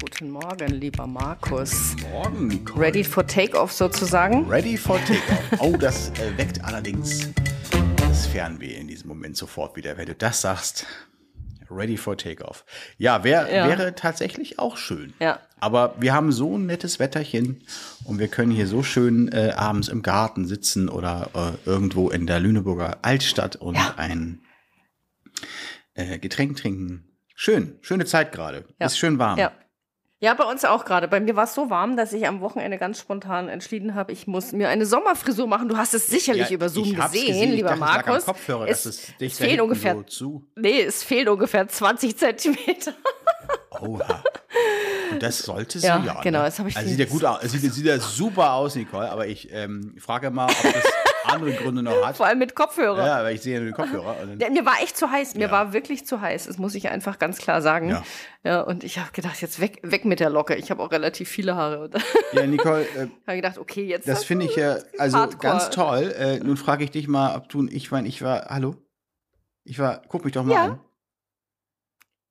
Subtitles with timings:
[0.00, 1.96] Guten Morgen, lieber Markus.
[2.12, 2.78] Morgen, Nicole.
[2.84, 4.46] Ready for Takeoff sozusagen?
[4.50, 5.60] Ready for Takeoff.
[5.60, 7.30] Oh, das äh, weckt allerdings
[7.96, 10.86] das Fernweh in diesem Moment sofort wieder, wenn du das sagst.
[11.70, 12.64] Ready for Takeoff.
[12.96, 13.68] Ja, wär, Ja.
[13.68, 15.12] wäre tatsächlich auch schön.
[15.20, 15.40] Ja.
[15.60, 17.62] Aber wir haben so ein nettes Wetterchen
[18.04, 21.30] und wir können hier so schön äh, abends im Garten sitzen oder
[21.66, 23.94] äh, irgendwo in der Lüneburger Altstadt und Ja.
[23.96, 24.40] ein
[25.94, 27.04] äh, Getränk trinken.
[27.34, 28.64] Schön, schöne Zeit gerade.
[28.80, 28.86] Ja.
[28.86, 29.38] Ist schön warm.
[29.38, 29.52] Ja.
[30.20, 31.06] Ja, bei uns auch gerade.
[31.06, 34.26] Bei mir war es so warm, dass ich am Wochenende ganz spontan entschieden habe, ich
[34.26, 35.68] muss mir eine Sommerfrisur machen.
[35.68, 38.24] Du hast es sicherlich Ja, über Zoom gesehen, Ich lieber dachte, Markus.
[38.24, 40.44] Kopfhörer, es, dass es es fehlen ungefähr, so zu.
[40.56, 42.94] nee, es fehlen ungefähr 20 Zentimeter.
[43.80, 44.24] Oha.
[45.12, 46.20] Und das sollte sie Ja, ja.
[46.20, 46.44] genau, ne?
[46.46, 47.38] das habe ich Also sieht ja gut aus.
[47.44, 50.82] Es sieht, sieht ja super aus, Nicole, aber ich ähm, frage mal, ob das
[51.28, 52.16] andere Gründe noch hat.
[52.16, 53.06] Vor allem mit Kopfhörer.
[53.06, 54.16] Ja, aber ich sehe ja nur den Kopfhörer.
[54.40, 55.34] Ja, mir war echt zu heiß.
[55.34, 55.50] Mir Ja.
[55.50, 56.46] war wirklich zu heiß.
[56.46, 57.90] Das muss ich einfach ganz klar sagen.
[57.90, 58.02] Ja.
[58.44, 60.54] Ja, und ich habe gedacht, jetzt weg, weg mit der Locke.
[60.54, 61.90] Ich habe auch relativ viele Haare.
[62.32, 64.06] Ja, Nicole, äh, habe gedacht, okay, jetzt.
[64.08, 65.38] das finde ich ja also Hardcore.
[65.52, 66.14] ganz toll.
[66.18, 68.76] Äh, nun frage ich dich mal, ob du, ich meine, ich war, hallo?
[69.64, 70.80] Ich war, guck mich doch mal an.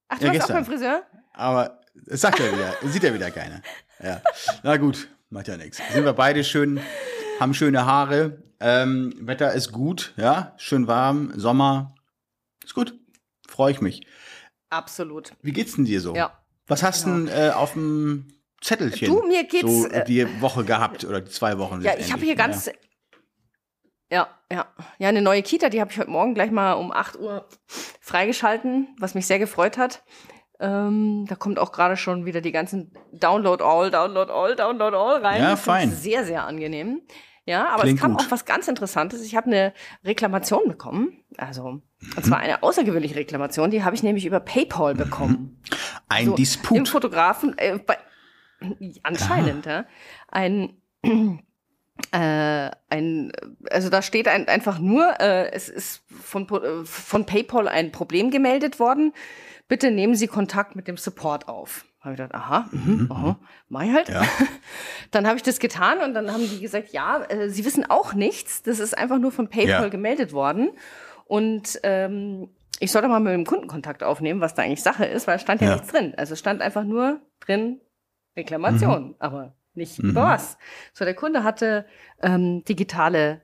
[0.10, 0.56] Ach, du Ja, warst auch gestern.
[0.56, 1.04] beim Friseur?
[1.34, 3.62] Aber es sagt ja wieder, sieht ja wieder keiner.
[4.02, 4.22] Ja.
[4.64, 5.82] Na gut, macht ja nichts.
[5.92, 6.80] Sind wir beide schön,
[7.40, 8.44] haben schöne Haare.
[8.60, 11.94] Ähm, Wetter ist gut, ja, schön warm, Sommer.
[12.64, 12.94] Ist gut.
[13.48, 14.06] Freue ich mich.
[14.70, 15.32] Absolut.
[15.42, 16.16] Wie geht's denn dir so?
[16.16, 16.38] Ja.
[16.68, 18.28] Was hast du denn äh, auf dem
[18.62, 21.82] Zettelchen Du, mir geht's, so äh, die Woche gehabt oder die zwei Wochen?
[21.82, 22.70] Ja, ich habe hier ganz.
[24.12, 24.66] Ja, ja.
[25.00, 28.96] Ja, eine neue Kita, die habe ich heute Morgen gleich mal um 8 Uhr freigeschalten,
[29.00, 30.04] was mich sehr gefreut hat.
[30.60, 35.22] Ähm, da kommt auch gerade schon wieder die ganzen Download all, Download all, Download all
[35.24, 35.42] rein.
[35.42, 35.92] Ja, Das fein.
[35.92, 37.02] Sehr, sehr angenehm.
[37.48, 38.26] Ja, aber Klingt es kam gut.
[38.26, 39.24] auch was ganz Interessantes.
[39.24, 41.24] Ich habe eine Reklamation bekommen.
[41.38, 41.82] Also,
[42.18, 43.72] und zwar eine außergewöhnliche Reklamation.
[43.72, 45.58] Die habe ich nämlich über PayPal bekommen.
[46.10, 46.90] Ein So, Im Disput.
[46.90, 47.98] Fotografen, äh, bei,
[49.04, 49.86] anscheinend, ja.
[50.28, 50.74] Ein,
[52.12, 53.32] äh, ein,
[53.72, 58.30] also da steht ein, einfach nur, äh, es ist von, äh, von PayPal ein Problem
[58.30, 59.14] gemeldet worden.
[59.70, 61.86] Bitte nehmen Sie Kontakt mit dem Support auf.
[62.08, 64.08] Habe ich gedacht, aha, mhm, aha, mach ich halt.
[64.10, 64.24] Ja.
[65.12, 68.14] Dann habe ich das getan und dann haben die gesagt, ja, äh, sie wissen auch
[68.14, 68.64] nichts.
[68.64, 69.88] Das ist einfach nur von PayPal Ja.
[69.90, 70.70] gemeldet worden.
[71.26, 75.28] Und ähm, ich soll doch mal mit dem Kundenkontakt aufnehmen, was da eigentlich Sache ist,
[75.28, 75.74] weil es stand ja, Ja.
[75.76, 76.14] nichts drin.
[76.18, 77.82] Also es stand einfach nur drin
[78.38, 80.58] Reklamation, aber nicht über was.
[80.94, 81.86] So, der Kunde hatte
[82.22, 83.42] ähm, digitale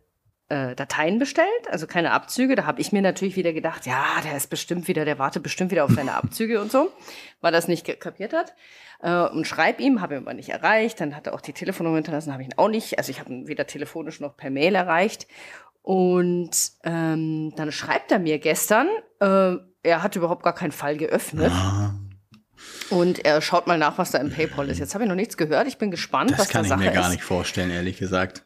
[0.50, 2.56] äh, Dateien bestellt, also keine Abzüge.
[2.56, 5.72] Da habe ich mir natürlich wieder gedacht, ja, der ist bestimmt wieder, der wartet bestimmt
[5.72, 6.92] wieder auf seine Abzüge und so,
[7.42, 8.54] weil er das nicht kapiert hat.
[9.02, 11.00] Äh, und schreib ihm, habe ihn aber nicht erreicht.
[11.02, 12.98] Dann hat er auch die Telefonnummer hinterlassen, habe ich ihn auch nicht.
[12.98, 15.28] Also ich habe ihn weder telefonisch noch per Mail erreicht.
[15.82, 16.52] Und
[16.86, 18.88] ähm, dann schreibt er mir gestern,
[19.20, 21.52] äh, er hat überhaupt gar keinen Fall geöffnet.
[21.52, 21.94] Ah,
[22.90, 24.80] Und er schaut mal nach, was da im PayPal ist.
[24.80, 25.68] Jetzt habe ich noch nichts gehört.
[25.68, 27.12] Ich bin gespannt, das was kann da ich Sache mir gar ist.
[27.12, 28.46] nicht vorstellen, ehrlich gesagt.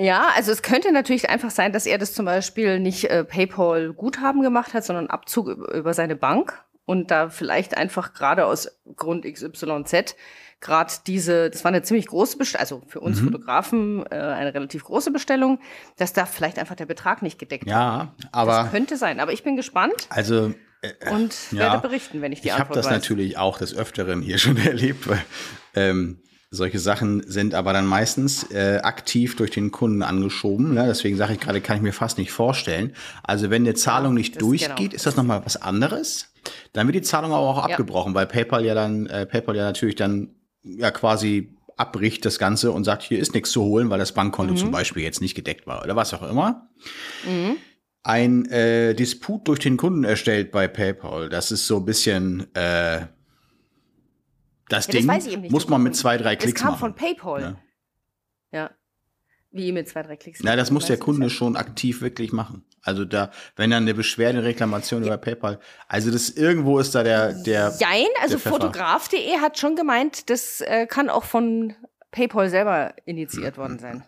[0.00, 3.92] Ja, also es könnte natürlich einfach sein, dass er das zum Beispiel nicht äh, PayPal
[3.92, 9.24] Guthaben gemacht hat, sondern Abzug über, seine Bank und da vielleicht einfach gerade aus Grund
[9.24, 10.14] XYZ
[10.60, 13.04] gerade diese, das war eine ziemlich große Bestellung, also für Mhm.
[13.06, 15.60] uns Fotografen äh, eine relativ große Bestellung,
[15.98, 17.68] dass da vielleicht einfach der Betrag nicht gedeckt.
[17.68, 21.60] Ja, Das aber könnte sein, aber ich bin gespannt also äh, und Ja.
[21.60, 22.92] werde berichten, wenn ich die ich habe Antwort das weiß.
[22.92, 25.24] natürlich auch des Öfteren hier schon erlebt, weil
[25.74, 26.20] ähm,
[26.50, 30.72] solche Sachen sind aber dann meistens äh, aktiv durch den Kunden angeschoben.
[30.74, 30.86] Ne?
[30.86, 32.94] Deswegen sage ich gerade, kann ich mir fast nicht vorstellen.
[33.22, 34.94] Also wenn eine Zahlung nicht das- durchgeht, genau.
[34.94, 36.32] ist das nochmal was anderes.
[36.72, 37.64] Dann wird die Zahlung aber auch Ja.
[37.74, 40.30] abgebrochen, weil PayPal ja dann, äh, PayPal ja natürlich dann
[40.62, 44.54] ja quasi abbricht das Ganze und sagt, hier ist nichts zu holen, weil das Bankkonto
[44.54, 44.58] Mhm.
[44.58, 46.68] zum Beispiel jetzt nicht gedeckt war oder was auch immer.
[48.02, 53.02] Ein äh, Disput durch den Kunden erstellt bei PayPal, das ist so ein bisschen äh,
[54.68, 56.70] das Ja, das Ding eben nicht, muss das man mit zwei, drei Das Klicks kam
[56.72, 56.80] machen.
[56.80, 57.40] von PayPal.
[57.42, 58.58] Ja.
[58.60, 58.70] Ja.
[59.50, 60.40] Wie mit zwei, drei Klicks.
[60.42, 62.64] Na, das muss der Kunde das- schon aktiv wirklich machen.
[62.82, 65.58] Also da, wenn dann eine Beschwerde, Reklamation über PayPal,
[65.88, 70.86] also das irgendwo ist da der, der, Jein, also fotograf.de hat schon gemeint, das äh,
[70.86, 71.74] kann auch von
[72.12, 74.04] PayPal selber initiiert worden sein.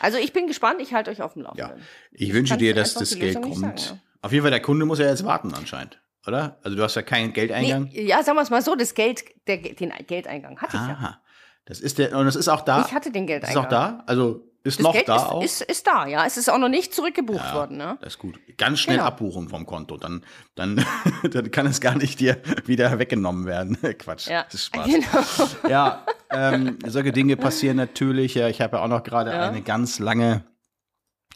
[0.00, 1.48] Also ich bin gespannt, ich halte euch auf dem ja.
[1.66, 1.86] Laufenden.
[2.12, 3.56] Ich wünsche dir, dass das Geld kommt.
[3.80, 6.58] sagen, Auf jeden Fall, der Kunde muss ja jetzt warten anscheinend, oder?
[6.62, 7.84] Also du hast ja keinen Geldeingang.
[7.92, 10.94] Nee, ja, sagen wir es mal so, das Geld, der, den Geldeingang hatte ich ja.
[10.94, 11.20] Aha.
[11.66, 12.84] Das ist der, und das ist auch da.
[12.86, 13.64] Ich hatte den das ist Geldeingang.
[13.64, 14.02] auch da.
[14.06, 15.42] Also Ist das noch Geld da ist, auch?
[15.42, 16.26] Ist, ist da, ja.
[16.26, 17.96] Es ist auch noch nicht zurückgebucht worden, ne?
[18.00, 18.40] Das ist gut.
[18.58, 19.06] Ganz schnell Genau.
[19.08, 19.96] abbuchen vom Konto.
[19.96, 20.24] Dann,
[20.56, 20.84] dann,
[21.30, 23.76] dann kann es gar nicht dir wieder weggenommen werden.
[23.98, 24.28] Quatsch.
[24.28, 24.86] Ja, Das ist Spaß.
[24.86, 25.68] genau.
[25.68, 28.34] Ja, ähm, solche Dinge passieren natürlich.
[28.34, 29.48] Ja, ich habe ja auch noch gerade Ja.
[29.48, 30.44] eine ganz lange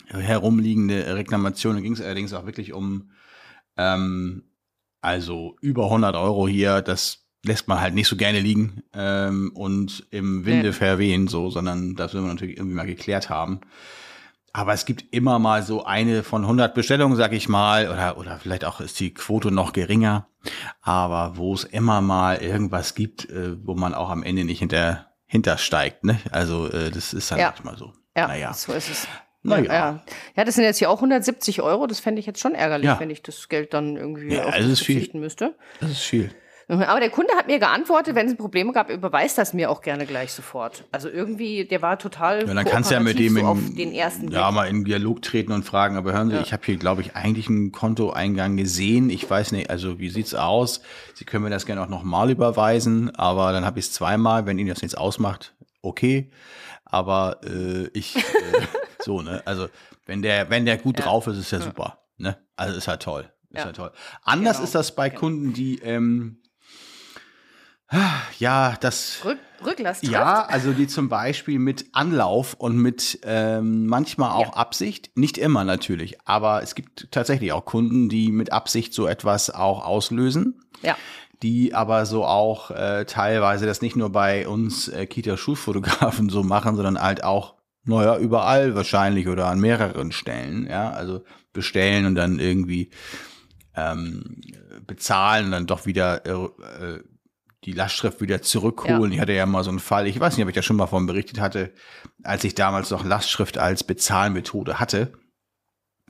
[0.09, 1.75] herumliegende Reklamation.
[1.77, 3.11] Da ging es allerdings auch wirklich um,
[3.77, 4.51] ähm,
[5.05, 6.83] also über 100 Euro hier.
[6.83, 10.73] Das lässt man halt nicht so gerne liegen ähm, und im Winde Nee.
[10.73, 13.61] verwehen, so, sondern das will man natürlich irgendwie mal geklärt haben.
[14.57, 18.39] Aber es gibt immer mal so eine von 100 Bestellungen, sag ich mal, oder, oder
[18.39, 20.29] vielleicht auch ist die Quote noch geringer.
[20.81, 25.07] Aber wo es immer mal irgendwas gibt, äh, wo man auch am Ende nicht hinter,
[25.27, 26.21] hintersteigt, ne?
[26.31, 27.49] Also, äh, das ist halt Ja.
[27.49, 27.93] manchmal so.
[28.17, 28.53] Ja, Naja.
[28.55, 29.09] so ist es.
[29.47, 30.03] Na ja.
[30.45, 31.87] das sind jetzt hier auch 170 Euro.
[31.87, 32.99] Das fände ich jetzt schon ärgerlich, Ja.
[32.99, 34.97] wenn ich das Geld dann irgendwie Ja, auf das ist viel.
[34.97, 35.55] verzichten müsste.
[35.81, 36.31] Das ist viel.
[36.67, 40.07] Aber der Kunde hat mir geantwortet, wenn es Probleme gab, überweist das mir auch gerne
[40.07, 40.85] gleich sofort.
[40.93, 43.93] Also irgendwie, der war total Ja, dann kannst du ja mit dem so in, den
[43.93, 44.55] ersten ja, Blick.
[44.55, 46.41] mal in Dialog treten und fragen, aber hören Sie, Ja.
[46.41, 49.11] ich habe hier, glaube ich, eigentlich einen Kontoeingang gesehen.
[49.11, 50.81] Ich weiß nicht, also wie sieht's aus?
[51.13, 54.59] Sie können mir das gerne auch nochmal überweisen, aber dann habe ich es zweimal, wenn
[54.59, 55.53] Ihnen das nichts ausmacht,
[55.83, 56.31] okay.
[56.87, 58.21] Aber äh, ich, äh,
[59.05, 59.43] so, ne?
[59.45, 59.69] Also
[60.07, 61.05] wenn der, wenn der gut Ja.
[61.07, 61.99] drauf ist, ist ja super.
[62.17, 62.37] Ne?
[62.57, 63.31] Also ist halt toll.
[63.51, 63.65] Ist Ja.
[63.67, 63.93] halt toll.
[64.23, 64.65] Anders Genau.
[64.65, 65.21] ist das bei Genau.
[65.21, 66.39] Kunden, die ähm,
[68.39, 70.13] ja, das Rück, Rücklass trifft.
[70.13, 74.53] ja, also die zum Beispiel mit Anlauf und mit ähm, manchmal auch Ja.
[74.55, 79.51] Absicht, nicht immer natürlich, aber es gibt tatsächlich auch Kunden, die mit Absicht so etwas
[79.51, 80.97] auch auslösen, Ja.
[81.43, 86.75] die aber so auch äh, teilweise das nicht nur bei uns äh, Kita-Schulfotografen so machen,
[86.75, 87.54] sondern halt auch,
[87.85, 92.91] naja, überall wahrscheinlich oder an mehreren Stellen, ja, also bestellen und dann irgendwie
[93.77, 94.41] ähm,
[94.87, 97.01] bezahlen und dann doch wieder äh,
[97.65, 99.13] die Lastschrift wieder zurückholen.
[99.13, 100.87] Ich hatte ja mal so einen Fall, ich weiß nicht, ob ich da schon mal
[100.87, 101.73] von berichtet hatte,
[102.23, 105.13] als ich damals noch Lastschrift als Bezahlmethode hatte,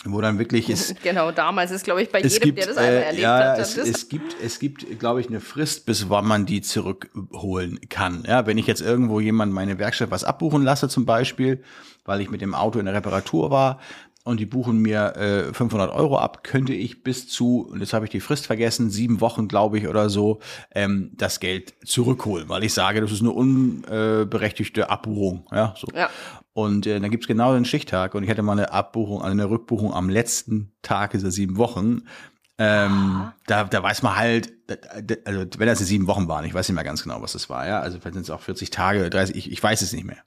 [0.04, 2.94] wo dann wirklich ist, Genau, damals ist, glaube ich, bei jedem, gibt, der das einmal
[2.94, 3.58] äh, erlebt ja, hat.
[3.58, 8.24] es, es gibt, es gibt, glaube ich, eine Frist, bis wann man die zurückholen kann.
[8.26, 11.62] Ja, wenn ich jetzt irgendwo jemand meine Werkstatt was abbuchen lasse, zum Beispiel,
[12.04, 13.80] weil ich mit dem Auto in der Reparatur war
[14.24, 18.06] und die buchen mir äh, 500 Euro ab, könnte ich bis zu, und jetzt habe
[18.06, 20.40] ich die Frist vergessen, sieben Wochen, glaube ich, oder so,
[20.74, 25.46] ähm, das Geld zurückholen, weil ich sage, das ist eine unberechtigte Abbuchung.
[25.52, 25.86] Ja, so.
[25.94, 26.08] Ja.
[26.54, 29.50] Und äh, dann gibt's genau den Stichtag und ich hatte mal eine Abbuchung, also eine
[29.50, 32.02] Rückbuchung am letzten Tag dieser sieben Wochen.
[32.58, 36.44] Ähm, da, da weiß man halt, da- da- also wenn das die sieben Wochen waren,
[36.44, 37.80] ich weiß nicht mehr ganz genau, was das war, ja.
[37.80, 40.22] Also vielleicht sind es auch 40 Tage, 30, ich, ich weiß es nicht mehr.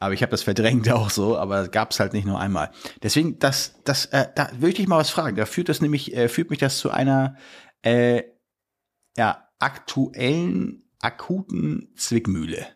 [0.00, 2.72] Aber ich habe das verdrängt auch so, aber gab's halt nicht nur einmal.
[3.04, 5.36] Deswegen, das, das, äh, da würde ich dich mal was fragen.
[5.36, 7.36] Da führt das nämlich, äh, führt mich das zu einer
[7.82, 8.24] äh,
[9.16, 12.66] ja, aktuellen, akuten Zwickmühle,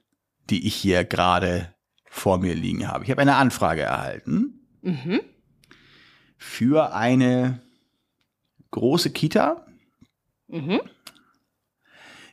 [0.49, 1.75] die ich hier gerade
[2.13, 3.05] vor mir liegen habe.
[3.05, 5.21] Ich habe eine Anfrage erhalten Mhm.
[6.37, 7.61] für eine
[8.73, 9.65] große Kita.
[10.49, 10.81] Mhm.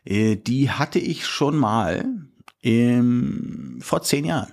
[0.03, 2.05] Äh, Die hatte ich schon mal
[2.61, 4.51] im, vor zehn Jahren,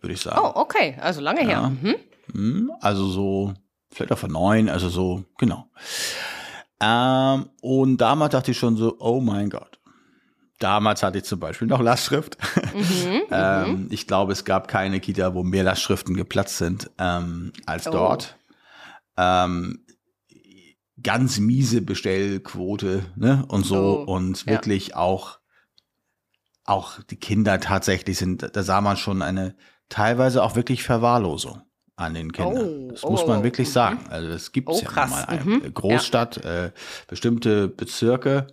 [0.00, 0.38] würde ich sagen.
[0.42, 0.96] Oh, okay.
[1.00, 1.50] Also lange her.
[1.50, 1.68] Ja.
[1.70, 1.96] Mhm.
[2.32, 3.54] Hm, Also so,
[3.90, 5.68] vielleicht auch vor neun, also so, genau.
[6.80, 9.79] Ähm, und damals dachte ich schon so, oh mein Gott.
[10.60, 12.36] Damals hatte ich zum Beispiel noch Lastschrift.
[12.74, 13.22] Mhm.
[13.30, 17.92] ähm, ich glaube, es gab keine Kita, wo mehr Lastschriften geplatzt sind ähm, als Oh.
[17.92, 18.36] dort.
[19.16, 19.84] Ähm,
[21.02, 23.44] ganz miese Bestellquote ne?
[23.48, 24.52] und so Oh, und ja.
[24.52, 25.40] wirklich auch
[26.66, 29.56] auch die Kinder tatsächlich sind, da sah man schon eine
[29.88, 31.62] teilweise auch wirklich Verwahrlosung
[31.96, 32.64] an den Kindern.
[32.64, 33.72] Oh, das muss man oh, wirklich mhm.
[33.72, 34.00] sagen.
[34.08, 35.24] Also das gibt es Oh, ja krass, mal.
[35.24, 36.70] Eine mhm, Großstadt, äh,
[37.08, 38.46] bestimmte Bezirke.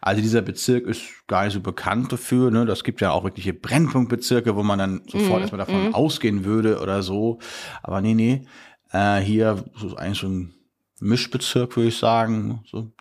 [0.00, 2.50] Also dieser Bezirk ist gar nicht so bekannt dafür.
[2.50, 2.66] Ne?
[2.66, 5.94] Das gibt ja auch wirkliche Brennpunktbezirke, wo man dann sofort Mhm, erstmal davon mhm.
[5.94, 7.38] ausgehen würde oder so.
[7.82, 8.46] Aber nee, nee.
[8.90, 10.54] Äh, hier ist eigentlich so ein
[11.00, 12.62] Mischbezirk, würde ich sagen.
[12.70, 12.92] So.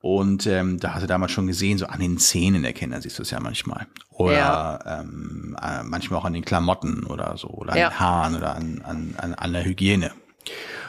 [0.00, 3.18] Und ähm, da hast du damals schon gesehen, so an den Zähnen der Kinder siehst
[3.18, 3.86] du es ja manchmal.
[4.10, 5.00] Oder Ja.
[5.00, 7.88] ähm, äh, manchmal auch an den Klamotten oder so, oder an Ja.
[7.90, 10.12] den Haaren oder an, an, an, an der Hygiene.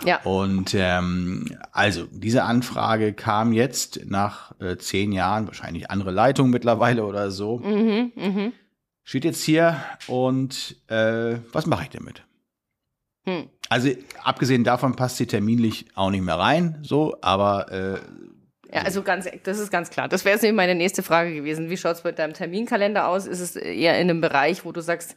[0.05, 0.21] Ja.
[0.23, 7.05] Und ähm, also diese Anfrage kam jetzt nach äh, zehn Jahren, wahrscheinlich andere Leitung mittlerweile
[7.05, 7.57] oder so.
[7.59, 8.11] Mhm.
[8.15, 8.53] Mhm.
[9.03, 9.77] Steht jetzt hier
[10.07, 12.23] und äh, was mache ich damit?
[13.25, 13.49] Hm.
[13.69, 13.89] Also
[14.23, 17.99] abgesehen davon passt sie terminlich auch nicht mehr rein, so, aber äh,
[18.73, 20.07] Ja, also ganz, das ist ganz klar.
[20.07, 21.69] Das wäre jetzt nämlich meine nächste Frage gewesen.
[21.69, 23.25] Wie schaut es mit deinem Terminkalender aus?
[23.25, 25.15] Ist es eher in einem Bereich, wo du sagst,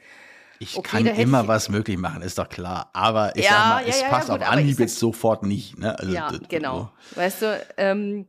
[0.63, 2.91] ich Okay, kann immer ich- was möglich machen, ist doch klar.
[2.93, 5.43] Aber ich Ja, sag mal, ja, es ja, ja, passt gut, auf Anhieb jetzt sofort
[5.43, 5.79] nicht.
[5.79, 5.99] Ne?
[5.99, 6.91] Also, ja, genau.
[7.15, 8.27] Weißt du, ähm,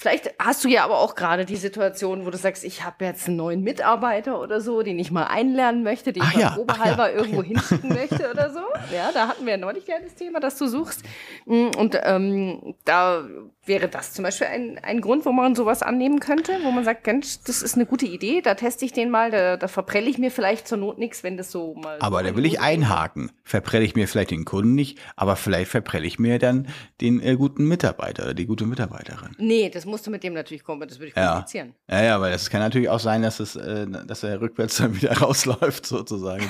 [0.00, 3.26] Vielleicht hast du ja aber auch gerade die Situation, wo du sagst, ich habe jetzt
[3.26, 6.50] einen neuen Mitarbeiter oder so, den ich mal einlernen möchte, den Ach ich mal ja,
[6.50, 8.60] probehalber ja, irgendwo hinschicken möchte oder so.
[8.94, 11.02] Ja, da hatten wir ja neulich ja das Thema, das du suchst.
[11.46, 13.24] Mm, Und ähm, da
[13.68, 17.06] wäre das zum Beispiel ein, ein Grund, wo man sowas annehmen könnte, wo man sagt,
[17.06, 20.18] Mensch, das ist eine gute Idee, da teste ich den mal, da, da verprelle ich
[20.18, 21.98] mir vielleicht zur Not nichts, wenn das so mal.
[22.00, 23.30] Aber da will ich einhaken.
[23.44, 26.68] Verprelle ich mir vielleicht den Kunden nicht, aber vielleicht verprelle ich mir dann
[27.00, 29.36] den äh, guten Mitarbeiter oder die gute Mitarbeiterin.
[29.38, 31.28] Nee, das musst du mit dem natürlich kommen, das würde ich Ja.
[31.30, 31.74] kommunizieren.
[31.90, 34.94] Ja, ja, weil das kann natürlich auch sein, dass es, äh, dass er rückwärts dann
[35.00, 36.44] wieder rausläuft, sozusagen.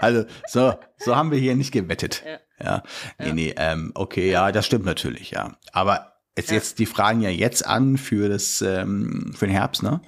[0.00, 2.22] also, so, so haben wir hier nicht gewettet.
[2.62, 2.82] Ja.
[3.18, 5.56] Nee, nee, ähm, okay, ja, das stimmt natürlich, ja.
[5.72, 10.00] Aber es jetzt, die fragen ja jetzt an für das, ähm, für den Herbst, ne?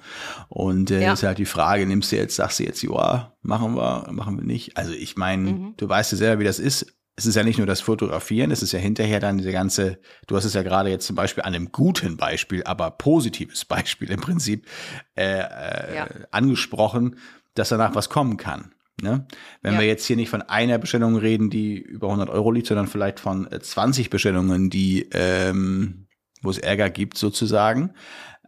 [0.47, 1.13] Und äh, Ja.
[1.13, 4.45] ist halt die Frage, nimmst du jetzt, sagst du jetzt, ja, machen wir, machen wir
[4.45, 4.77] nicht.
[4.77, 5.73] Also ich meine, Mhm.
[5.77, 6.95] du weißt ja selber, wie das ist.
[7.15, 10.37] Es ist ja nicht nur das Fotografieren, es ist ja hinterher dann diese ganze, du
[10.37, 14.21] hast es ja gerade jetzt zum Beispiel an einem guten Beispiel, aber positives Beispiel im
[14.21, 14.67] Prinzip
[15.15, 16.07] äh, äh, Ja.
[16.31, 17.17] angesprochen,
[17.55, 18.73] dass danach was kommen kann.
[19.01, 19.27] Ne?
[19.61, 19.79] Wenn Ja.
[19.79, 23.19] wir jetzt hier nicht von einer Bestellung reden, die über 100 Euro liegt, sondern vielleicht
[23.19, 26.05] von äh, 20 Bestellungen, die, ähm,
[26.41, 27.93] wo es Ärger gibt sozusagen,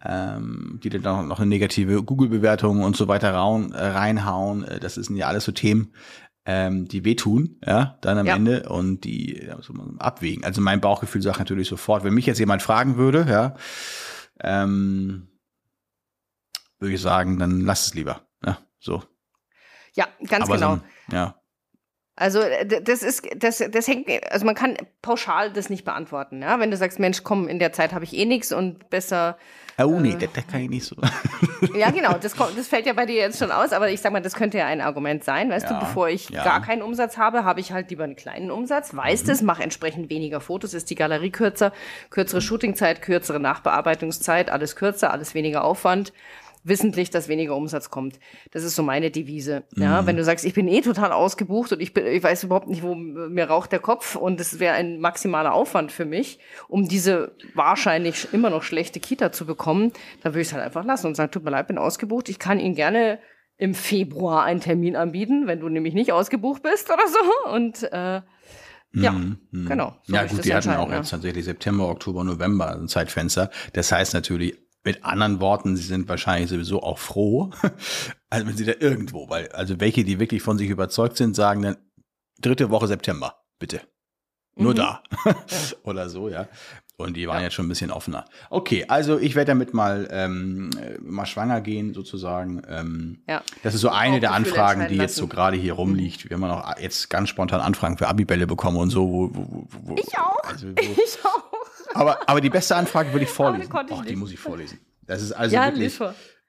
[0.04, 4.64] ähm, die dann auch noch eine negative Google-Bewertung und so weiter raun, äh, reinhauen.
[4.64, 5.94] Äh, das sind ja alles so Themen,
[6.46, 8.36] ähm, die wehtun, ja, dann am Ja.
[8.36, 10.44] Ende und die ja, so mal abwägen.
[10.44, 13.56] Also mein Bauchgefühl sagt natürlich sofort, wenn mich jetzt jemand fragen würde, ja,
[14.40, 15.28] ähm,
[16.80, 18.22] würde ich sagen, dann lass es lieber.
[18.44, 19.04] Ja, so.
[19.94, 20.76] Ja, ganz Aber genau.
[20.78, 21.36] so, ja.
[22.22, 26.42] Also äh, das ist, das, das hängt, also man kann pauschal das nicht beantworten.
[26.42, 26.60] Ja?
[26.60, 29.38] Wenn du sagst, Mensch, komm, in der Zeit habe ich eh nichts und besser.
[29.80, 30.02] Oh Äh.
[30.02, 30.96] nee, das, das kann ich nicht so.
[31.76, 34.12] Ja, genau, das, kommt, das fällt ja bei dir jetzt schon aus, aber ich sag
[34.12, 35.50] mal, das könnte ja ein Argument sein.
[35.50, 36.44] Weißt Ja, du, bevor ich ja.
[36.44, 40.10] gar keinen Umsatz habe, habe ich halt lieber einen kleinen Umsatz, weiß das, mache entsprechend
[40.10, 41.72] weniger Fotos, ist die Galerie kürzer,
[42.10, 46.14] kürzere Shootingzeit, kürzere Nachbearbeitungszeit, alles kürzer, alles weniger Aufwand.
[46.64, 48.20] Wissentlich, dass weniger Umsatz kommt.
[48.52, 49.64] Das ist so meine Devise.
[49.76, 52.68] Ja, wenn du sagst, ich bin eh total ausgebucht und ich bin, ich weiß überhaupt
[52.68, 56.88] nicht, wo mir raucht der Kopf und es wäre ein maximaler Aufwand für mich, um
[56.88, 59.92] diese wahrscheinlich immer noch schlechte Kita zu bekommen,
[60.22, 62.30] dann würde ich es halt einfach lassen und sagen, tut mir leid, bin ausgebucht.
[62.30, 63.20] Ich kann Ihnen gerne
[63.58, 67.54] im Februar einen Termin anbieten, wenn du nämlich nicht ausgebucht bist oder so.
[67.54, 68.22] Und äh,
[68.94, 69.16] ja,
[69.52, 69.96] genau.
[70.04, 70.98] so ja gut, die hatten auch ja.
[70.98, 73.50] jetzt tatsächlich September, Oktober, November ein Zeitfenster.
[73.74, 77.52] Das heißt natürlich, mit anderen Worten, sie sind wahrscheinlich sowieso auch froh,
[78.30, 81.62] also wenn sie da irgendwo, weil, also welche, die wirklich von sich überzeugt sind, sagen
[81.62, 81.78] dann,
[82.40, 83.82] dritte Woche September, bitte.
[84.56, 84.78] Nur Mhm.
[84.78, 85.04] da.
[85.84, 86.48] Oder so, ja.
[87.02, 88.26] Und die waren jetzt schon ein bisschen offener.
[88.50, 92.62] Okay, also ich werde damit mal, ähm, äh, mal schwanger gehen, sozusagen.
[92.68, 93.42] Ähm, Ja.
[93.64, 96.30] Das ist so eine der Anfragen, die jetzt so gerade hier rumliegt.
[96.30, 99.08] Wir haben noch jetzt ganz spontan Anfragen für Abibälle bekommen und so.
[99.10, 100.40] Wo, wo, wo, Ich auch.
[100.50, 101.96] Also, Ich auch.
[101.96, 103.70] aber, aber die beste Anfrage würde ich vorlesen.
[103.70, 104.80] konnte ich Och, die muss ich vorlesen.
[105.06, 106.00] Das ist also Ja, wirklich.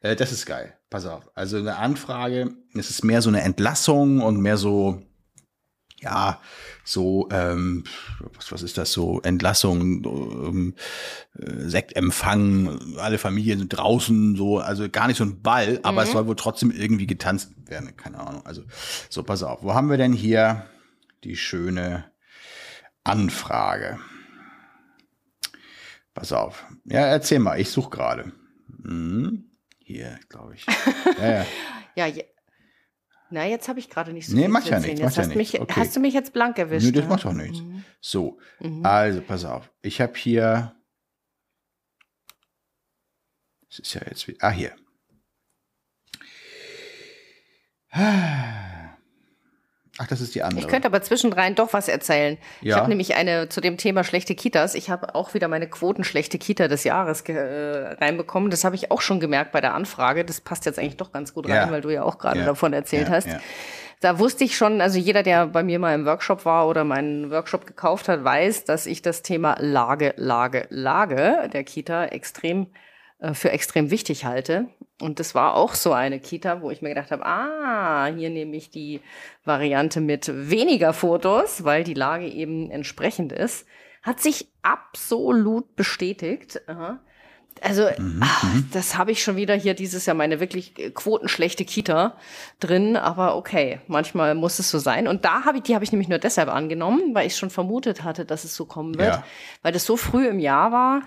[0.01, 0.75] Äh, das ist geil.
[0.91, 1.31] Pass auf.
[1.35, 5.01] Also eine Anfrage, es ist mehr so eine Entlassung und mehr so,
[6.03, 6.41] ja,
[6.85, 7.85] so, ähm,
[8.35, 9.21] was, was ist das so?
[9.23, 10.75] Entlassung, ähm,
[11.39, 16.13] äh, Sektempfang, alle Familien sind draußen, so, also gar nicht so ein Ball, aber es
[16.13, 18.45] soll wohl trotzdem irgendwie getanzt werden, keine Ahnung.
[18.45, 18.63] Also,
[19.09, 19.63] so, pass auf.
[19.63, 20.67] Wo haben wir denn hier
[21.25, 22.11] die schöne
[23.05, 23.99] Anfrage?
[26.15, 26.67] Pass auf.
[26.85, 28.33] Ja, erzähl mal, ich suche gerade.
[28.85, 29.45] Hm,
[29.79, 30.67] hier, glaube ich.
[31.19, 31.47] Ja, ja.
[31.95, 32.25] Ja,
[33.33, 35.23] na, jetzt habe ich gerade nicht so Nee, viel macht zu ja nichts, macht ja
[35.23, 35.61] hast, mich, nichts.
[35.61, 35.81] Okay.
[35.81, 36.87] hast du mich jetzt blank erwischt.
[36.87, 37.09] Nö, das ja?
[37.09, 37.61] macht doch nichts.
[37.61, 37.85] Mhm.
[38.01, 38.39] So,
[38.83, 39.71] also pass auf.
[39.83, 40.77] Ich habe hier.
[43.69, 44.39] Das ist ja jetzt wieder.
[44.45, 44.77] Ah, hier.
[49.99, 50.61] Ach, das ist die andere.
[50.61, 52.39] Ich könnte aber zwischendrin doch was erzählen.
[52.63, 52.77] Ich Ja.
[52.77, 54.75] habe nämlich eine zu dem Thema schlechte Kitas.
[54.75, 57.35] Ich habe auch wieder meine Quoten schlechte Kita des Jahres äh,
[58.01, 58.51] reinbekommen.
[58.51, 60.25] Das habe ich auch schon gemerkt bei der Anfrage.
[60.25, 61.71] Das passt jetzt eigentlich doch ganz gut rein, Ja.
[61.71, 62.47] weil du ja auch gerade Ja.
[62.47, 63.29] davon erzählt hast.
[64.01, 67.31] Da wusste ich schon, also jeder, der bei mir mal im Workshop war oder meinen
[67.31, 72.67] Workshop gekauft hat, weiß, dass ich das Thema Lage, Lage, Lage der Kita extrem
[73.35, 74.67] für extrem wichtig halte.
[75.01, 78.57] Und das war auch so eine Kita, wo ich mir gedacht habe, ah, hier nehme
[78.57, 79.01] ich die
[79.45, 83.67] Variante mit weniger Fotos, weil die Lage eben entsprechend ist.
[84.03, 86.61] Hat sich absolut bestätigt.
[87.61, 87.87] Also,
[88.21, 92.17] ach, das habe ich schon wieder hier dieses Jahr meine wirklich äh, quotenschlechte Kita
[92.59, 95.07] drin, aber okay, manchmal muss es so sein.
[95.07, 98.03] Und da habe ich, die habe ich nämlich nur deshalb angenommen, weil ich schon vermutet
[98.03, 99.25] hatte, dass es so kommen wird, Ja.
[99.63, 101.03] weil das so früh im Jahr war.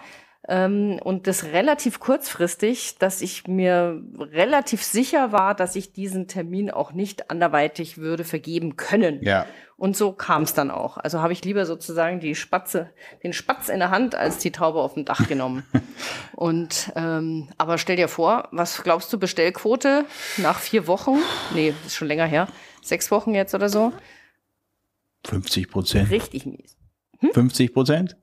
[0.47, 6.69] Ähm, und das relativ kurzfristig, dass ich mir relativ sicher war, dass ich diesen Termin
[6.69, 9.23] auch nicht anderweitig würde vergeben können.
[9.23, 9.45] Ja.
[9.77, 10.97] Und so kam es dann auch.
[10.97, 12.91] Also habe ich lieber sozusagen die Spatze,
[13.23, 15.63] den Spatz in der Hand als die Taube auf dem Dach genommen.
[16.33, 20.05] und ähm, aber stell dir vor, was glaubst du, Bestellquote
[20.37, 21.17] nach vier Wochen?
[21.53, 22.47] Nee, ist schon länger her.
[22.81, 23.91] Sechs Wochen jetzt oder so.
[25.25, 26.11] 50 Prozent.
[26.11, 26.77] Richtig mies.
[27.19, 27.31] Hm?
[27.33, 28.17] 50 Prozent?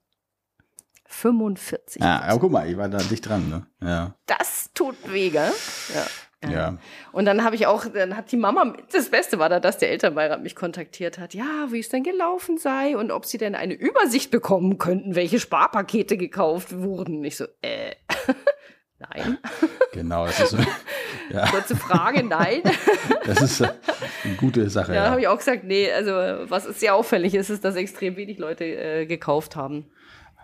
[1.13, 2.03] 45.
[2.03, 3.67] Ja, aber guck mal, ich war da dicht dran, ne?
[3.87, 4.15] Ja.
[4.27, 5.53] Das tut weh, gell?
[5.95, 6.07] Ja.
[6.51, 6.79] Ja.
[7.13, 9.91] Und dann habe ich auch, dann hat die Mama, das Beste war da, dass der
[9.91, 11.35] Elternbeirat mich kontaktiert hat.
[11.35, 15.39] Ja, wie es denn gelaufen sei und ob sie denn eine Übersicht bekommen könnten, welche
[15.39, 17.23] Sparpakete gekauft wurden.
[17.23, 17.95] Ich so, äh,
[18.99, 19.39] nein.
[19.93, 20.59] Genau, das ist so.
[21.31, 21.47] Ja.
[21.47, 22.63] Kurze Frage, nein.
[23.25, 24.95] Das ist eine gute Sache.
[24.95, 26.11] Ja, Ja, habe ich auch gesagt, nee, also
[26.51, 29.87] was sehr auffällig ist, ist, dass extrem wenig Leute äh, gekauft haben.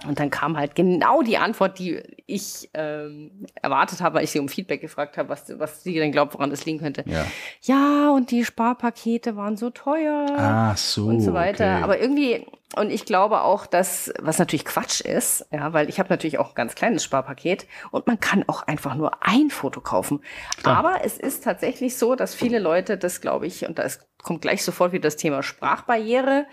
[0.06, 4.38] Und dann kam halt genau die Antwort, die ich ähm, erwartet habe, weil ich sie
[4.38, 7.04] um Feedback gefragt habe, was, was sie denn glaubt, woran das liegen könnte.
[7.06, 7.26] Ja.
[7.62, 11.06] Ja, und die Sparpakete waren so teuer Ach so.
[11.06, 11.76] und so weiter.
[11.76, 11.82] okay.
[11.82, 16.10] Aber irgendwie, und ich glaube auch, dass, was natürlich Quatsch ist, ja, weil ich habe
[16.10, 20.20] natürlich auch ein ganz kleines Sparpaket und man kann auch einfach nur ein Foto kaufen.
[20.62, 23.88] Aber es ist tatsächlich so, dass viele Leute das, glaube ich, und da
[24.22, 26.46] kommt gleich sofort wieder das Thema Sprachbarriere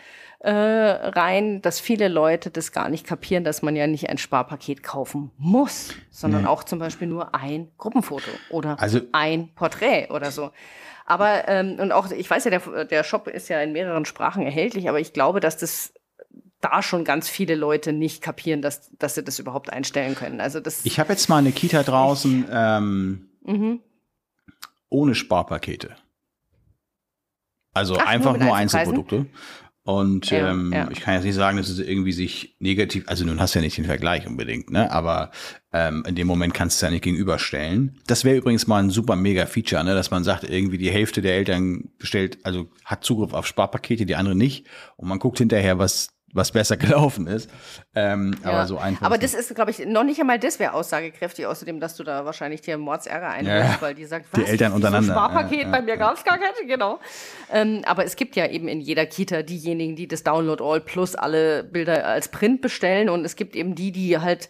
[0.45, 0.51] äh,
[1.09, 5.31] rein, dass viele Leute das gar nicht kapieren, dass man ja nicht ein Sparpaket kaufen
[5.37, 6.47] muss, sondern Nee.
[6.47, 10.51] auch zum Beispiel nur ein Gruppenfoto oder Also- ein Porträt oder so.
[11.07, 14.43] Aber ähm, und auch, ich weiß ja, der, der Shop ist ja in mehreren Sprachen
[14.43, 15.93] erhältlich, aber ich glaube, dass das
[16.61, 20.41] da schon ganz viele Leute nicht kapieren, dass, dass sie das überhaupt einstellen können.
[20.41, 23.81] Also das Ich habe jetzt mal eine Kita draußen ähm, mhm.
[24.89, 25.95] ohne Sparpakete.
[27.73, 28.95] Also Ach, nur einfach nur Einzelpreisen?
[28.95, 29.25] Einzelprodukte.
[29.85, 30.89] Und Ja, ähm, ja.
[30.89, 33.63] ich kann jetzt nicht sagen, dass es irgendwie sich negativ, also nun hast du ja
[33.63, 34.91] nicht den Vergleich unbedingt, ne?
[34.91, 35.29] Aber
[35.71, 37.99] ähm, in dem Moment kannst du ja nicht gegenüberstellen.
[38.07, 39.93] Das wäre übrigens mal ein super mega Feature, ne?
[39.93, 44.15] Dass man sagt, irgendwie die Hälfte der Eltern bestellt, also hat Zugriff auf Sparpakete, die
[44.15, 44.65] andere nicht.
[44.97, 47.49] Und man guckt hinterher, was was besser gelaufen ist.
[47.95, 48.51] Ähm, Ja.
[48.51, 49.05] Aber so einfach.
[49.05, 52.25] Aber das ist, glaube ich, noch nicht einmal das wäre aussagekräftig, außerdem, dass du da
[52.25, 53.81] wahrscheinlich dir Mordsärger einholst, Ja.
[53.81, 56.67] weil die sagt, Die was, Eltern wieso untereinander, Sparpaket ja, bei mir gab's gar keine,
[56.67, 56.99] genau.
[57.51, 61.15] Ähm, aber es gibt ja eben in jeder Kita diejenigen, die das Download All plus
[61.15, 64.49] alle Bilder als Print bestellen und es gibt eben die, die halt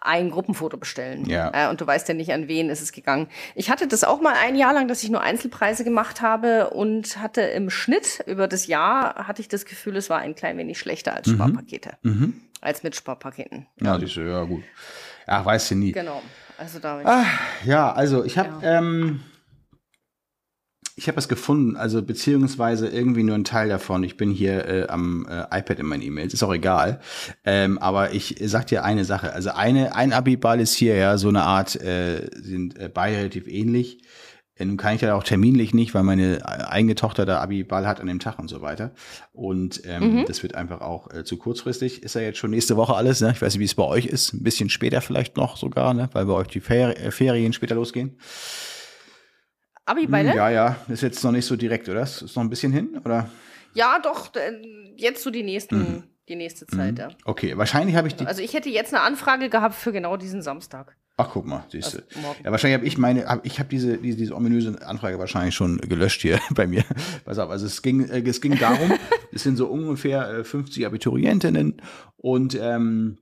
[0.00, 1.26] ein Gruppenfoto bestellen.
[1.26, 1.50] Ja.
[1.52, 3.28] Äh, und du weißt ja nicht, an wen ist es gegangen.
[3.54, 7.18] Ich hatte das auch mal ein Jahr lang, dass ich nur Einzelpreise gemacht habe und
[7.20, 10.78] hatte im Schnitt über das Jahr, hatte ich das Gefühl, es war ein klein wenig
[10.78, 11.92] schlechter als Sparpakete.
[12.02, 12.40] Mhm.
[12.60, 13.66] Als mit Sparpaketen.
[13.80, 14.62] Ja, siehst du, ja gut.
[15.26, 15.92] Ach, weißt du nie.
[15.92, 16.22] Genau.
[16.58, 17.26] Also da Ah,
[17.64, 19.20] ja, also ich habe ähm,
[20.98, 24.02] ich habe es gefunden, also beziehungsweise irgendwie nur ein Teil davon.
[24.02, 27.00] Ich bin hier äh, am äh, iPad in meinen E-Mails, ist auch egal.
[27.44, 29.34] Ähm, aber ich sag dir eine Sache.
[29.34, 33.46] Also eine ein Abiball ist hier ja so eine Art, äh, sind äh, beide relativ
[33.46, 33.98] ähnlich.
[34.54, 37.86] Äh, Nun kann ich ja auch terminlich nicht, weil meine äh, eigene Tochter da Abiball
[37.86, 38.92] hat an dem Tag und so weiter.
[39.34, 42.04] Und ähm, das wird einfach auch äh, zu kurzfristig.
[42.04, 43.20] Ist ja jetzt schon nächste Woche alles.
[43.20, 43.32] Ne?
[43.32, 44.32] Ich weiß nicht, wie es bei euch ist.
[44.32, 46.08] Ein bisschen später vielleicht noch sogar, ne?
[46.14, 48.16] weil bei euch die Fer äh, Ferien später losgehen.
[49.86, 50.30] Abi-Beile?
[50.30, 52.02] Hm, Ja, ja, ist jetzt noch nicht so direkt, oder?
[52.02, 53.30] Ist noch ein bisschen hin, oder?
[53.74, 54.30] Ja, doch,
[54.96, 56.02] jetzt so die nächsten, Mhm.
[56.28, 57.08] die nächste Zeit, ja.
[57.24, 58.26] Okay, wahrscheinlich habe ich die.
[58.26, 60.96] Also ich hätte jetzt eine Anfrage gehabt für genau diesen Samstag.
[61.18, 61.98] Ach, guck mal, siehst du.
[61.98, 62.44] Also morgen.
[62.44, 65.78] Ja, wahrscheinlich habe ich meine, hab, ich habe diese, diese, diese ominöse Anfrage wahrscheinlich schon
[65.78, 66.84] gelöscht hier bei mir.
[67.24, 68.92] Pass auf, also es ging, äh, es ging darum,
[69.32, 71.80] es sind so ungefähr äh, 50 Abiturientinnen
[72.18, 73.16] und ähm,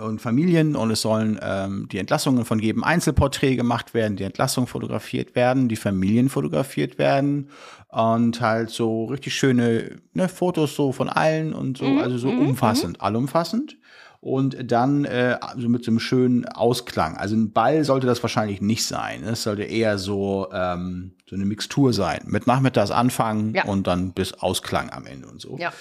[0.00, 4.66] und Familien und es sollen ähm, die Entlassungen von jedem Einzelporträt gemacht werden, die Entlassungen
[4.66, 7.50] fotografiert werden, die Familien fotografiert werden
[7.88, 13.00] und halt so richtig schöne ne, Fotos so von allen und so, also so umfassend,
[13.00, 13.76] allumfassend.
[14.20, 17.18] Und dann äh, so mit so einem schönen Ausklang.
[17.18, 19.22] Also ein Ball sollte das wahrscheinlich nicht sein.
[19.22, 22.22] Es sollte eher so, ähm, so eine Mixtur sein.
[22.24, 23.66] Mit nachmittags anfangen Ja.
[23.66, 25.58] und dann bis Ausklang am Ende und so.
[25.58, 25.74] Ja.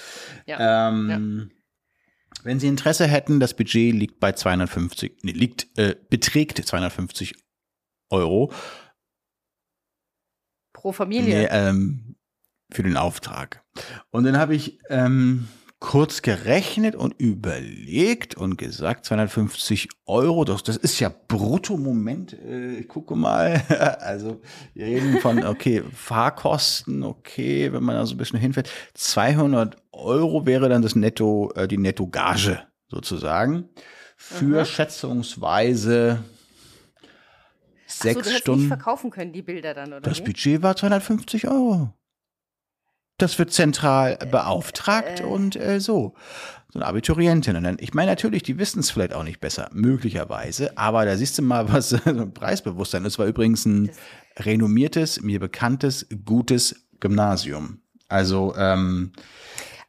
[0.46, 0.90] ja.
[0.90, 1.52] Ähm,
[2.44, 7.36] Wenn Sie Interesse hätten, das Budget liegt bei 250, nee, liegt, äh, beträgt 250
[8.10, 8.52] Euro
[10.74, 11.50] Pro nee, Familie.
[11.52, 12.16] ähm,
[12.72, 13.64] für den Auftrag.
[14.12, 15.48] Und dann habe ich ähm,
[15.84, 22.32] kurz gerechnet und überlegt und gesagt, 250 Euro, das, das ist ja brutto Moment.
[22.32, 23.62] Äh, ich gucke mal.
[24.00, 24.40] also
[24.74, 28.70] wir reden von, okay, Fahrkosten, okay, wenn man da so ein bisschen hinfährt.
[28.94, 33.68] 200 Euro wäre dann das Netto, äh, die Netto-Gage sozusagen.
[34.16, 34.66] Für Mhm.
[34.66, 38.68] schätzungsweise Ach so, sechs du hättest nicht Stunden.
[38.70, 40.00] verkaufen können, die Bilder dann, oder?
[40.00, 40.24] Das wie?
[40.24, 41.94] Budget war 250 Euro.
[43.18, 45.24] Das wird zentral beauftragt äh.
[45.24, 46.14] und äh, so.
[46.72, 47.56] so eine Abiturientin.
[47.56, 51.16] Und dann, ich meine, natürlich, die wissen es vielleicht auch nicht besser, möglicherweise, aber da
[51.16, 53.20] siehst du mal, was so ein Preisbewusstsein ist.
[53.20, 53.92] war übrigens ein
[54.40, 57.80] renommiertes, mir bekanntes, gutes Gymnasium.
[58.10, 59.14] Also, ähm,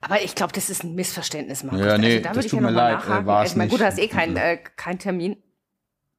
[0.01, 1.81] aber ich glaube, das ist ein Missverständnis, Markus.
[1.81, 2.93] Ja, nee, also, da das würde ich tut ja mir nochmal
[3.25, 5.37] leid, äh, ich meine, gut, du hast eh keinen äh, kein Termin.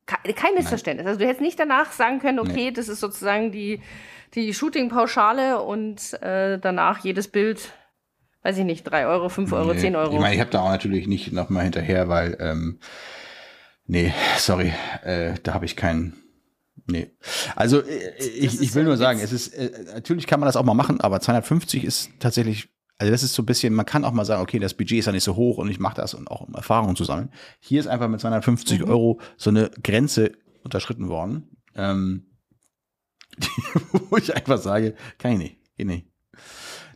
[0.08, 1.08] Ke- Kein Missverständnis.
[1.08, 2.72] Also du hättest nicht danach sagen können, okay, Nee.
[2.72, 3.82] das ist sozusagen die,
[4.36, 7.72] die Shooting-Pauschale und äh, danach jedes Bild,
[8.44, 10.14] weiß ich nicht, 3 Euro, 5 Euro, Nee, 10 Euro.
[10.14, 12.80] Ich meine, ich habe da auch natürlich nicht nochmal hinterher, weil, ähm,
[13.88, 16.14] nee, sorry, äh, da habe ich keinen.
[16.88, 17.10] Nee.
[17.56, 20.56] Also äh, ich, ich will ja nur sagen, es ist, äh, natürlich kann man das
[20.58, 22.70] auch mal machen, aber 250 ist tatsächlich,
[23.00, 25.06] also das ist so ein bisschen, man kann auch mal sagen, okay, das Budget ist
[25.08, 27.32] ja nicht so hoch und ich mache das und auch um Erfahrungen zu sammeln.
[27.60, 28.90] Hier ist einfach mit 250 Mhm.
[28.90, 32.28] Euro so eine Grenze unterschritten worden, ähm,
[34.10, 36.08] wo ich einfach sage, kann ich nicht, geht nicht.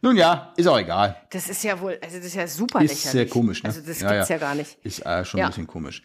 [0.02, 1.18] Nun ja, ist auch egal.
[1.30, 3.12] Das ist ja wohl, also das ist ja super Ist lächerlich.
[3.12, 3.68] sehr komisch, ne?
[3.70, 4.36] Also das Ja, gibt's ja.
[4.36, 4.40] ja.
[4.40, 4.78] gar nicht.
[4.82, 5.48] Ist äh, schon Ja.
[5.48, 6.04] ein bisschen komisch.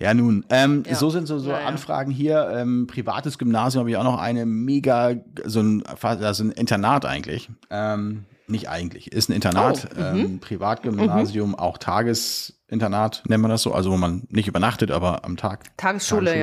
[0.00, 0.96] Ja, nun, ähm, Ja.
[0.96, 1.52] so sind so, so.
[1.52, 2.50] Anfragen hier.
[2.52, 7.48] Ähm, privates Gymnasium habe ich auch noch eine mega, so ein, also ein Internat eigentlich.
[7.70, 9.88] Ähm, nicht eigentlich, ist ein Internat.
[9.96, 10.18] Oh, mhm.
[10.18, 13.72] ähm, Privatgymnasium, auch Tagesinternat, nennt man das so.
[13.72, 15.76] Also wo man nicht übernachtet, aber am Tag.
[15.76, 16.40] Tagesschule, Tagesschule.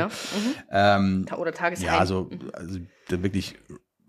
[0.71, 0.99] ja.
[0.99, 1.25] Mhm.
[1.31, 1.85] Ähm, Oder Tagesheim.
[1.85, 3.55] ja, also, also da wirklich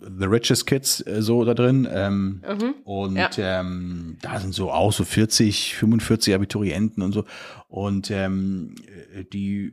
[0.01, 1.89] the richest kids äh, so da drin.
[1.91, 2.43] Ähm,
[2.85, 3.17] Und Mhm.
[3.19, 3.31] Ja.
[3.39, 7.25] ähm, da sind so auch so 40, 45 Abiturienten und so.
[7.69, 8.75] Und ähm,
[9.15, 9.73] äh, die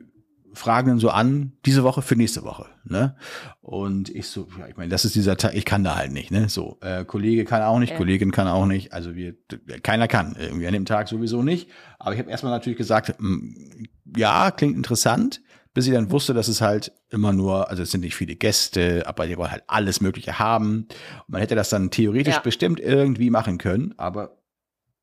[0.54, 2.66] fragen dann so an, diese Woche für nächste Woche.
[2.84, 3.16] Ne?
[3.60, 6.30] Und ich so, ja, ich meine, das ist dieser Tag, ich kann da halt nicht.
[6.30, 6.48] Ne?
[6.48, 7.96] So, äh, Kollege kann auch nicht, Ja.
[7.96, 8.92] Kollegin kann auch nicht.
[8.92, 9.34] Also wir,
[9.82, 10.36] keiner kann.
[10.38, 11.70] Irgendwie an dem Tag sowieso nicht.
[11.98, 13.84] Aber ich habe erstmal natürlich gesagt, mm,
[14.16, 15.40] ja, klingt interessant
[15.74, 19.04] bis ich dann wusste, dass es halt immer nur, also es sind nicht viele Gäste,
[19.06, 20.86] aber die wollen halt alles Mögliche haben.
[21.20, 22.40] Und man hätte das dann theoretisch Ja.
[22.40, 24.36] bestimmt irgendwie machen können, aber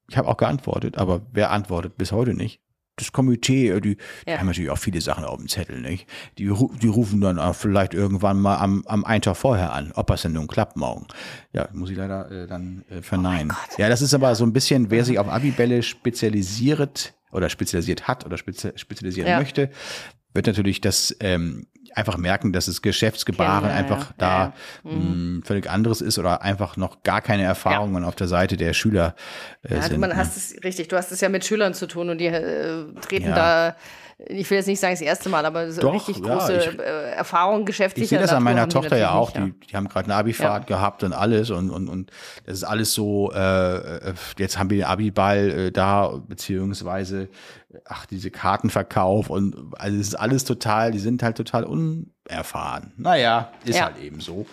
[0.10, 2.62] ich habe auch geantwortet, aber wer antwortet bis heute nicht?
[3.00, 4.38] Das Komitee, äh, die, die Ja.
[4.40, 6.08] haben natürlich auch viele Sachen auf dem Zettel, nicht?
[6.38, 10.08] Die, die rufen dann auch vielleicht irgendwann mal am, am einen Tag vorher an, ob
[10.08, 11.08] das denn nun klappt morgen.
[11.54, 13.54] Ja, muss ich leider äh, dann äh, verneinen.
[13.78, 18.26] ja, das ist aber so ein bisschen, wer sich auf Abibälle spezialisiert oder spezialisiert hat
[18.26, 19.40] oder spezi spezialisieren Ja.
[19.40, 19.70] möchte,
[20.34, 24.16] wird natürlich das ähm, einfach merken, dass das Geschäftsgebaren Kennen, ja, einfach ja.
[24.18, 24.54] da Ja,
[24.92, 25.40] Mhm.
[25.40, 29.16] mh, völlig anderes ist oder einfach noch gar keine Erfahrungen auf der Seite der Schüler
[29.64, 30.00] äh, Ja, sind.
[30.00, 30.16] man ne?
[30.18, 33.30] hast es richtig, du hast es ja mit Schülern zu tun und die äh, treten
[33.30, 33.36] Ja.
[33.36, 33.76] da,
[34.28, 36.80] ich will jetzt nicht sagen das erste Mal, aber so Doch, richtig ja, große ich-
[36.80, 39.34] äh, Erfahrungen geschäftlicher Ich sehe das an meiner Tochter ja auch.
[39.34, 42.12] nicht, Die, die haben gerade eine Abifahrt gehabt und alles und, und, und
[42.46, 43.78] das ist alles so, äh,
[44.10, 47.30] äh, jetzt haben wir den Abiball äh, da, beziehungsweise,
[47.86, 52.94] ach, diese Kartenverkauf und also es ist alles total, die sind halt total unerfahren.
[52.98, 53.86] Naja, ist Ja.
[53.86, 54.46] halt eben so.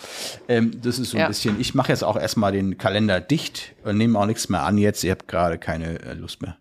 [0.49, 1.29] Ähm, das ist so ein Ja.
[1.29, 4.79] bisschen, ich mache jetzt auch erstmal den Kalender dicht und nehme auch nichts mehr an
[4.79, 5.03] jetzt.
[5.05, 6.57] Ihr habt gerade keine äh, Lust mehr,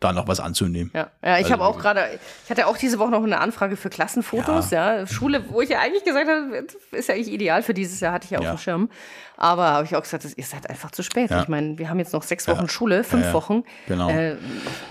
[0.00, 0.90] da noch was anzunehmen.
[0.94, 3.76] Ja, ja ich Also habe auch gerade, ich hatte auch diese Woche noch eine Anfrage
[3.76, 5.06] für Klassenfotos, ja.
[5.06, 8.24] Schule, wo ich ja eigentlich gesagt habe, ist ja eigentlich ideal für dieses Jahr, hatte
[8.24, 8.54] ich ja auf Ja.
[8.54, 8.90] dem Schirm.
[9.36, 11.30] Aber habe ich auch gesagt, ihr seid einfach zu spät.
[11.30, 11.42] Ja.
[11.42, 13.32] Ich meine, wir haben jetzt noch sechs Wochen Schule, fünf ja.
[13.34, 13.62] Wochen.
[13.88, 14.08] Genau.
[14.10, 14.36] Äh,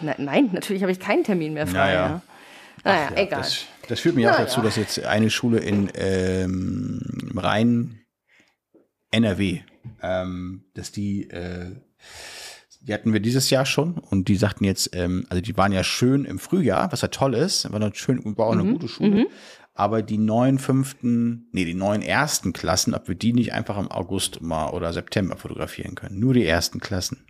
[0.02, 1.93] na, nein, natürlich habe ich keinen Termin mehr frei.
[1.93, 2.08] Ja, ja.
[2.08, 2.22] Ja.
[2.84, 3.39] Naja, Ja, egal.
[3.41, 4.45] Das, das führt mich auch Naja.
[4.45, 8.00] dazu, dass jetzt eine Schule in ähm, Rhein
[9.12, 9.62] NRW,
[10.02, 11.76] ähm, dass die, äh,
[12.89, 15.84] die hatten wir dieses Jahr schon und die sagten jetzt, ähm, also die waren ja
[15.84, 18.73] schön im Frühjahr, was ja toll ist, war eine schön, war auch eine Mhm.
[18.73, 19.28] gute Schule.
[19.75, 23.89] Aber die neuen fünften, nee, die neuen ersten Klassen, ob wir die nicht einfach im
[23.91, 26.19] August mal oder September fotografieren können.
[26.19, 27.25] Nur die ersten Klassen.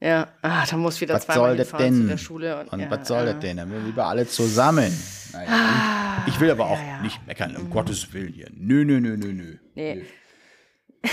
[0.00, 2.08] Ja, ah, da muss wieder Was zweimal soll das hinfahren zu denn?
[2.08, 2.60] der Schule.
[2.60, 3.32] Und, Und ja, was soll ja.
[3.34, 3.58] das denn?
[3.58, 4.90] Dann will lieber alle zusammen.
[5.34, 8.48] Naja, Ah, ich will aber auch ja, nicht meckern, um Gottes Willen hier.
[8.54, 9.56] Nö, nö, nö, nö, nö.
[9.74, 9.94] Nee.
[9.96, 10.02] Nö.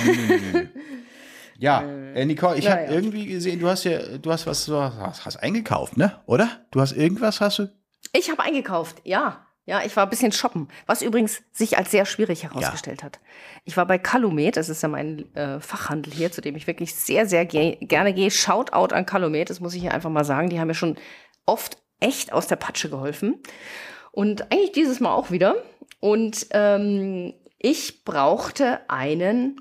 [0.05, 0.67] Nö, nö, nö, nö.
[1.59, 2.91] Ja, äh, Nicole, ich Ja, habe ja.
[2.91, 6.19] irgendwie gesehen, du hast ja, du hast was, du hast, hast eingekauft, ne?
[6.25, 6.49] Oder?
[6.71, 7.69] Du hast irgendwas, hast du?
[8.13, 9.43] Ich habe eingekauft, ja.
[9.65, 13.19] Ja, ich war ein bisschen shoppen, was übrigens sich als sehr schwierig herausgestellt hat.
[13.65, 16.95] Ich war bei Calumet, das ist ja mein äh, Fachhandel hier, zu dem ich wirklich
[16.95, 18.31] sehr, sehr ge gerne gehe.
[18.31, 20.49] Shoutout an Calumet, das muss ich hier einfach mal sagen.
[20.49, 20.95] Die haben mir schon
[21.45, 23.41] oft echt aus der Patsche geholfen.
[24.13, 25.55] Und eigentlich dieses Mal auch wieder.
[25.99, 29.59] Und ähm, ich brauchte einen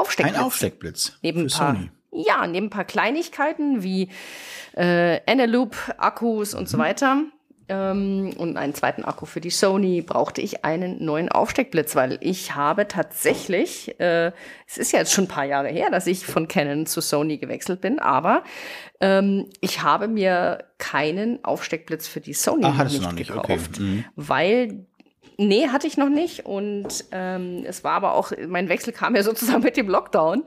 [0.00, 0.36] Aufsteckblitz.
[0.38, 1.90] Ein Aufsteckblitz Neben für paar, Sony.
[2.12, 4.08] Ja, neben ein paar Kleinigkeiten wie
[4.76, 6.82] äh, Eneloop, Akkus und so Mhm.
[6.82, 7.22] weiter.
[7.72, 12.56] Ähm, und einen zweiten Akku für die Sony brauchte ich einen neuen Aufsteckblitz, weil ich
[12.56, 14.32] habe tatsächlich, äh,
[14.66, 17.38] es ist ja jetzt schon ein paar Jahre her, dass ich von Canon zu Sony
[17.38, 18.42] gewechselt bin, aber
[19.00, 23.54] ähm, ich habe mir keinen Aufsteckblitz für die Sony Ah, nicht, noch nicht, okay.
[23.56, 24.04] gekauft, Mhm.
[24.16, 24.86] weil
[25.42, 26.44] Nee, hatte ich noch nicht.
[26.44, 30.44] Und ähm, es war aber auch, mein Wechsel kam ja sozusagen mit dem Lockdown.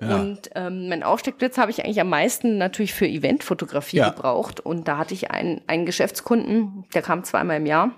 [0.00, 0.14] Ja.
[0.14, 4.10] Und ähm, mein Aufsteckblitz habe ich eigentlich am meisten natürlich für Eventfotografie ja.
[4.10, 4.60] gebraucht.
[4.60, 7.90] Und da hatte ich einen, einen Geschäftskunden, der kam zweimal im Jahr.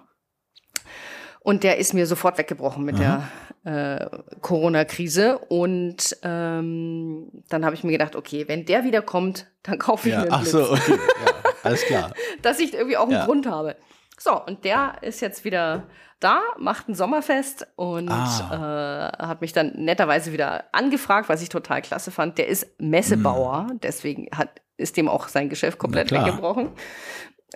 [1.40, 3.28] Und der ist mir sofort weggebrochen mit Aha.
[3.64, 5.36] der äh, Corona-Krise.
[5.50, 10.14] Und ähm, dann habe ich mir gedacht, okay, wenn der wieder kommt, dann kaufe ich
[10.14, 10.54] ja, mir einen Blitz.
[10.54, 10.98] Ach so, okay.
[11.26, 12.14] ja, alles klar.
[12.40, 13.26] Dass ich irgendwie auch einen ja.
[13.26, 13.76] Grund habe.
[14.18, 15.86] So, und der ist jetzt wieder
[16.20, 19.12] da, macht ein Sommerfest und ah.
[19.20, 22.38] äh, hat mich dann netterweise wieder angefragt, was ich total klasse fand.
[22.38, 23.80] Der ist Messebauer, mm.
[23.82, 26.70] deswegen hat, ist dem auch sein Geschäft komplett weggebrochen.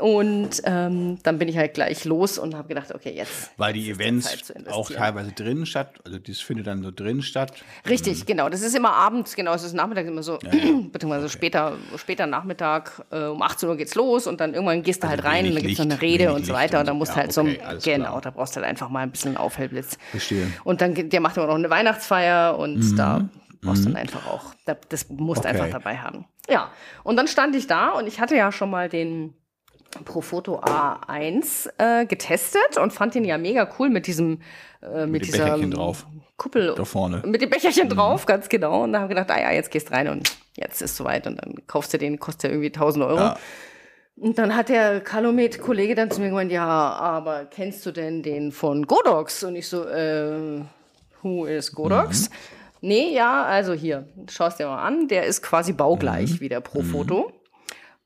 [0.00, 3.50] Und ähm, dann bin ich halt gleich los und habe gedacht, okay, jetzt.
[3.58, 7.52] Weil die Events auch teilweise drinnen statt, also das findet dann so drinnen statt.
[7.86, 8.26] Richtig, mhm.
[8.26, 8.48] genau.
[8.48, 10.80] Das ist immer abends, genau, es ist nachmittags immer so, ja, ja.
[10.92, 11.34] beziehungsweise okay.
[11.34, 15.22] später, später Nachmittag, äh, um 18 Uhr geht's los und dann irgendwann gehst du also
[15.22, 17.16] halt rein und dann gibt's noch eine Rede und so weiter und dann musst du
[17.16, 18.20] ja, halt okay, so, genau, klar.
[18.22, 19.98] da brauchst du halt einfach mal ein bisschen Aufhellblitz.
[20.10, 20.50] Verstehe.
[20.64, 22.96] Und dann, der macht immer noch eine Weihnachtsfeier und mhm.
[22.96, 23.28] da
[23.60, 23.92] brauchst du mhm.
[23.92, 24.54] dann einfach auch,
[24.88, 25.60] das musst du okay.
[25.60, 26.24] einfach dabei haben.
[26.48, 26.70] Ja,
[27.04, 29.34] und dann stand ich da und ich hatte ja schon mal den
[30.04, 34.40] Profoto A1 äh, getestet und fand den ja mega cool mit diesem
[34.82, 36.06] äh, mit, mit dieser drauf.
[36.36, 37.22] Kuppel da vorne.
[37.24, 37.90] Mit dem Becherchen mhm.
[37.90, 38.82] drauf, ganz genau.
[38.82, 41.36] Und da haben wir gedacht, ah ja, jetzt gehst rein und jetzt ist soweit und
[41.36, 43.18] dann kaufst du den, kostet ja irgendwie 1000 Euro.
[43.20, 43.36] Ja.
[44.16, 48.52] Und dann hat der Calumet-Kollege dann zu mir gemeint, ja, aber kennst du denn den
[48.52, 49.42] von Godox?
[49.44, 50.60] Und ich so, äh,
[51.22, 52.28] who is Godox?
[52.28, 52.34] Mhm.
[52.82, 56.40] Nee, ja, also hier, schaust dir mal an, der ist quasi baugleich mhm.
[56.40, 57.32] wie der Profoto.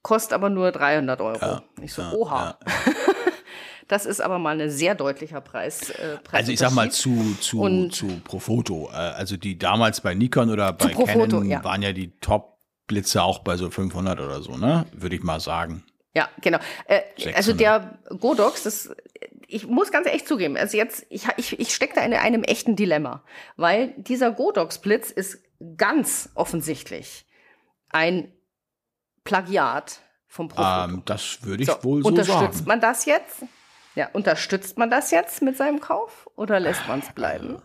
[0.06, 1.44] Kostet aber nur 300 Euro.
[1.44, 2.58] Ja, ich so, ja, oha.
[2.64, 2.92] Ja.
[3.88, 5.90] Das ist aber mal ein sehr deutlicher Preis.
[5.90, 8.90] Äh, also ich sag mal zu, zu, zu Profoto.
[8.92, 13.40] Äh, also die damals bei Nikon oder bei Profoto, Canon waren ja die Top-Blitze auch
[13.40, 14.86] bei so 500 oder so, ne?
[14.92, 15.84] Würde ich mal sagen.
[16.16, 16.58] Ja, genau.
[16.86, 17.02] Äh,
[17.34, 18.90] also der Godox, das,
[19.46, 22.74] ich muss ganz echt zugeben, also jetzt, ich, ich, ich stecke da in einem echten
[22.74, 23.22] Dilemma,
[23.56, 25.44] weil dieser Godox-Blitz ist
[25.76, 27.24] ganz offensichtlich
[27.90, 28.32] ein
[29.26, 30.94] Plagiat vom Profoto.
[30.94, 32.46] Ähm, das würde ich so, wohl so unterstützt sagen.
[32.46, 33.42] Unterstützt man das jetzt?
[33.94, 37.62] Ja, unterstützt man das jetzt mit seinem Kauf oder lässt man es bleiben?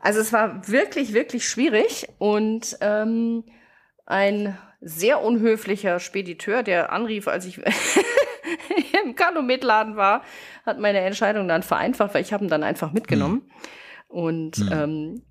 [0.00, 3.44] Also es war wirklich, wirklich schwierig und ähm,
[4.06, 7.58] ein sehr unhöflicher Spediteur, der anrief, als ich
[9.04, 10.22] im Kanometladen war,
[10.64, 13.42] hat meine Entscheidung dann vereinfacht, weil ich habe ihn dann einfach mitgenommen.
[13.42, 13.50] Hm.
[14.08, 14.68] Und hm.
[14.72, 15.22] ähm,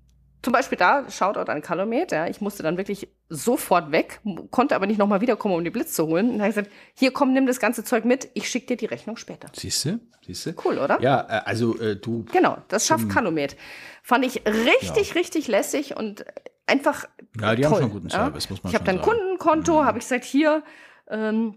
[0.42, 4.20] zum Beispiel da, Shoutout an Calumet, ja, ich musste dann wirklich sofort weg,
[4.50, 6.26] konnte aber nicht nochmal wiederkommen, um die Blitz zu holen.
[6.26, 8.76] Und dann habe ich gesagt, hier komm, nimm das ganze Zeug mit, ich schicke dir
[8.76, 9.48] die Rechnung später.
[9.52, 10.00] Siehst du?
[10.24, 10.52] Siehst du?
[10.64, 11.00] Cool, oder?
[11.00, 12.24] Ja, äh, also äh, du.
[12.32, 13.56] Genau, das schafft Calumet.
[14.02, 15.14] Fand ich richtig, ja.
[15.14, 16.24] richtig lässig und
[16.66, 17.06] einfach.
[17.40, 18.50] Ja, die toll, haben schon guten Service, ja?
[18.50, 19.86] muss man Ich habe dann Kundenkonto, mhm.
[19.86, 20.62] habe ich gesagt, hier,
[21.08, 21.54] ähm,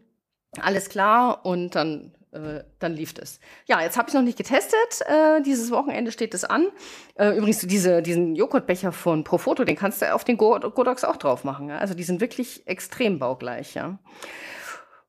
[0.60, 3.40] alles klar und dann äh, dann lief es.
[3.66, 5.02] Ja, jetzt habe ich noch nicht getestet.
[5.06, 6.68] Äh, dieses Wochenende steht es an.
[7.16, 11.44] Äh, übrigens, diese, diesen Joghurtbecher von Profoto, den kannst du auf den Godox auch drauf
[11.44, 11.70] machen.
[11.70, 11.78] Ja?
[11.80, 13.74] Also die sind wirklich extrem baugleich.
[13.74, 14.00] Ja.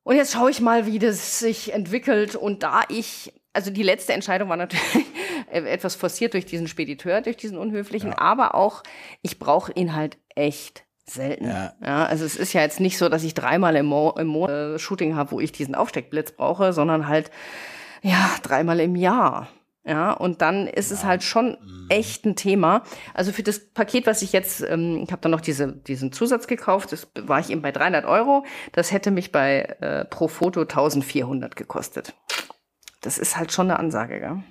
[0.03, 2.35] Und jetzt schaue ich mal, wie das sich entwickelt.
[2.35, 5.05] Und da ich, also die letzte Entscheidung war natürlich
[5.49, 8.17] etwas forciert durch diesen Spediteur, durch diesen unhöflichen, ja.
[8.17, 8.83] aber auch,
[9.21, 11.47] ich brauche ihn halt echt selten.
[11.47, 11.73] Ja.
[11.83, 12.05] ja.
[12.05, 14.79] also es ist ja jetzt nicht so, dass ich dreimal im, Mo im Monat äh,
[14.79, 17.31] Shooting habe, wo ich diesen Aufsteckblitz brauche, sondern halt
[18.01, 19.49] ja dreimal im Jahr.
[19.85, 20.97] Ja, und dann ist ja.
[20.97, 21.87] es halt schon mhm.
[21.89, 22.83] echt ein Thema.
[23.13, 26.47] Also für das Paket, was ich jetzt, ähm, ich habe dann noch diese, diesen Zusatz
[26.47, 28.45] gekauft, das war ich eben bei 300 Euro.
[28.71, 32.13] Das hätte mich bei äh, pro Foto 1400 gekostet.
[33.01, 34.43] Das ist halt schon eine Ansage, gell?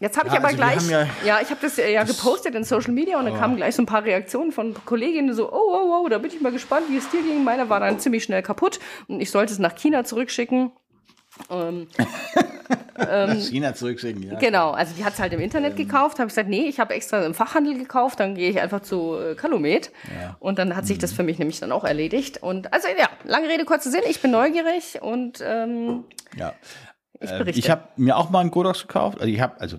[0.00, 2.54] Jetzt habe ich ja, aber also gleich, ja, ja, ich habe das ja das gepostet
[2.54, 3.38] in Social Media und dann oh.
[3.38, 6.40] kamen gleich so ein paar Reaktionen von Kolleginnen so, oh, oh, oh, da bin ich
[6.40, 7.42] mal gespannt, wie es dir ging.
[7.42, 10.70] Meiner war dann ziemlich schnell kaputt und ich sollte es nach China zurückschicken.
[11.50, 11.88] Ähm,
[13.08, 14.38] ähm, China zurückschicken, ja.
[14.38, 15.76] Genau, also die hat es halt im Internet ähm.
[15.76, 16.18] gekauft.
[16.18, 18.20] Habe ich gesagt, nee, ich habe extra im Fachhandel gekauft.
[18.20, 19.90] Dann gehe ich einfach zu äh, Calumet.
[20.20, 20.36] Ja.
[20.40, 21.02] Und dann hat sich mhm.
[21.02, 22.42] das für mich nämlich dann auch erledigt.
[22.42, 24.02] Und also ja, lange Rede, kurzer Sinn.
[24.08, 26.04] Ich bin neugierig und ähm,
[26.36, 26.54] ja.
[27.20, 29.20] Ich, äh, ich habe mir auch mal einen Godox gekauft.
[29.20, 29.78] Also ich habe, also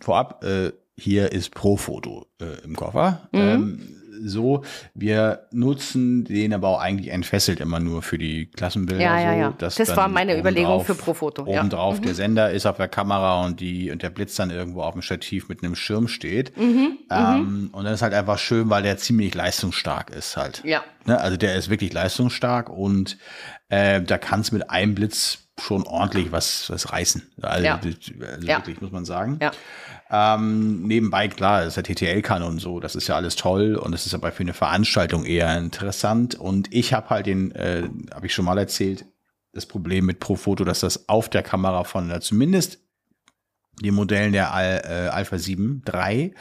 [0.00, 3.28] vorab, äh, hier ist Pro-Foto äh, im Koffer.
[3.32, 3.40] Mhm.
[3.40, 4.62] Ähm, so,
[4.94, 9.02] wir nutzen den aber auch eigentlich entfesselt immer nur für die Klassenbilder.
[9.02, 9.54] Ja, ja, ja.
[9.56, 11.44] das war meine Überlegung für Profoto.
[11.46, 12.00] Obendrauf ja.
[12.02, 12.16] der mhm.
[12.16, 15.48] Sender ist auf der Kamera und die und der Blitz dann irgendwo auf dem Stativ
[15.48, 16.56] mit einem Schirm steht.
[16.56, 17.70] Mhm, ähm, mhm.
[17.72, 20.62] und das ist halt einfach schön, weil der ziemlich leistungsstark ist halt.
[20.64, 20.82] Ja.
[21.06, 21.18] Ne?
[21.18, 23.16] Also der ist wirklich leistungsstark und
[23.68, 27.22] äh, da kann es mit einem Blitz schon ordentlich was, was reißen.
[27.40, 27.74] Also, ja.
[27.74, 28.58] also ja.
[28.58, 29.38] wirklich, muss man sagen.
[29.40, 29.52] Ja.
[30.12, 34.06] Ähm, nebenbei, klar, ist der TTL-Kann und so, das ist ja alles toll und das
[34.06, 36.34] ist aber für eine Veranstaltung eher interessant.
[36.34, 39.04] Und ich habe halt den, äh, habe ich schon mal erzählt,
[39.52, 42.78] das Problem mit Profoto, dass das auf der Kamera von der zumindest
[43.80, 46.34] den Modellen der Al äh, Alpha 7 III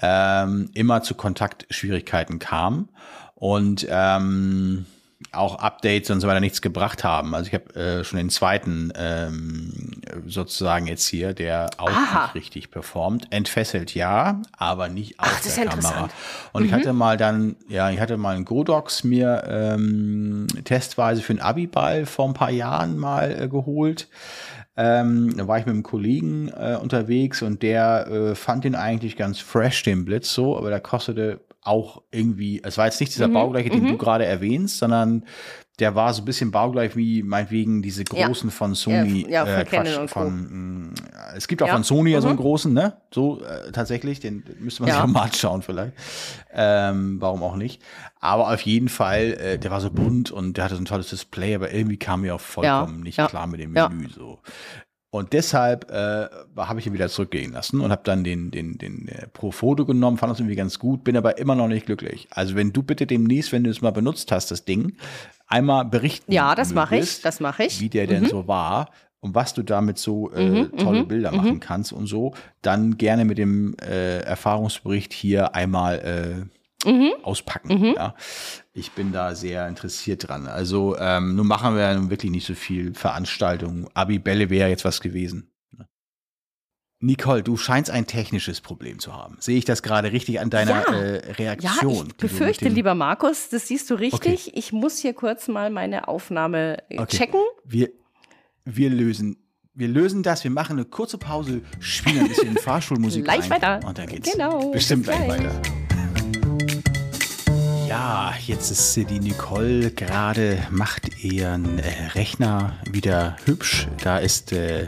[0.00, 2.88] ähm, immer zu Kontaktschwierigkeiten kam
[3.34, 4.86] und ähm,
[5.32, 7.34] auch Updates und so weiter nichts gebracht haben.
[7.34, 9.90] Also ich habe äh, schon den zweiten ähm,
[10.26, 12.24] sozusagen jetzt hier, der auch Aha.
[12.24, 13.28] nicht richtig performt.
[13.30, 16.08] Entfesselt ja, aber nicht auf Ach, der Kamera.
[16.52, 16.68] Und mhm.
[16.68, 21.40] ich hatte mal dann, ja, ich hatte mal einen Godox mir ähm, testweise für einen
[21.40, 24.08] Abiball vor ein paar Jahren mal äh, geholt.
[24.76, 29.16] Ähm, da war ich mit einem Kollegen äh, unterwegs und der äh, fand den eigentlich
[29.16, 33.28] ganz fresh, den Blitz so, aber der kostete auch irgendwie, es war jetzt nicht dieser
[33.28, 33.34] mhm.
[33.34, 33.88] baugleiche, den mhm.
[33.88, 35.24] du gerade erwähnst, sondern
[35.78, 38.54] der war so ein bisschen baugleich wie meinetwegen diese großen ja.
[38.54, 39.26] von Sony.
[39.28, 40.94] Ja, ja von, äh, Quatsch, von mh,
[41.34, 41.72] es gibt auch ja.
[41.72, 42.42] von Sony ja so einen mhm.
[42.42, 42.98] großen, ne?
[43.12, 45.94] So äh, tatsächlich, den müsste man sich auch mal anschauen vielleicht.
[46.52, 47.80] Ähm, warum auch nicht?
[48.20, 51.08] Aber auf jeden Fall, äh, der war so bunt und der hatte so ein tolles
[51.08, 54.40] Display, aber irgendwie kam mir auch vollkommen nicht klar mit dem Menü so.
[55.14, 59.08] Und deshalb äh, habe ich ihn wieder zurückgehen lassen und habe dann den, den, den
[59.08, 62.28] äh, Pro Foto genommen, fand das irgendwie ganz gut, bin aber immer noch nicht glücklich.
[62.30, 64.96] Also wenn du bitte demnächst, wenn du es mal benutzt hast, das Ding,
[65.46, 66.32] einmal berichten.
[66.32, 67.78] Ja, das mache ich, das mache ich.
[67.78, 68.28] Wie der denn mhm.
[68.28, 68.88] so war
[69.20, 71.36] und was du damit so äh, mhm, tolle mhm, Bilder mhm.
[71.36, 77.12] machen kannst und so, dann gerne mit dem äh, Erfahrungsbericht hier einmal äh, mhm.
[77.22, 77.78] auspacken.
[77.78, 77.94] Mhm.
[77.96, 78.14] Ja.
[78.72, 80.46] Ich bin da sehr interessiert dran.
[80.46, 83.88] Also ähm, nun machen wir nun wirklich nicht so viel Veranstaltungen.
[83.94, 85.50] Abibälle wäre jetzt was gewesen.
[85.76, 85.86] Ne?
[87.00, 89.36] Nicole, du scheinst ein technisches Problem zu haben.
[89.40, 90.94] Sehe ich das gerade richtig an deiner ja.
[90.94, 91.94] äh, Reaktion?
[91.94, 94.48] Ja, ich befürchte, lieber Markus, das siehst du richtig.
[94.48, 94.58] Okay.
[94.58, 97.16] Ich muss hier kurz mal meine Aufnahme äh, okay.
[97.18, 97.40] checken.
[97.64, 97.90] Wir,
[98.64, 99.36] wir lösen
[99.74, 103.80] wir lösen das, wir machen eine kurze Pause, spielen ein bisschen Fahrschulmusik gleich rein, weiter.
[103.86, 105.62] und dann geht's genau, bestimmt gleich weiter.
[107.92, 113.86] Ja, jetzt ist die Nicole gerade, macht ihren äh, Rechner wieder hübsch.
[114.02, 114.86] Da ist, äh,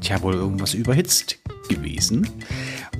[0.00, 2.28] tja, wohl irgendwas überhitzt gewesen.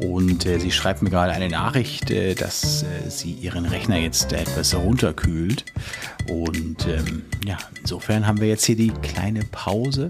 [0.00, 4.32] Und äh, sie schreibt mir gerade eine Nachricht, äh, dass äh, sie ihren Rechner jetzt
[4.32, 5.64] etwas runterkühlt.
[6.28, 10.08] Und ähm, ja, insofern haben wir jetzt hier die kleine Pause.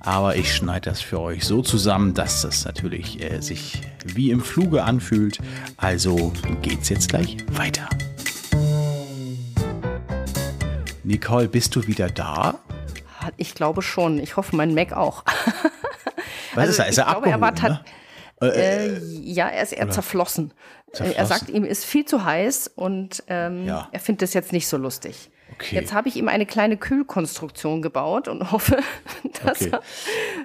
[0.00, 4.82] Aber ich schneide das für euch so zusammen, dass das natürlich sich wie im Fluge
[4.82, 5.38] anfühlt.
[5.76, 6.32] Also
[6.62, 7.88] geht's jetzt gleich weiter.
[11.10, 12.60] Nicole, bist du wieder da?
[13.36, 14.20] Ich glaube schon.
[14.20, 15.24] Ich hoffe, mein Mac auch.
[16.54, 16.88] Was also, ist er?
[16.88, 17.84] Ist er glaube, abgehoben, er war ne?
[18.42, 20.52] Äh, äh, ja, er ist eher zerflossen.
[20.92, 21.16] zerflossen.
[21.18, 23.88] Er sagt, ihm ist viel zu heiß und ähm, ja.
[23.90, 25.30] er findet es jetzt nicht so lustig.
[25.54, 25.74] Okay.
[25.74, 28.78] Jetzt habe ich ihm eine kleine Kühlkonstruktion gebaut und hoffe,
[29.44, 29.70] dass okay.
[29.72, 29.82] er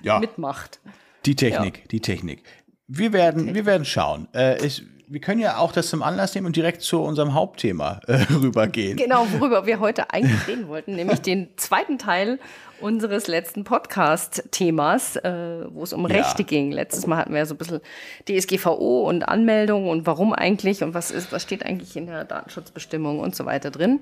[0.01, 0.19] ja.
[0.19, 0.79] mitmacht.
[1.27, 1.83] Die Technik, ja.
[1.91, 2.41] die Technik.
[2.87, 4.27] Wir werden, wir werden schauen.
[4.33, 7.99] Äh, ich, wir können ja auch das zum Anlass nehmen und direkt zu unserem Hauptthema
[8.07, 8.97] äh, rübergehen.
[8.97, 12.39] Genau, worüber wir heute eigentlich reden wollten, nämlich den zweiten Teil
[12.81, 16.17] unseres letzten Podcast-Themas, äh, wo es um ja.
[16.17, 16.71] Rechte ging.
[16.71, 17.81] Letztes Mal hatten wir ja so ein bisschen
[18.27, 23.19] DSGVO und Anmeldung und warum eigentlich und was ist, was steht eigentlich in der Datenschutzbestimmung
[23.19, 24.01] und so weiter drin.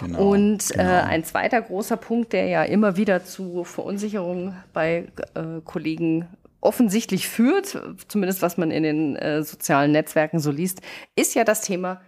[0.00, 0.90] Genau, und äh, genau.
[0.90, 6.26] Äh, ein zweiter großer Punkt, der ja immer wieder zu Verunsicherung bei äh, Kollegen
[6.64, 10.80] offensichtlich führt, zumindest was man in den äh, sozialen Netzwerken so liest,
[11.16, 12.00] ist ja das Thema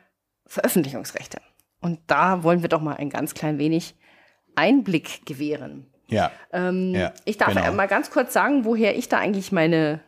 [0.47, 1.39] Veröffentlichungsrechte.
[1.81, 3.95] Und da wollen wir doch mal ein ganz klein wenig
[4.55, 5.87] Einblick gewähren.
[6.09, 6.31] Ja.
[6.53, 7.73] Ähm, ja ich darf genau.
[7.73, 10.01] mal ganz kurz sagen, woher ich da eigentlich meine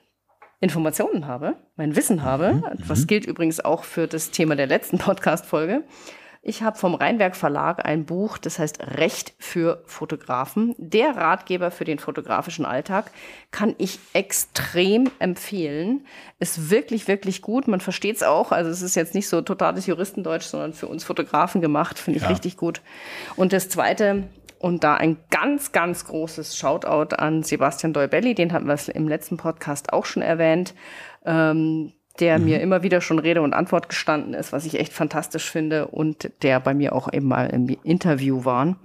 [0.60, 2.54] Informationen habe, mein Wissen habe.
[2.54, 2.64] Mhm.
[2.86, 3.06] Was mhm.
[3.06, 5.84] gilt übrigens auch für das Thema der letzten Podcast-Folge.
[6.42, 10.74] Ich habe vom Rheinwerk Verlag ein Buch, das heißt Recht für Fotografen.
[10.78, 13.10] Der Ratgeber für den fotografischen Alltag
[13.50, 16.06] kann ich extrem empfehlen.
[16.38, 17.68] Ist wirklich, wirklich gut.
[17.68, 18.52] Man versteht es auch.
[18.52, 21.98] Also es ist jetzt nicht so totales Juristendeutsch, sondern für uns Fotografen gemacht.
[21.98, 22.30] Finde ich ja.
[22.30, 22.82] richtig gut.
[23.36, 28.66] Und das Zweite, und da ein ganz, ganz großes Shoutout an Sebastian Deubelli, den hatten
[28.66, 30.74] wir im letzten Podcast auch schon erwähnt.
[31.24, 32.44] Ähm, der mhm.
[32.44, 36.30] mir immer wieder schon Rede und Antwort gestanden ist, was ich echt fantastisch finde und
[36.42, 38.76] der bei mir auch eben mal im Interview war.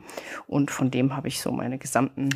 [0.47, 2.29] Und von dem habe ich so meine gesamten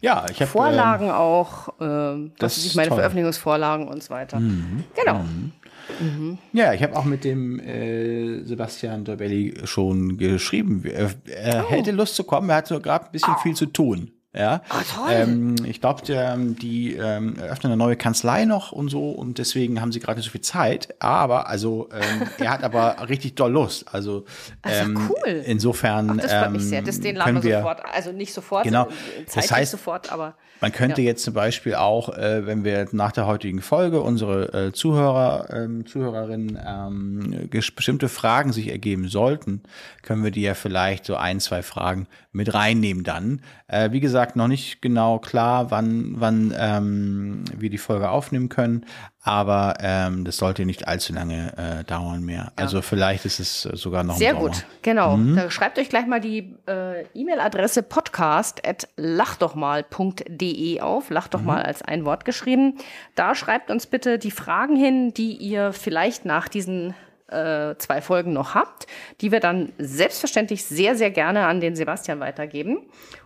[0.00, 2.98] ja, ich hab, Vorlagen ähm, auch, äh, was ich meine toll.
[2.98, 4.38] Veröffentlichungsvorlagen und so weiter.
[4.38, 4.84] Mhm.
[4.94, 5.18] Genau.
[5.18, 5.52] Mhm.
[6.00, 6.38] Mhm.
[6.52, 10.84] Ja, ich habe auch mit dem äh, Sebastian Dobelli schon geschrieben.
[10.84, 11.70] Er, er oh.
[11.70, 13.40] hätte Lust zu kommen, er hat so gerade ein bisschen oh.
[13.42, 14.12] viel zu tun.
[14.34, 19.38] Ja, oh, ähm, ich glaube, die ähm, eröffnen eine neue Kanzlei noch und so und
[19.38, 20.94] deswegen haben sie gerade nicht so viel Zeit.
[21.00, 23.86] Aber also ähm, er hat aber richtig doll Lust.
[23.92, 24.26] Also
[24.64, 25.42] ähm, cool.
[25.46, 26.82] insofern Ach, das freut mich sehr.
[26.82, 27.82] Das den laden wir sofort.
[27.86, 28.64] Also nicht sofort.
[28.64, 28.88] Genau.
[29.34, 31.08] Das heißt sofort, aber man könnte ja.
[31.08, 35.86] jetzt zum Beispiel auch, äh, wenn wir nach der heutigen Folge unsere äh, Zuhörer, ähm,
[35.86, 39.62] Zuhörerinnen ähm, bestimmte Fragen sich ergeben sollten,
[40.02, 43.42] können wir die ja vielleicht so ein, zwei Fragen mit reinnehmen dann.
[43.66, 48.84] Äh, wie gesagt noch nicht genau klar, wann, wann ähm, wir die Folge aufnehmen können,
[49.22, 52.44] aber ähm, das sollte nicht allzu lange äh, dauern mehr.
[52.44, 52.52] Ja.
[52.56, 55.16] Also vielleicht ist es sogar noch Sehr gut, genau.
[55.16, 55.34] Mhm.
[55.36, 61.10] Da schreibt euch gleich mal die äh, E-Mail-Adresse podcast.lachdochmal.de auf.
[61.10, 61.46] Lach doch mhm.
[61.46, 62.78] mal als ein Wort geschrieben.
[63.16, 66.94] Da schreibt uns bitte die Fragen hin, die ihr vielleicht nach diesen
[67.28, 68.86] äh, zwei Folgen noch habt,
[69.20, 72.78] die wir dann selbstverständlich sehr, sehr gerne an den Sebastian weitergeben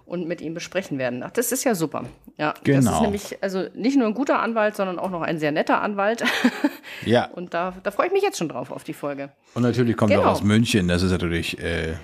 [0.06, 1.22] und mit ihm besprechen werden.
[1.22, 2.04] Ach, das ist ja super.
[2.38, 2.76] Ja, genau.
[2.76, 3.02] das ist genau.
[3.02, 6.24] nämlich also nicht nur ein guter Anwalt, sondern auch noch ein sehr netter Anwalt.
[7.04, 7.26] Ja.
[7.26, 9.30] Und da, da freue ich mich jetzt schon drauf auf die Folge.
[9.54, 10.24] Und natürlich kommt genau.
[10.24, 10.88] er aus München.
[10.88, 11.94] Das ist natürlich äh,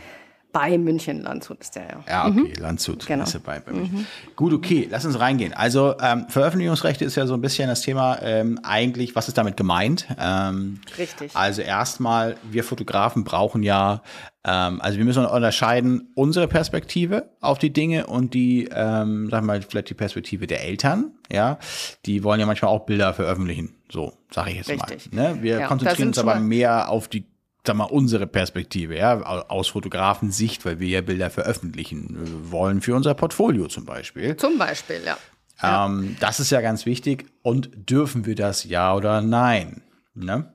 [0.58, 2.04] bei München, Landshut ist der ja.
[2.08, 2.52] Ja, okay, mhm.
[2.58, 3.22] Landshut genau.
[3.22, 4.06] ist dabei bei Mhm.
[4.34, 5.52] Gut, okay, lass uns reingehen.
[5.52, 9.56] Also ähm, Veröffentlichungsrechte ist ja so ein bisschen das Thema ähm, eigentlich, was ist damit
[9.56, 10.08] gemeint?
[10.18, 11.36] Ähm, Richtig.
[11.36, 14.02] Also erstmal, wir Fotografen brauchen ja,
[14.42, 19.62] ähm, also wir müssen unterscheiden unsere Perspektive auf die Dinge und die, ähm, sag mal,
[19.62, 21.60] vielleicht die Perspektive der Eltern, ja.
[22.04, 25.12] Die wollen ja manchmal auch Bilder veröffentlichen, so sage ich jetzt Richtig.
[25.12, 25.34] mal.
[25.34, 25.42] Ne?
[25.42, 27.26] Wir ja, konzentrieren uns aber mehr auf die
[27.68, 32.94] sag mal, unsere Perspektive, ja, aus Fotografensicht, weil wir ja Bilder veröffentlichen äh, wollen für
[32.94, 34.36] unser Portfolio zum Beispiel.
[34.36, 35.18] Zum Beispiel, ja.
[35.62, 37.26] Ähm, das ist ja ganz wichtig.
[37.42, 39.82] Und dürfen wir das ja oder nein?
[40.14, 40.52] Ne?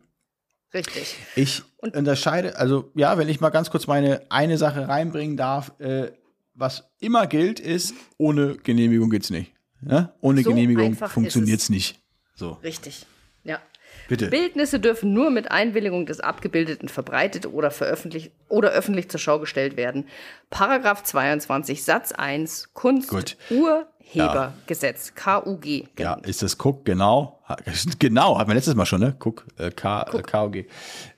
[0.74, 1.16] Richtig.
[1.36, 5.80] Ich und unterscheide, also ja, wenn ich mal ganz kurz meine eine Sache reinbringen darf,
[5.80, 6.12] äh,
[6.56, 9.54] was immer gilt, ist, ohne Genehmigung geht's nicht.
[9.82, 10.12] Ne?
[10.22, 12.00] Ohne so Genehmigung funktioniert es nicht.
[12.34, 12.54] So.
[12.64, 13.06] Richtig.
[13.44, 13.60] Ja.
[14.08, 14.30] Bitte.
[14.30, 19.78] Bildnisse dürfen nur mit Einwilligung des Abgebildeten verbreitet oder veröffentlicht oder öffentlich zur Schau gestellt
[19.78, 20.06] werden.
[20.50, 23.38] Paragraph 22 Satz 1 Kunst Gut.
[23.50, 25.40] Urhebergesetz ja.
[25.40, 25.62] KUG.
[25.96, 26.22] Genannt.
[26.24, 27.40] Ja, ist das KUG genau?
[28.00, 29.16] Genau, hatten wir letztes Mal schon, ne?
[29.18, 30.66] KUG, äh, K, äh, KUG.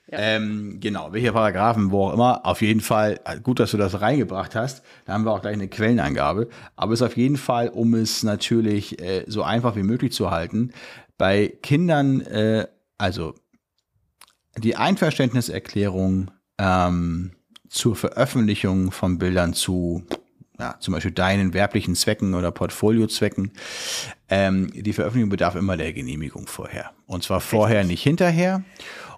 [0.08, 0.18] Ja.
[0.20, 2.46] Ähm, genau, welche Paragraphen, wo auch immer.
[2.46, 4.84] Auf jeden Fall, äh, gut, dass du das reingebracht hast.
[5.04, 6.48] Da haben wir auch gleich eine Quellenangabe.
[6.76, 10.30] Aber es ist auf jeden Fall, um es natürlich äh, so einfach wie möglich zu
[10.30, 10.72] halten,
[11.18, 12.66] bei Kindern äh,
[12.98, 13.34] also
[14.58, 17.32] die Einverständniserklärung ähm,
[17.68, 20.06] zur Veröffentlichung von Bildern zu
[20.58, 23.52] ja, zum Beispiel deinen werblichen Zwecken oder Portfoliozwecken.
[24.28, 26.92] Ähm, die Veröffentlichung bedarf immer der Genehmigung vorher.
[27.06, 28.62] Und zwar vorher, nicht hinterher.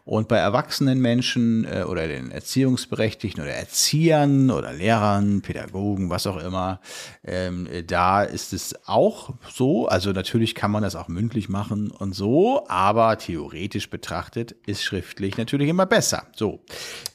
[0.09, 6.39] Und bei erwachsenen Menschen äh, oder den Erziehungsberechtigten oder Erziehern oder Lehrern, Pädagogen, was auch
[6.39, 6.81] immer,
[7.27, 9.87] ähm, da ist es auch so.
[9.87, 15.37] Also natürlich kann man das auch mündlich machen und so, aber theoretisch betrachtet ist schriftlich
[15.37, 16.23] natürlich immer besser.
[16.35, 16.65] So.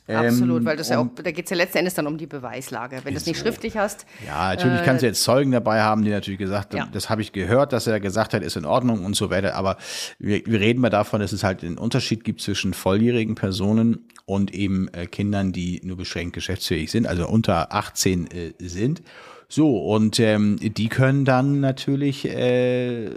[0.05, 2.27] Absolut, ähm, weil das ja auch, da geht es ja letzten Endes dann um die
[2.27, 2.99] Beweislage.
[3.03, 3.43] Wenn du es nicht so.
[3.43, 4.05] schriftlich hast.
[4.25, 6.89] Ja, natürlich äh, kannst du jetzt Zeugen dabei haben, die natürlich gesagt haben, ja.
[6.91, 9.55] das habe ich gehört, dass er gesagt hat, ist in Ordnung und so weiter.
[9.55, 9.77] Aber
[10.19, 14.53] wir, wir reden mal davon, dass es halt einen Unterschied gibt zwischen volljährigen Personen und
[14.53, 19.03] eben äh, Kindern, die nur beschränkt geschäftsfähig sind, also unter 18 äh, sind.
[19.47, 23.09] So, und ähm, die können dann natürlich äh,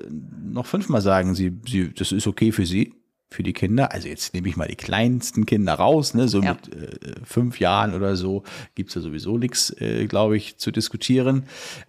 [0.45, 2.93] noch fünfmal sagen, sie, sie, das ist okay für sie
[3.37, 3.93] für die Kinder.
[3.93, 6.27] Also jetzt nehme ich mal die kleinsten Kinder raus, ne?
[6.27, 6.55] so ja.
[6.55, 8.43] mit äh, fünf Jahren oder so
[8.75, 11.45] gibt's ja sowieso nichts, äh, glaube ich, zu diskutieren.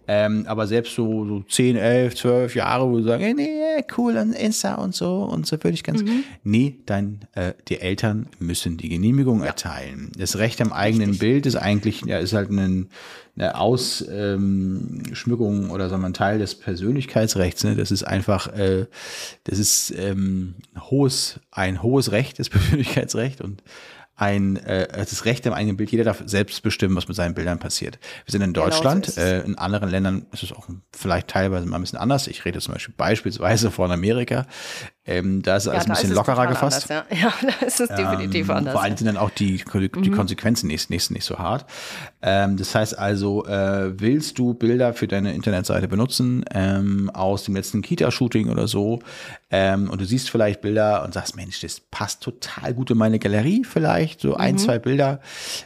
[0.07, 4.17] Ähm, aber selbst so, so zehn, elf, zwölf Jahre, wo du sagst, hey, nee, cool,
[4.17, 6.25] an Insta und so und so würde ich ganz, mhm.
[6.43, 9.47] nee, dann äh, die Eltern müssen die Genehmigung ja.
[9.47, 10.11] erteilen.
[10.17, 11.19] Das Recht am eigenen Richtig.
[11.19, 12.89] Bild ist eigentlich, ja, ist halt ein
[13.37, 17.63] eine Ausschmückung ähm, oder sagen wir ein Teil des Persönlichkeitsrechts.
[17.63, 17.75] Ne?
[17.75, 18.87] Das ist einfach, äh,
[19.43, 20.55] das ist ähm,
[20.89, 23.61] hohes, ein hohes Recht, das Persönlichkeitsrecht und
[24.17, 25.91] ein äh, das Recht am eigenen Bild.
[25.91, 27.99] Jeder darf selbst bestimmen, was mit seinen Bildern passiert.
[28.25, 31.67] Wir sind in Deutschland, genau so äh, in anderen Ländern ist es auch vielleicht teilweise
[31.67, 32.27] mal ein bisschen anders.
[32.27, 34.47] Ich rede zum Beispiel beispielsweise von Amerika.
[35.05, 36.91] Ähm, da ist es ja, alles ein bisschen lockerer gefasst.
[36.91, 37.27] Anders, ja.
[37.27, 38.73] ja, da ist es definitiv ähm, anders.
[38.73, 40.15] Vor allem sind dann auch die, die mhm.
[40.15, 41.65] Konsequenzen nächst, nächst nicht so hart.
[42.21, 47.55] Ähm, das heißt also, äh, willst du Bilder für deine Internetseite benutzen ähm, aus dem
[47.55, 48.99] letzten Kita-Shooting oder so
[49.49, 53.19] ähm, und du siehst vielleicht Bilder und sagst, Mensch, das passt total gut in meine
[53.19, 54.59] Galerie vielleicht, so ein, mhm.
[54.59, 55.21] zwei Bilder,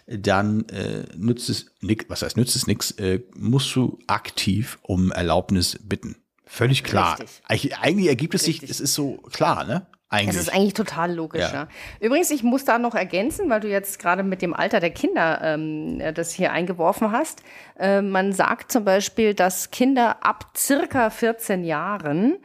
[0.07, 5.11] dann äh, nützt es nix, was heißt nützt es nichts, äh, musst du aktiv um
[5.11, 6.15] Erlaubnis bitten.
[6.45, 7.17] Völlig klar.
[7.47, 7.77] Richtig.
[7.77, 9.88] Eigentlich ergibt es sich, es ist so klar, ne?
[10.09, 10.36] Eigentlich.
[10.36, 11.41] Es ist eigentlich total logisch.
[11.41, 11.53] Ja.
[11.53, 11.67] ja.
[12.01, 15.39] Übrigens, ich muss da noch ergänzen, weil du jetzt gerade mit dem Alter der Kinder
[15.41, 17.41] ähm, das hier eingeworfen hast.
[17.79, 22.39] Äh, man sagt zum Beispiel, dass Kinder ab circa 14 Jahren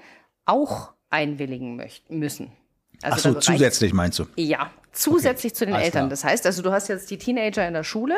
[0.44, 2.52] auch einwilligen möchten, müssen.
[3.02, 4.26] Also Ach so, zusätzlich meinst du?
[4.36, 6.00] Ja, zusätzlich Okay, zu den alles Eltern.
[6.02, 6.10] klar.
[6.10, 8.14] Das heißt also, du hast jetzt die Teenager in der Schule.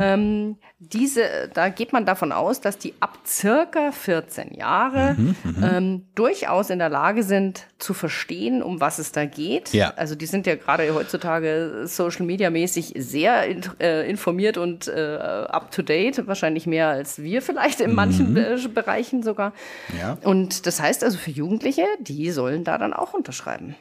[0.00, 1.22] Ähm, diese,
[1.54, 6.78] da geht man davon aus, dass die ab circa 14 Jahre Mhm, ähm, durchaus in
[6.78, 9.72] der Lage sind zu verstehen, um was es da geht.
[9.72, 9.92] Ja.
[9.96, 15.16] Also die sind ja gerade heutzutage Social Media mäßig sehr in, äh, informiert und äh,
[15.48, 18.74] up to date, wahrscheinlich mehr als wir vielleicht in manchen Mhm.
[18.74, 19.52] Bereichen sogar.
[19.98, 20.18] Ja.
[20.22, 23.74] Und das heißt also für Jugendliche, die sollen da dann auch unterschreiben.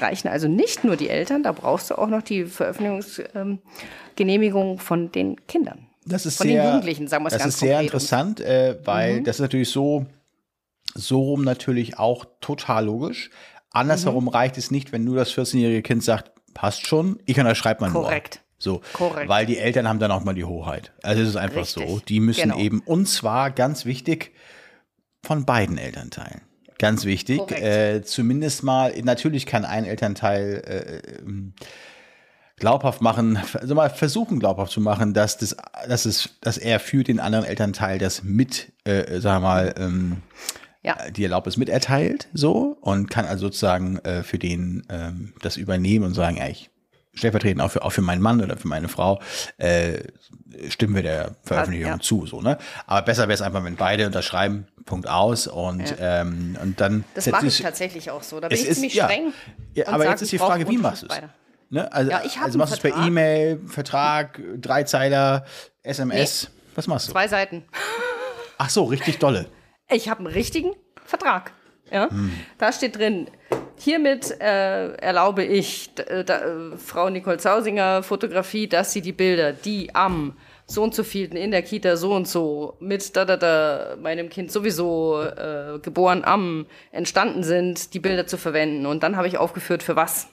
[0.00, 5.44] Reichen also nicht nur die Eltern, da brauchst du auch noch die Veröffentlichungsgenehmigung von den
[5.46, 5.86] Kindern.
[6.04, 8.76] Das ist Von den sehr, Jugendlichen, sagen wir es Das ganz ist sehr interessant, äh,
[8.84, 9.24] weil Mhm.
[9.24, 10.04] das ist natürlich so,
[10.94, 13.30] so rum natürlich auch total logisch.
[13.70, 14.30] Andersherum Mhm.
[14.30, 18.02] reicht es nicht, wenn nur das 14-jährige Kind sagt, passt schon, ich unterschreibe nur.
[18.02, 18.40] Korrekt.
[18.58, 19.28] So, Korrekt.
[19.28, 20.92] weil die Eltern haben dann auch mal die Hoheit.
[21.02, 21.88] Also es ist einfach Richtig.
[21.88, 22.00] so.
[22.06, 22.58] Die müssen Genau.
[22.58, 24.32] eben, und zwar ganz wichtig,
[25.24, 26.42] von beiden Elternteilen.
[26.78, 27.50] Ganz wichtig.
[27.52, 31.52] Äh, zumindest mal, natürlich kann ein Elternteil äh, ähm,
[32.56, 35.56] glaubhaft machen, also mal versuchen glaubhaft zu machen, dass das,
[35.88, 40.16] dass es, dass er für den anderen Elternteil das mit, äh, sagen wir mal, ähm,
[40.84, 40.96] Ja.
[41.10, 46.14] die Erlaubnis miterteilt, so und kann also sozusagen äh, für den ähm, das übernehmen und
[46.14, 46.70] sagen, ja, ich
[47.14, 49.20] stellvertretend auch für, auch für meinen Mann oder für meine Frau
[49.58, 49.98] äh,
[50.68, 52.00] stimmen wir der Veröffentlichung Ja.
[52.00, 52.58] zu, so ne.
[52.86, 57.26] Aber besser wäre es einfach, wenn beide unterschreiben, Punkt aus und ähm, und dann Das
[57.28, 58.40] mache ich tatsächlich auch so.
[58.40, 59.04] Da bin ich ist- ziemlich ja.
[59.04, 59.32] streng.
[59.74, 61.20] Ja, aber sag, jetzt ist die Frage, wie machst du es?
[61.70, 61.90] Ne?
[61.92, 63.06] Also, Ja, ich also machst du es per.
[63.06, 65.44] E-Mail, Vertrag, Dreizeiler,
[65.82, 67.12] SMS, was machst du?
[67.12, 67.64] Zwei Seiten.
[68.58, 69.46] Ach so, richtig dolle.
[69.90, 70.72] Ich habe einen richtigen
[71.04, 71.52] Vertrag.
[71.90, 72.10] Ja?
[72.10, 72.32] Hm.
[72.58, 73.28] Da steht drin,
[73.76, 79.52] hiermit äh, erlaube ich äh, da, äh, Frau Nicole Zausinger Fotografie, dass sie die Bilder,
[79.52, 83.36] die am so und so vielten in der Kita so und so mit da da
[83.36, 88.86] da meinem Kind sowieso äh, geboren am entstanden sind, die Bilder zu verwenden.
[88.86, 90.28] Und dann habe ich aufgeführt, für was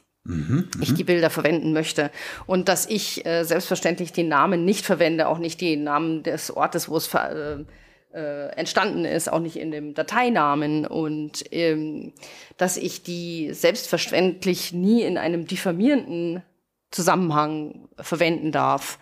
[0.81, 2.11] ich die Bilder verwenden möchte.
[2.45, 6.89] Und dass ich äh, selbstverständlich den Namen nicht verwende, auch nicht den Namen des Ortes,
[6.89, 7.65] wo es ver äh,
[8.13, 10.85] äh, entstanden ist, auch nicht in dem Dateinamen.
[10.85, 12.13] Und ähm,
[12.57, 16.43] dass ich die selbstverständlich nie in einem diffamierenden
[16.91, 18.97] Zusammenhang verwenden darf.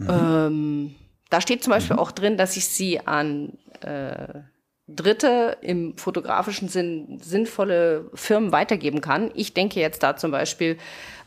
[0.00, 0.94] Ähm,
[1.28, 4.40] da steht zum Beispiel auch drin, dass ich sie an äh,
[4.88, 9.30] Dritte im fotografischen Sinn sinnvolle Firmen weitergeben kann.
[9.34, 10.76] Ich denke jetzt da zum Beispiel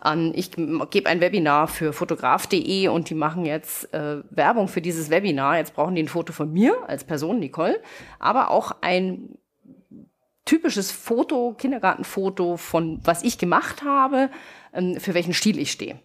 [0.01, 5.09] an, ich gebe ein Webinar für fotograf.de und die machen jetzt äh, Werbung für dieses
[5.09, 5.57] Webinar.
[5.57, 7.81] Jetzt brauchen die ein Foto von mir als Person, Nicole,
[8.19, 9.37] aber auch ein
[10.43, 14.29] typisches Foto, Kindergartenfoto von was ich gemacht habe,
[14.73, 15.99] ähm, für welchen Stil ich stehe.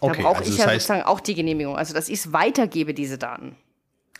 [0.00, 2.94] Da Okay, brauche also ich ja sozusagen auch die Genehmigung, also dass ich es weitergebe,
[2.94, 3.56] diese Daten.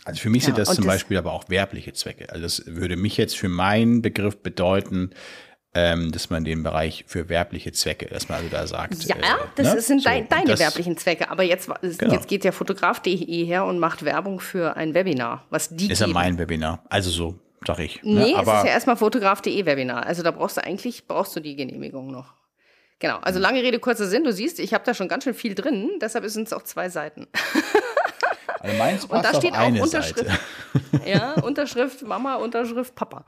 [0.03, 2.29] Also für mich sind Ja, das und zum das- Beispiel aber auch werbliche Zwecke.
[2.29, 5.11] Also das würde mich jetzt für meinen Begriff bedeuten,
[5.77, 9.03] ähm, dass man den Bereich für werbliche Zwecke, dass man also da sagt.
[9.05, 9.19] Ja, äh,
[9.55, 9.81] das ne?
[9.81, 11.29] sind So, dein, deine das- werblichen Zwecke.
[11.29, 12.13] Aber jetzt, Genau.
[12.13, 16.05] jetzt geht der Fotograf.de her und macht Werbung für ein Webinar, was die Ist ja
[16.05, 16.13] geben.
[16.13, 16.83] mein Webinar.
[16.89, 17.99] Also so, sag ich.
[18.03, 18.29] Nee, ne?
[18.31, 20.05] es aber ist ja erstmal Fotograf.de Webinar.
[20.05, 22.35] Also da brauchst du eigentlich, brauchst du die Genehmigung noch.
[22.99, 24.23] Genau, also lange Rede, kurzer Sinn.
[24.23, 26.87] Du siehst, ich habe da schon ganz schön viel drin, deshalb sind es auch zwei
[26.89, 27.27] Seiten.
[28.65, 30.27] also meins Und da passt auf steht auch eine Unterschrift.
[30.27, 30.39] Seite.
[31.05, 33.25] Ja, Unterschrift Mama, Unterschrift Papa.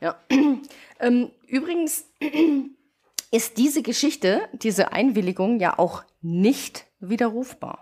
[0.00, 0.16] Ja.
[1.00, 2.04] Ähm, übrigens
[3.32, 7.81] ist diese Geschichte, diese Einwilligung ja auch nicht widerrufbar.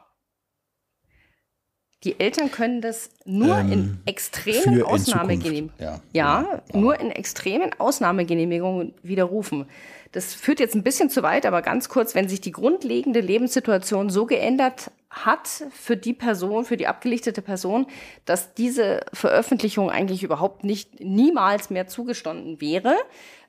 [2.04, 5.70] Die Eltern können das nur Ähm, in extremen Ausnahmegenehmigungen.
[5.78, 6.78] Zukunft, Ja, ja.
[6.80, 9.66] nur in extremen Ausnahmegenehmigungen widerrufen.
[10.12, 14.08] Das führt jetzt ein bisschen zu weit, aber ganz kurz, wenn sich die grundlegende Lebenssituation
[14.10, 17.86] so geändert hat für die Person, für die abgelichtete Person,
[18.24, 22.94] dass diese Veröffentlichung eigentlich überhaupt nicht niemals mehr zugestanden wäre,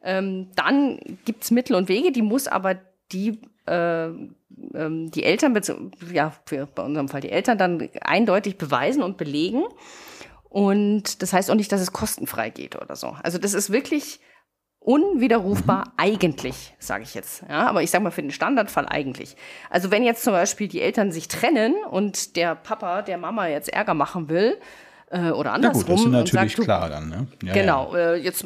[0.04, 2.76] ähm, dann gibt's Mittel und Wege, die muss aber
[3.12, 5.60] die äh, ähm, die Eltern,
[6.12, 9.64] ja, für, bei unserem Fall die Eltern dann eindeutig beweisen und belegen.
[10.50, 13.16] Und das heißt auch nicht, dass es kostenfrei geht oder so.
[13.24, 14.20] Also das ist wirklich
[14.80, 17.44] unwiderrufbar eigentlich, sage ich jetzt.
[17.48, 19.38] Ja, aber ich sage mal für den Standardfall eigentlich.
[19.70, 23.70] Also wenn jetzt zum Beispiel die Eltern sich trennen und der Papa der Mama jetzt
[23.72, 24.58] Ärger machen will
[25.12, 27.10] äh, oder Ja andersrum gut, das ist natürlich sagt, klar dann.
[27.10, 27.28] Ne?
[27.44, 28.46] Ja, Genau, äh, jetzt,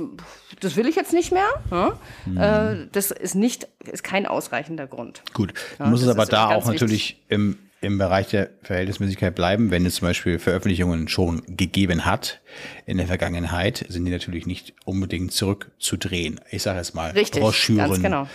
[0.60, 1.48] das will ich jetzt nicht mehr.
[1.72, 2.72] Ja?
[2.72, 5.22] Äh, das ist nicht, ist kein ausreichender Grund.
[5.28, 5.34] Ja.
[5.34, 9.70] Gut, Ja, du musst es aber da auch natürlich im, im Bereich der Verhältnismäßigkeit bleiben.
[9.70, 12.42] Wenn es zum Beispiel Veröffentlichungen schon gegeben hat
[12.86, 16.42] in der Vergangenheit, sind die natürlich nicht unbedingt zurückzudrehen.
[16.50, 18.28] Ich sage jetzt mal Richtig, Broschüren, genau.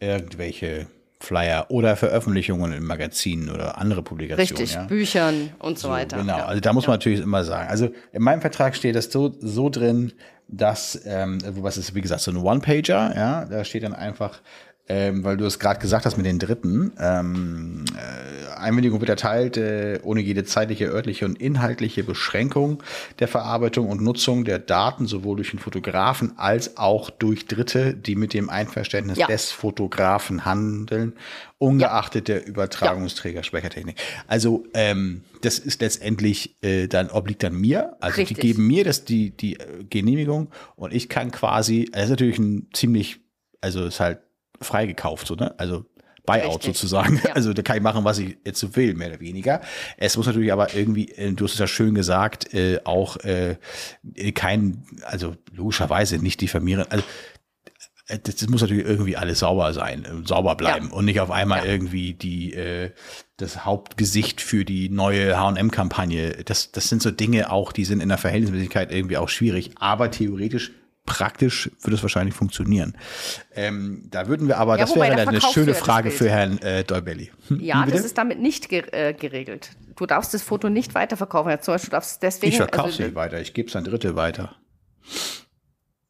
[0.00, 0.86] irgendwelche
[1.20, 4.48] Flyer oder Veröffentlichungen in Magazinen oder andere Publikationen.
[4.56, 4.84] Richtig, ja.
[4.84, 6.16] Büchern und so, weiter.
[6.18, 6.46] Genau, Ja.
[6.46, 7.68] also da muss man natürlich immer sagen.
[7.68, 10.12] Also in meinem Vertrag steht das so, so drin,
[10.48, 14.40] dass, ähm, was ist, wie gesagt, so ein One-Pager, ja, da steht dann einfach,
[14.90, 16.92] ähm, weil du es gerade gesagt hast mit den Dritten.
[16.98, 22.82] Ähm, äh, Einwilligung wird erteilt äh, ohne jede zeitliche, örtliche und inhaltliche Beschränkung
[23.20, 28.16] der Verarbeitung und Nutzung der Daten, sowohl durch den Fotografen als auch durch Dritte, die
[28.16, 29.28] mit dem Einverständnis ja.
[29.28, 31.12] des Fotografen handeln,
[31.58, 32.34] ungeachtet ja.
[32.34, 33.44] der Übertragungsträger ja.
[33.44, 33.94] Speichertechnik.
[34.26, 37.96] Also ähm, das ist letztendlich äh, dann obliegt dann mir.
[38.00, 38.40] Also Richtig.
[38.40, 42.40] die geben mir das die die äh, Genehmigung und ich kann quasi, das ist natürlich
[42.40, 43.20] ein ziemlich,
[43.60, 44.18] also ist halt
[44.60, 45.54] freigekauft, so, ne?
[45.58, 45.84] Also
[46.26, 46.76] Buyout Richtig.
[46.76, 47.20] sozusagen.
[47.24, 47.30] Ja.
[47.34, 49.60] Also da kann ich machen, was ich jetzt so will, mehr oder weniger.
[49.96, 53.56] Es muss natürlich aber irgendwie, äh, du hast es ja schön gesagt, äh, auch äh,
[54.34, 56.84] kein, also logischerweise nicht diffamieren.
[56.90, 57.04] Also
[58.08, 60.92] äh, das, das muss natürlich irgendwie alles sauber sein, äh, sauber bleiben ja.
[60.92, 61.72] und nicht auf einmal ja.
[61.72, 62.90] irgendwie die äh,
[63.36, 66.44] das Hauptgesicht für die neue H&M-Kampagne.
[66.44, 69.70] Das, das sind so Dinge auch, die sind in der Verhältnismäßigkeit irgendwie auch schwierig.
[69.76, 70.72] Aber theoretisch
[71.10, 72.96] praktisch würde es wahrscheinlich funktionieren.
[73.54, 77.30] Ähm, da würden wir aber, ja, das wäre eine schöne Frage für Herrn äh, Dolbelli.
[77.48, 79.70] Hm, ja, das ist damit nicht äh, geregelt.
[79.96, 81.50] Du darfst das Foto nicht weiterverkaufen.
[81.50, 82.52] Ja, zum Beispiel, du darfst deswegen.
[82.52, 84.56] Ich verkaufe also, es nicht weiter, ich gebe es an Dritte weiter.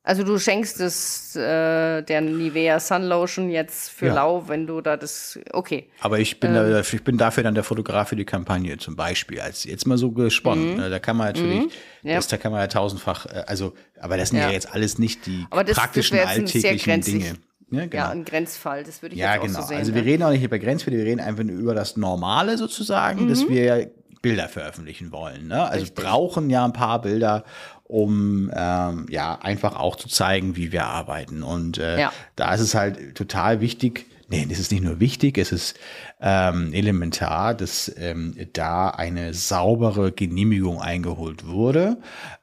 [0.02, 4.14] Also du schenkst es äh, der Nivea Sun Lotion jetzt für ja.
[4.14, 5.90] lau, wenn du da das okay.
[6.00, 6.70] Aber ich bin ähm.
[6.70, 9.98] da, ich bin dafür dann der Fotograf für die Kampagne zum Beispiel als jetzt mal
[9.98, 10.72] so gesponnen.
[10.72, 10.76] Mhm.
[10.78, 10.90] Ne?
[10.90, 11.70] Da kann man natürlich, mhm.
[12.02, 12.16] ja.
[12.16, 14.98] das, da kann man ja tausendfach, äh, also aber das sind ja, ja jetzt alles
[14.98, 17.34] nicht die das, praktischen das alltäglichen Dinge.
[17.70, 17.94] Ja, genau.
[17.94, 19.58] ja, ein Grenzfall, das würde ich ja, jetzt genau.
[19.58, 19.78] auch so sehen.
[19.78, 23.26] Also wir reden auch nicht über Grenzfälle, wir reden einfach nur über das Normale sozusagen,
[23.26, 23.28] mhm.
[23.28, 23.90] dass wir
[24.22, 25.48] Bilder veröffentlichen wollen.
[25.48, 25.62] Ne?
[25.62, 26.04] Also Richtig.
[26.04, 27.44] brauchen ja ein paar Bilder,
[27.90, 31.42] um ähm, ja einfach auch zu zeigen, wie wir arbeiten.
[31.42, 32.12] Und äh, ja.
[32.36, 35.76] da ist es halt total wichtig, nee, das ist nicht nur wichtig, es ist
[36.20, 41.98] ähm, elementar, dass ähm, da eine saubere Genehmigung eingeholt wurde.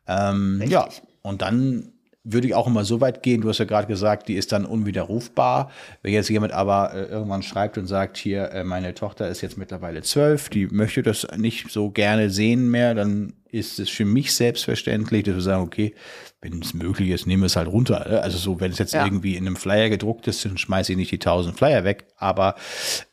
[0.05, 0.89] Ähm, ja,
[1.21, 1.93] und dann
[2.29, 4.65] würde ich auch immer so weit gehen, du hast ja gerade gesagt, die ist dann
[4.65, 5.71] unwiderrufbar.
[6.01, 9.57] Wenn jetzt jemand aber äh, irgendwann schreibt und sagt, hier, äh, meine Tochter ist jetzt
[9.57, 14.33] mittlerweile zwölf, die möchte das nicht so gerne sehen mehr, dann ist es für mich
[14.33, 15.93] selbstverständlich, dass wir sagen, okay,
[16.41, 18.21] wenn es möglich ist, nehmen wir es halt runter.
[18.21, 19.03] Also so, wenn es jetzt ja.
[19.03, 22.55] irgendwie in einem Flyer gedruckt ist, dann schmeiße ich nicht die tausend Flyer weg, aber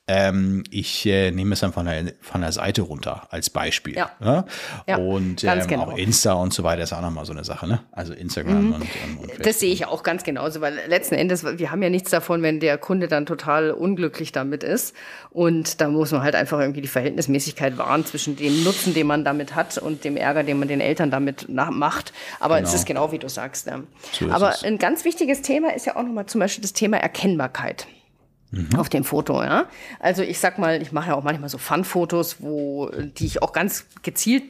[0.06, 3.94] ähm, ich äh, nehme es dann von der, von der Seite runter als Beispiel.
[3.94, 4.10] Ja.
[4.20, 4.44] Ne?
[4.86, 5.84] ja und ähm, genau.
[5.84, 7.66] auch Insta und so weiter ist auch nochmal so eine Sache.
[7.66, 7.80] Ne?
[7.90, 8.72] Also Instagram mhm.
[8.74, 11.88] und, und, und Das sehe ich auch ganz genauso, weil letzten Endes, wir haben ja
[11.88, 14.94] nichts davon, wenn der Kunde dann total unglücklich damit ist.
[15.30, 19.24] Und da muss man halt einfach irgendwie die Verhältnismäßigkeit wahren zwischen dem Nutzen, den man
[19.24, 22.12] damit hat und dem Ärger, den man den Eltern damit macht.
[22.40, 22.68] Aber genau.
[22.68, 23.66] es ist genau wie du sagst.
[23.66, 23.80] Ja.
[24.12, 24.64] So Aber es.
[24.64, 27.86] ein ganz wichtiges Thema ist ja auch nochmal zum Beispiel das Thema Erkennbarkeit
[28.50, 28.78] mhm.
[28.78, 29.66] auf dem Foto, ja.
[30.00, 33.52] Also ich sag mal, ich mache ja auch manchmal so Fun-Fotos, wo, die ich auch
[33.52, 34.44] ganz gezielt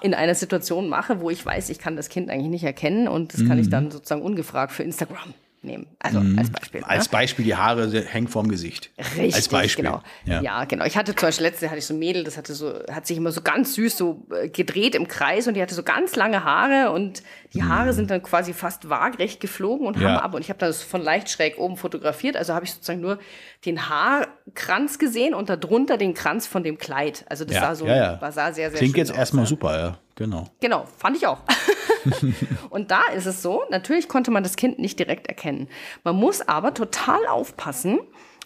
[0.00, 3.34] in einer Situation mache, wo ich weiß, ich kann das Kind eigentlich nicht erkennen und
[3.34, 3.48] das mhm.
[3.48, 3.70] kann ich mhm.
[3.70, 5.34] dann sozusagen ungefragt für Instagram
[5.68, 5.86] nehmen.
[6.00, 6.36] Also mhm.
[6.36, 6.82] als Beispiel.
[6.82, 7.10] Als ne?
[7.12, 8.90] Beispiel, die Haare hängen vorm Gesicht.
[8.98, 9.84] Richtig, als Beispiel.
[9.84, 10.02] genau.
[10.24, 10.42] Ja.
[10.42, 10.64] ja.
[10.64, 10.84] genau.
[10.84, 13.16] Ich hatte zum Beispiel letzte hatte ich so ein Mädel, das hatte so, hat sich
[13.16, 16.42] immer so ganz süß so äh, gedreht im Kreis und die hatte so ganz lange
[16.42, 17.22] Haare und
[17.54, 17.92] die Haare mhm.
[17.92, 20.08] sind dann quasi fast waagrecht geflogen und ja.
[20.08, 23.00] haben aber, und ich habe das von leicht schräg oben fotografiert, also habe ich sozusagen
[23.00, 23.18] nur
[23.64, 27.24] den Haarkranz gesehen und darunter den Kranz von dem Kleid.
[27.28, 27.60] Also das ja.
[27.60, 27.86] sah so.
[27.86, 29.98] War, sah sehr, sehr Klingt jetzt aus, erstmal super, ja.
[30.14, 30.48] Genau.
[30.60, 31.38] Genau, fand ich auch.
[32.70, 35.68] und da ist es so, natürlich konnte man das Kind nicht direkt erkennen.
[36.04, 38.00] Man muss aber total aufpassen.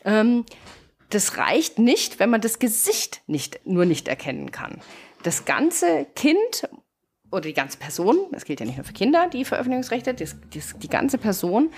[0.04, 0.44] Ähm,
[1.10, 4.80] das reicht nicht, wenn man das Gesicht nicht, nur nicht erkennen kann.
[5.22, 6.68] Das ganze Kind
[7.30, 10.74] oder die ganze Person, das gilt ja nicht nur für Kinder, die Veröffentlichungsrechte, das, das,
[10.78, 11.70] die ganze Person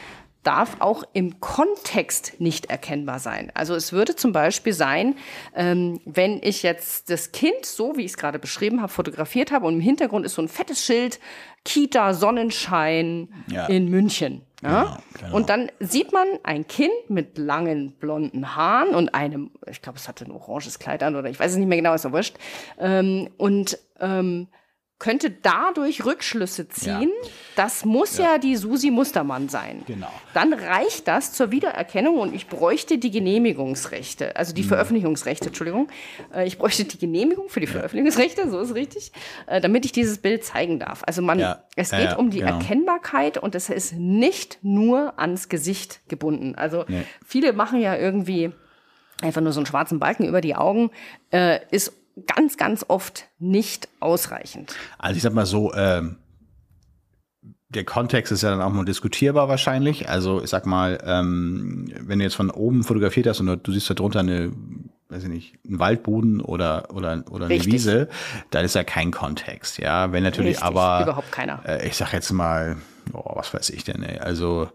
[0.45, 3.51] darf auch im Kontext nicht erkennbar sein.
[3.55, 5.17] Also es würde zum Beispiel sein,
[5.55, 9.67] ähm, wenn ich jetzt das Kind, so wie ich es gerade beschrieben habe, fotografiert habe
[9.67, 11.19] und im Hintergrund ist so ein fettes Schild,
[11.65, 13.67] Kita Sonnenschein ja.
[13.67, 14.43] in München.
[14.63, 14.83] Ja?
[14.83, 15.37] Genau, genau.
[15.37, 20.09] Und dann sieht man ein Kind mit langen blonden Haaren und einem, ich glaube, es
[20.09, 22.37] hatte ein oranges Kleid an oder ich weiß es nicht mehr genau, ist ja wurscht.
[22.79, 24.49] Ähm, und ähm,
[25.05, 27.11] könnte dadurch Rückschlüsse ziehen.
[27.23, 27.31] Ja.
[27.57, 28.25] Das muss ja.
[28.25, 28.39] ja.
[28.39, 29.83] die Susi Mustermann sein.
[29.87, 30.11] Genau.
[30.33, 34.69] Dann reicht das zur Wiedererkennung und ich bräuchte die Genehmigungsrechte, also die mhm.
[34.69, 35.89] Veröffentlichungsrechte, Entschuldigung.
[36.35, 37.73] Äh, ich bräuchte die Genehmigung für die ja.
[37.73, 39.13] Veröffentlichungsrechte, so ist richtig,
[39.47, 41.03] äh, damit ich dieses Bild zeigen darf.
[41.07, 41.39] Also man,
[41.77, 42.53] es geht um die genau.
[42.53, 46.55] Erkennbarkeit und es ist nicht nur ans Gesicht gebunden.
[46.55, 47.03] Also nee.
[47.27, 48.53] viele machen ja irgendwie
[49.21, 50.91] einfach nur so einen schwarzen Balken über die Augen,
[51.31, 51.93] äh, ist
[52.27, 54.75] ganz, ganz oft nicht ausreichend.
[54.99, 56.17] Also ich sag mal so, ähm,
[57.69, 60.09] der Kontext ist ja dann auch mal diskutierbar wahrscheinlich.
[60.09, 63.91] Also ich sag mal, ähm, wenn du jetzt von oben fotografiert hast und du siehst
[63.91, 64.53] da drunter eine,
[65.09, 68.09] weiß ich nicht, einen Waldboden oder oder oder eine Wiese,
[68.51, 69.79] dann ist ja kein Kontext.
[69.79, 71.63] Ja, wenn natürlich Richtig, aber überhaupt keiner.
[71.67, 72.77] Äh, ich sag jetzt mal,
[73.13, 74.03] oh, was weiß ich denn?
[74.03, 74.69] Ey, also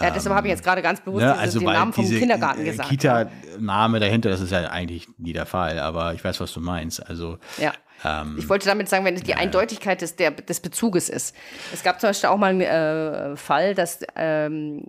[0.00, 2.60] Ja, deshalb habe ich jetzt gerade ganz bewusst Ne, dieses- also den Namen vom Kindergarten
[2.60, 2.88] äh, gesagt.
[2.90, 7.06] Kita-Name dahinter, das ist ja eigentlich nie der Fall, aber ich weiß, was du meinst.
[7.08, 7.72] Also Ja.
[8.04, 11.34] ähm, Ich wollte damit sagen, wenn es die Eindeutigkeit des, der, des Bezuges ist.
[11.72, 14.84] Es gab zum Beispiel auch mal einen äh, Fall, dass ähm,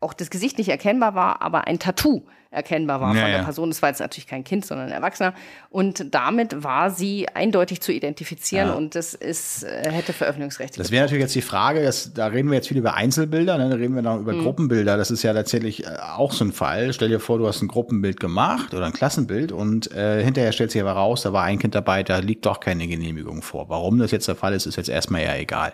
[0.00, 3.44] auch das Gesicht nicht erkennbar war, aber ein Tattoo erkennbar war Ja, von der ja.
[3.44, 3.70] Person.
[3.70, 5.34] Das war jetzt natürlich kein Kind, sondern ein Erwachsener.
[5.70, 8.74] Und damit war sie eindeutig zu identifizieren Ja.
[8.74, 10.78] und das ist, äh, hätte Veröffentlichungsrechte.
[10.78, 13.68] Das wäre natürlich jetzt die Frage, dass, da reden wir jetzt viel über Einzelbilder, ne?
[13.68, 14.22] da reden wir noch Mhm.
[14.22, 14.96] über Gruppenbilder.
[14.96, 16.92] Das ist ja tatsächlich äh, auch so ein Fall.
[16.92, 20.70] Stell dir vor, du hast ein Gruppenbild gemacht oder ein Klassenbild und äh, hinterher stellt
[20.70, 23.68] sich aber raus, da war ein Kind dabei, da liegt doch keine Genehmigung vor.
[23.68, 25.72] Warum das jetzt der Fall ist, ist jetzt erstmal ja egal.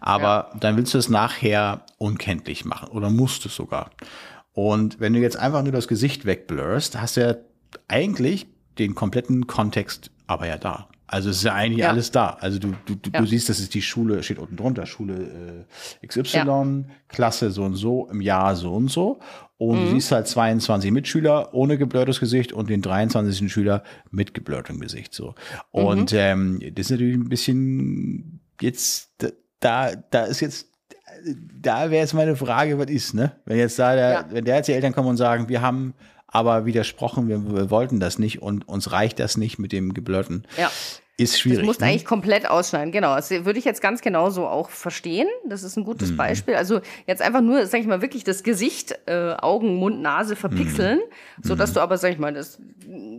[0.00, 3.90] Aber dann willst du es nachher unkenntlich machen oder musst es sogar.
[4.52, 7.34] Und wenn du jetzt einfach nur das Gesicht wegblurst, hast du ja
[7.88, 8.46] eigentlich
[8.78, 10.88] den kompletten Kontext aber ja da.
[11.08, 11.88] Also es ist ja eigentlich Ja.
[11.90, 12.36] alles da.
[12.40, 13.20] Also du, du, du, Ja.
[13.20, 15.66] du siehst, das ist die Schule, steht unten drunter, Schule
[16.00, 19.18] äh, XY, Klasse so und so, im Jahr so und so.
[19.58, 19.84] Und Mhm.
[19.86, 23.52] du siehst halt 22 Mitschüler ohne geblurrtes Gesicht und den 23.
[23.52, 23.82] Schüler
[24.12, 25.12] mit geblurrtem Gesicht.
[25.12, 25.34] So.
[25.72, 25.84] Mhm.
[25.84, 29.10] Und ähm, das ist natürlich ein bisschen jetzt,
[29.58, 30.69] da, da ist jetzt
[31.60, 33.32] da wäre jetzt meine Frage, was ist, ne?
[33.44, 34.24] Wenn jetzt da der, Ja.
[34.30, 35.94] wenn der jetzt die Eltern kommen und sagen, wir haben
[36.26, 40.44] aber widersprochen, wir, wir wollten das nicht und uns reicht das nicht mit dem Geblurrten,
[40.56, 40.70] Ja.
[41.20, 41.58] Ist schwierig.
[41.60, 41.90] Das musst du ne?
[41.90, 43.14] eigentlich komplett ausschneiden, genau.
[43.14, 45.28] Das würde ich jetzt ganz genauso auch verstehen.
[45.48, 45.84] Das ist ein Mhm.
[45.86, 46.54] gutes Beispiel.
[46.54, 50.98] Also jetzt einfach nur, sag ich mal, wirklich das Gesicht, äh, Augen, Mund, Nase verpixeln,
[50.98, 51.42] Mhm.
[51.42, 52.58] so dass du aber, sag ich mal, das,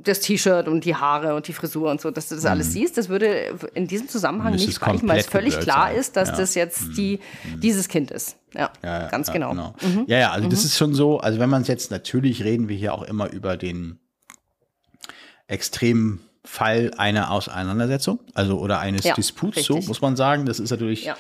[0.04, 2.97] das T-Shirt und die Haare und die Frisur und so, dass du das alles siehst.
[2.97, 4.60] Das würde in diesem Zusammenhang Mhm.
[4.60, 5.95] Nicht reichen, weil es völlig klar sein.
[5.97, 6.34] ist, dass Ja.
[6.36, 6.38] Mhm.
[6.39, 7.20] das jetzt die,
[7.62, 8.38] dieses Kind ist.
[8.54, 9.54] Ja, Ja, ganz ja, genau.
[9.54, 10.04] Mhm.
[10.08, 12.76] Ja, ja, also das ist schon so, also wenn man es jetzt, natürlich reden wir
[12.76, 13.99] hier auch immer über den
[15.47, 19.88] extremen Fall einer Auseinandersetzung, also oder eines Ja, Disputs, so richtig.
[19.88, 20.46] muss man sagen.
[20.46, 21.16] Das ist natürlich Ja.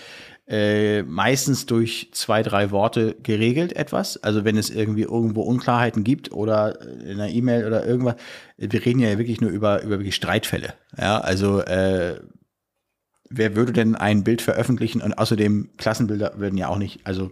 [0.47, 4.17] äh, meistens durch zwei, drei Worte geregelt etwas.
[4.23, 8.15] Also wenn es irgendwie irgendwo Unklarheiten gibt oder in einer E-Mail oder irgendwas.
[8.57, 10.73] Wir reden ja wirklich nur über, über wirklich Streitfälle.
[10.97, 12.19] Ja, also äh,
[13.29, 17.31] wer würde denn ein Bild veröffentlichen und außerdem Klassenbilder würden ja auch nicht, also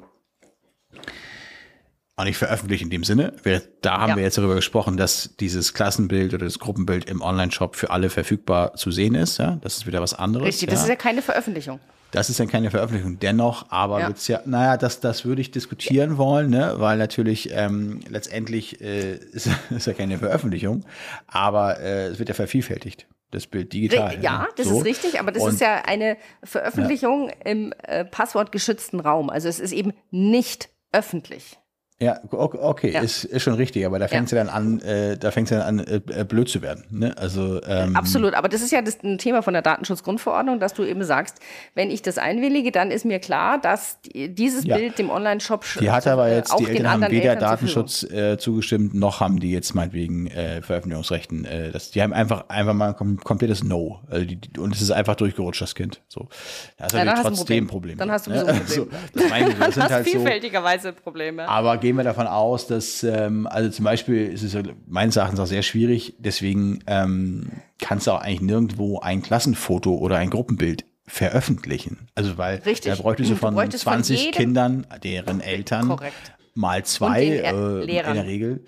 [2.19, 3.33] auch nicht veröffentlicht in dem Sinne.
[3.43, 4.15] Wir, da haben Ja.
[4.17, 8.75] wir jetzt darüber gesprochen, dass dieses Klassenbild oder das Gruppenbild im Online-Shop für alle verfügbar
[8.75, 9.37] zu sehen ist.
[9.39, 9.57] Ja?
[9.61, 10.45] Das ist wieder was anderes.
[10.47, 10.73] Richtig, ja.
[10.73, 11.79] das ist ja keine Veröffentlichung.
[12.11, 13.19] Das ist dann keine Veröffentlichung.
[13.19, 14.07] Dennoch, aber Ja.
[14.07, 16.73] wird's ja, naja, das, das würde ich diskutieren wollen, ne?
[16.77, 20.85] weil natürlich ähm, letztendlich äh, ist, ist ja keine Veröffentlichung,
[21.27, 24.15] aber äh, es wird ja vervielfältigt, das Bild digital.
[24.15, 24.47] Ri- Ja, ne?
[24.57, 24.79] das So.
[24.79, 29.29] ist richtig, aber das Und- ist ja eine Veröffentlichung im äh, passwortgeschützten Raum.
[29.29, 31.58] Also es ist eben nicht öffentlich.
[32.01, 33.01] Ja, okay, Ja.
[33.01, 34.37] Ist, ist schon richtig, aber da fängt es ja.
[34.41, 36.85] dann an, äh, da fängt ja dann an, äh, äh, blöd zu werden.
[36.91, 37.13] Ne?
[37.17, 40.83] Also ähm, Absolut, aber das ist ja das ein Thema von der Datenschutzgrundverordnung, dass du
[40.85, 41.39] eben sagst,
[41.75, 44.77] wenn ich das einwillige, dann ist mir klar, dass die- dieses Ja.
[44.77, 47.39] Bild dem Online-Shop Die hat aber äh, jetzt, die Eltern haben weder Eltern.
[47.39, 51.43] Datenschutz äh, zugestimmt, noch haben die jetzt meinetwegen äh, Veröffentlichungsrechten.
[51.43, 53.99] Äh, das, die haben einfach einfach mal ein kom komplettes No.
[54.09, 55.99] Also die, und es ist einfach durchgerutscht, das Kind.
[56.07, 56.29] So.
[56.77, 57.67] Da ist Ja, dann natürlich hast du ein trotzdem Problem.
[57.67, 57.97] Problem.
[57.97, 58.39] Dann hast du ne?
[58.39, 58.93] sowieso ein Problem.
[58.93, 60.11] Also, das meine ich, das Du sind hast halt so.
[60.11, 61.47] vielfältigerweise Probleme.
[61.49, 65.39] Aber gehen wir davon aus, dass, ähm, also zum Beispiel ist es ja meines Erachtens
[65.39, 70.85] auch sehr schwierig, deswegen ähm, kannst du auch eigentlich nirgendwo ein Klassenfoto oder ein Gruppenbild
[71.07, 72.07] veröffentlichen.
[72.13, 72.93] Also weil Richtig.
[72.95, 76.33] da bräuchtest du Du von bräuchtest von 20 jedem- Kindern, deren Eltern Korrekt.
[76.55, 78.63] Mal zwei äh, in der Regel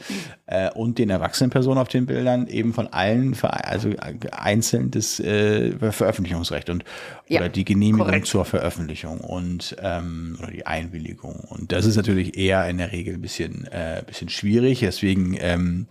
[0.46, 3.98] äh, und den erwachsenen Personen auf den Bildern eben von allen also äh,
[4.32, 6.84] einzeln das äh, Veröffentlichungsrecht und
[7.28, 8.28] Ja, oder die Genehmigung korrekt.
[8.28, 13.16] zur Veröffentlichung und ähm, oder die Einwilligung und das ist natürlich eher in der Regel
[13.16, 15.88] ein bisschen äh, bisschen schwierig deswegen ähm,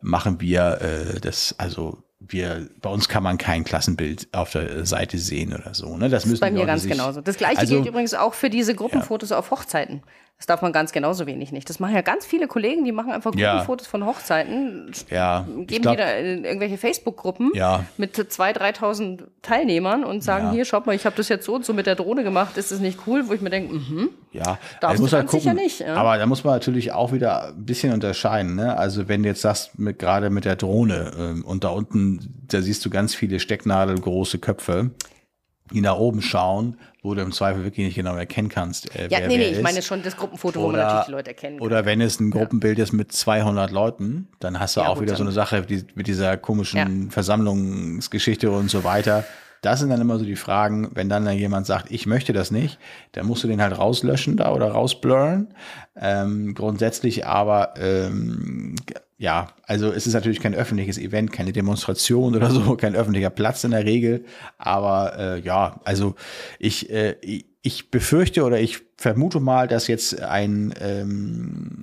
[0.00, 5.16] machen wir äh, das also wir, bei uns kann man kein Klassenbild auf der Seite
[5.16, 5.96] sehen oder so.
[5.96, 6.10] Ne?
[6.10, 7.22] Das müssen Bei die mir ganz genauso.
[7.22, 10.02] Das gleiche Also- gilt übrigens auch für diese Gruppenfotos auf Hochzeiten.
[10.40, 11.68] Das darf man ganz genauso wenig nicht.
[11.68, 13.50] Das machen ja ganz viele Kollegen, die machen einfach Ja.
[13.52, 17.84] Gruppenfotos von Hochzeiten, Ja, geben glaub- die da in irgendwelche Facebook-Gruppen Ja.
[17.98, 20.52] mit 2.000, 3.000 Teilnehmern und sagen, Ja.
[20.52, 22.72] hier, schaut mal, ich habe das jetzt so und so mit der Drohne gemacht, ist
[22.72, 23.28] das nicht cool?
[23.28, 24.08] Wo ich mir denke, mhm.
[24.32, 25.62] Ja, Darfst also muss du ganz sicher gucken.
[25.64, 25.94] nicht, ja.
[25.94, 28.54] Aber da muss man natürlich auch wieder ein bisschen unterscheiden.
[28.54, 28.78] Ne?
[28.78, 32.82] Also wenn du jetzt sagst, gerade mit der Drohne ähm, und da unten, da siehst
[32.86, 34.92] du ganz viele stecknadelgroße Köpfe,
[35.72, 39.18] die nach oben schauen, wo du im Zweifel wirklich nicht genau erkennen kannst, äh, Ja,
[39.20, 39.62] wer nee, wer nee, ich ist.
[39.62, 41.66] meine schon das Gruppenfoto, wo man natürlich die Leute erkennen kann.
[41.66, 45.04] Oder wenn es ein Gruppenbild ist mit 200 Leuten, dann hast du Ja, auch gut,
[45.04, 49.24] wieder so eine Sache die, mit dieser komischen Versammlungsgeschichte und so weiter.
[49.60, 52.50] Das sind dann immer so die Fragen, wenn dann da jemand sagt, ich möchte das
[52.50, 52.78] nicht,
[53.12, 55.54] dann musst du den halt rauslöschen da oder rausblurren.
[55.96, 58.74] Ähm, grundsätzlich aber, ähm,
[59.18, 63.64] ja, also es ist natürlich kein öffentliches Event, keine Demonstration oder so, kein öffentlicher Platz
[63.64, 64.24] in der Regel.
[64.56, 66.14] Aber äh, ja, also
[66.58, 67.16] ich, äh,
[67.62, 71.82] ich befürchte oder ich vermute mal, dass jetzt ein ähm,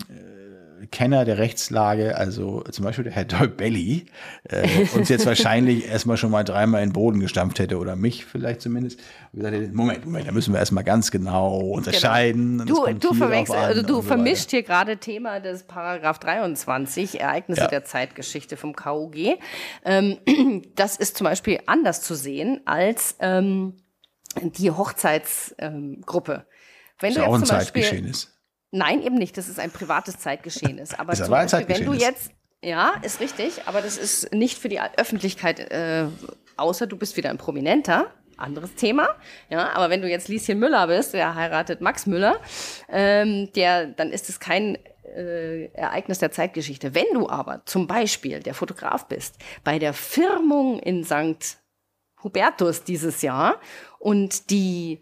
[0.91, 4.05] Kenner der Rechtslage, also zum Beispiel der Herr Dolbelli,
[4.43, 8.25] äh, uns jetzt wahrscheinlich erstmal schon mal dreimal in den Boden gestampft hätte oder mich
[8.25, 8.99] vielleicht zumindest.
[9.31, 12.59] Und gesagt hätte, Moment, Moment, da müssen wir erstmal ganz genau unterscheiden.
[12.59, 12.85] Genau.
[12.87, 17.67] Du, du, verwechselst, also du so vermischt hier gerade Thema des Paragraph 23, Ereignisse ja.
[17.67, 19.37] der Zeitgeschichte vom KUG.
[19.85, 20.17] Ähm,
[20.75, 23.77] das ist zum Beispiel anders zu sehen als ähm,
[24.41, 26.33] die Hochzeitsgruppe.
[26.33, 26.41] Ähm,
[26.99, 28.36] Wenn ist du jetzt auch ein Zeitgeschehen ist.
[28.71, 29.37] Nein, eben nicht.
[29.37, 30.99] Das ist ein privates Zeitgeschehen ist.
[30.99, 32.31] Aber ist aber Beispiel, wenn du jetzt,
[32.63, 36.07] ja, ist richtig, aber das ist nicht für die Öffentlichkeit, äh,
[36.57, 38.13] außer du bist wieder ein Prominenter.
[38.39, 39.15] Anderes Thema,
[39.49, 39.73] ja.
[39.73, 42.39] Aber wenn du jetzt Lieschen Müller bist, der heiratet Max Müller,
[42.87, 44.77] ähm, der, dann ist es kein
[45.15, 46.93] äh, Ereignis der Zeitgeschichte.
[46.93, 51.57] Wenn du aber zum Beispiel der Fotograf bist, bei der Firmung in St.
[52.23, 53.59] Hubertus dieses Jahr
[53.97, 55.01] und die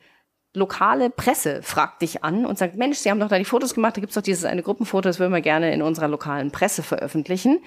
[0.56, 3.98] lokale Presse fragt dich an und sagt, Mensch, Sie haben doch da die Fotos gemacht,
[3.98, 7.60] da gibt's doch dieses eine Gruppenfoto, das würden wir gerne in unserer lokalen Presse veröffentlichen.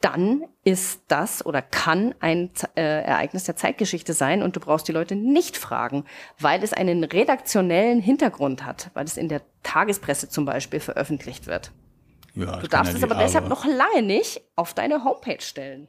[0.00, 4.92] Dann ist das oder kann ein äh, Ereignis der Zeitgeschichte sein und du brauchst die
[4.92, 6.04] Leute nicht fragen,
[6.38, 11.72] weil es einen redaktionellen Hintergrund hat, weil es in der Tagespresse zum Beispiel veröffentlicht wird.
[12.34, 15.88] Ja, du darfst ja es aber deshalb noch lange nicht auf deine Homepage stellen.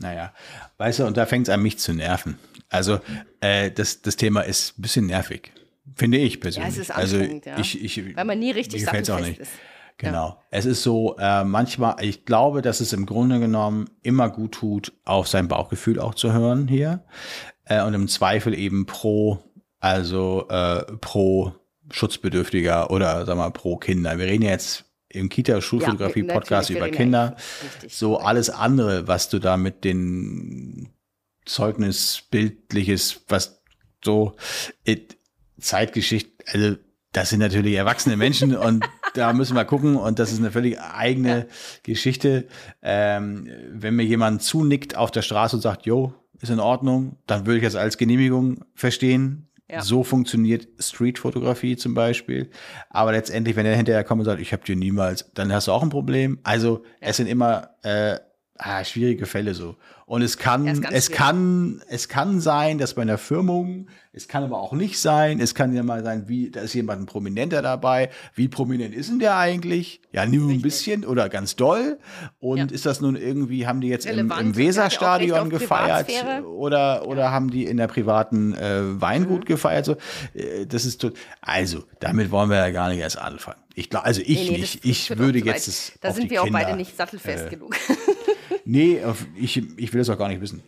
[0.00, 0.32] Naja,
[0.78, 2.38] weißt du, und da fängt es an mich zu nerven.
[2.70, 3.00] Also
[3.40, 5.52] äh, das, das Thema ist ein bisschen nervig.
[5.96, 6.74] Finde ich persönlich.
[6.74, 7.58] Ja, es ist also ja.
[7.58, 9.40] ich, ich, Weil man nie richtig sagt, auch nicht.
[9.40, 9.50] Ist.
[9.98, 10.28] Genau.
[10.28, 10.38] Ja.
[10.50, 14.92] Es ist so, äh, manchmal, ich glaube, dass es im Grunde genommen immer gut tut,
[15.04, 17.04] auf sein Bauchgefühl auch zu hören hier.
[17.64, 19.38] Äh, und im Zweifel eben pro,
[19.80, 21.52] also äh, pro
[21.90, 24.18] Schutzbedürftiger oder sag mal pro Kinder.
[24.18, 27.36] Wir reden jetzt im Kita-Schulfotografie-Podcast ja, über Kinder.
[27.88, 30.88] So alles andere, was du da mit den
[31.44, 33.62] Zeugnis, bildliches, was
[34.04, 34.34] so,
[34.84, 35.18] it,
[35.62, 36.76] Zeitgeschichte, also
[37.12, 38.84] das sind natürlich erwachsene Menschen und
[39.14, 41.44] da müssen wir gucken und das ist eine völlig eigene ja.
[41.82, 42.46] Geschichte.
[42.82, 47.46] Ähm, wenn mir jemand zunickt auf der Straße und sagt, jo, ist in Ordnung, dann
[47.46, 49.48] würde ich das als Genehmigung verstehen.
[49.70, 49.80] Ja.
[49.80, 52.50] So funktioniert Streetfotografie zum Beispiel.
[52.90, 55.72] Aber letztendlich, wenn er hinterher kommt und sagt, ich habe dir niemals, dann hast du
[55.72, 56.40] auch ein Problem.
[56.42, 57.08] Also ja.
[57.08, 58.18] es sind immer äh,
[58.58, 59.76] ah, schwierige Fälle so.
[60.06, 64.60] Und es kann, es kann, es kann sein, dass bei einer Firmung, es kann aber
[64.60, 68.10] auch nicht sein, es kann ja mal sein, wie, da ist jemand ein Prominenter dabei.
[68.34, 70.02] Wie prominent ist denn der eigentlich?
[70.12, 70.58] Ja, nur Richtig.
[70.58, 71.98] ein bisschen oder ganz doll.
[72.40, 72.66] Und ja.
[72.66, 76.10] ist das nun irgendwie, haben die jetzt im, im Weserstadion gefeiert
[76.44, 77.30] oder, oder ja.
[77.30, 79.46] haben die in der privaten äh, Weingut mhm.
[79.46, 79.86] gefeiert?
[79.86, 79.96] So,
[80.34, 81.06] äh, das ist,
[81.40, 83.62] also, damit wollen wir ja gar nicht erst anfangen.
[83.74, 84.74] Ich glaube, also ich nee, nee, nicht.
[84.74, 87.74] Das, ich würde jetzt Da sind wir auch beide nicht sattelfest äh, genug.
[88.64, 89.00] nee,
[89.36, 90.62] ich, ich will das auch gar nicht wissen.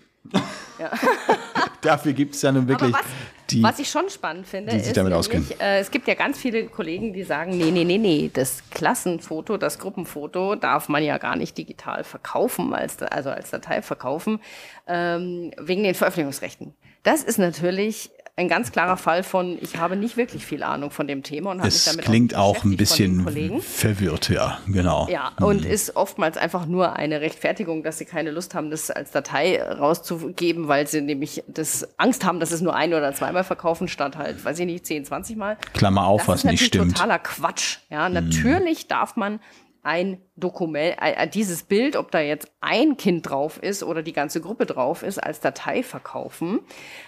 [0.79, 0.91] Ja.
[1.81, 3.03] Dafür gibt es ja nun wirklich was,
[3.51, 3.63] die.
[3.63, 5.47] Was ich schon spannend finde, die sich ist, damit auskennen.
[5.61, 9.59] Äh, es gibt ja ganz viele Kollegen, die sagen, nee, nee, nee, nee, das Klassenfoto,
[9.59, 14.41] das Gruppenfoto darf man ja gar nicht digital verkaufen, als, also als Datei verkaufen,
[14.87, 16.75] ähm, wegen den Veröffentlichungsrechten.
[17.03, 21.07] Das ist natürlich ein ganz klarer Fall von, ich habe nicht wirklich viel Ahnung von
[21.07, 25.07] dem Thema und habe mich damit klingt auch, auch ein bisschen verwirrt, ja, genau.
[25.09, 25.71] Ja, und mhm.
[25.71, 30.67] ist oftmals einfach nur eine Rechtfertigung, dass sie keine Lust haben, das als Datei rauszugeben,
[30.67, 34.45] weil sie nämlich das Angst haben, dass es nur ein oder zweimal verkaufen statt halt,
[34.45, 35.57] weiß ich nicht, 10, 20 Mal.
[35.73, 36.87] Klammer auf, das was nicht stimmt.
[36.87, 37.79] Das ist totaler Quatsch.
[37.89, 38.15] Ja, mhm.
[38.15, 39.39] natürlich darf man
[39.85, 44.41] ein Dokument, äh, dieses Bild, ob da jetzt ein Kind drauf ist oder die ganze
[44.41, 46.61] Gruppe drauf ist, als Datei verkaufen.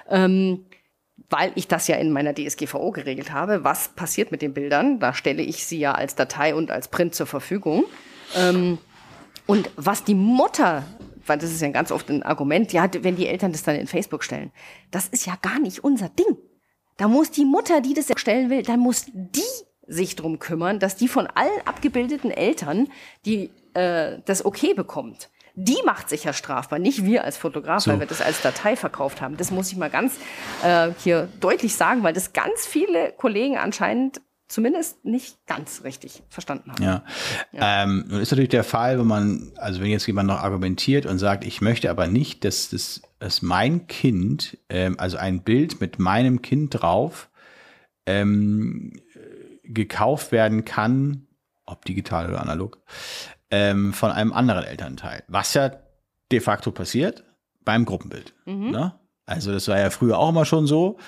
[0.09, 0.67] Ähm,
[1.31, 5.01] weil ich das ja in meiner DSGVO geregelt habe, was passiert mit den Bildern.
[5.01, 7.85] Da stelle ich sie ja als Datei und als Print zur Verfügung.
[8.37, 8.79] Ähm,
[9.47, 10.85] und was die Mutter,
[11.27, 13.87] weil das ist ja ganz oft ein Argument, ja, wenn die Eltern das dann in
[13.87, 14.53] Facebook stellen,
[14.91, 16.37] das ist ja gar nicht unser Ding.
[16.97, 19.43] Da muss die Mutter, die das stellen will, dann muss die
[19.87, 22.89] sich drum kümmern, dass die von allen abgebildeten Eltern
[23.25, 27.91] die äh, das okay bekommt die macht sich ja strafbar, nicht wir als Fotograf, so.
[27.91, 29.39] weil wir das als Datei verkauft haben.
[29.39, 30.19] Das muss ich mal ganz
[30.63, 36.73] äh, hier deutlich sagen, weil das ganz viele Kollegen anscheinend zumindest nicht ganz richtig verstanden
[36.73, 36.83] haben.
[36.83, 37.05] Ja.
[37.53, 37.83] ja.
[37.83, 41.19] Ähm, nun ist natürlich der Fall, wenn man, also wenn jetzt jemand noch argumentiert und
[41.19, 45.99] sagt, ich möchte aber nicht, dass, das, dass mein Kind, ähm, also ein Bild mit
[45.99, 47.31] meinem Kind drauf,
[48.05, 48.93] ähm,
[49.65, 51.27] gekauft werden kann,
[51.65, 52.79] ob digital oder analog,
[53.57, 55.23] ähm, von einem anderen Elternteil.
[55.29, 55.71] Was ja
[56.31, 57.25] de facto passiert
[57.65, 58.35] beim Gruppenbild.
[58.45, 58.71] Mhm.
[58.71, 58.95] Ne?
[59.25, 60.99] Also das war ja früher auch immer schon so.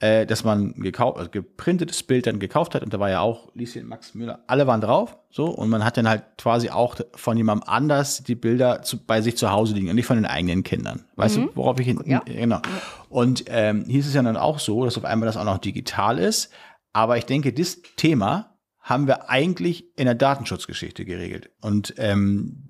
[0.00, 3.50] äh, dass man gekauft, also geprintetes Bild dann gekauft hat und da war ja auch
[3.54, 7.36] Lieschen, Max Müller, alle waren drauf, so und man hat dann halt quasi auch von
[7.36, 10.62] jemandem anders die Bilder zu, bei sich zu Hause liegen und nicht von den eigenen
[10.62, 11.04] Kindern.
[11.16, 11.46] Weißt mhm.
[11.46, 12.20] du, worauf ich hin, ja.
[12.24, 12.60] genau.
[13.08, 15.58] Und ähm, hier ist es ja dann auch so, dass auf einmal das auch noch
[15.58, 16.50] digital ist,
[16.92, 18.57] aber ich denke, das Thema
[18.88, 21.50] haben wir eigentlich in der Datenschutzgeschichte geregelt.
[21.60, 22.64] Und ähm,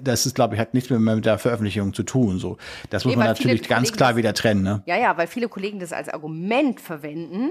[0.00, 2.38] das ist, glaube ich, hat nichts mehr mit der Veröffentlichung zu tun.
[2.38, 2.56] So,
[2.90, 4.62] das muss nee, man natürlich ganz klar wieder trennen.
[4.62, 4.84] Ne?
[4.86, 7.50] Ja, ja, weil viele Kollegen das als Argument verwenden,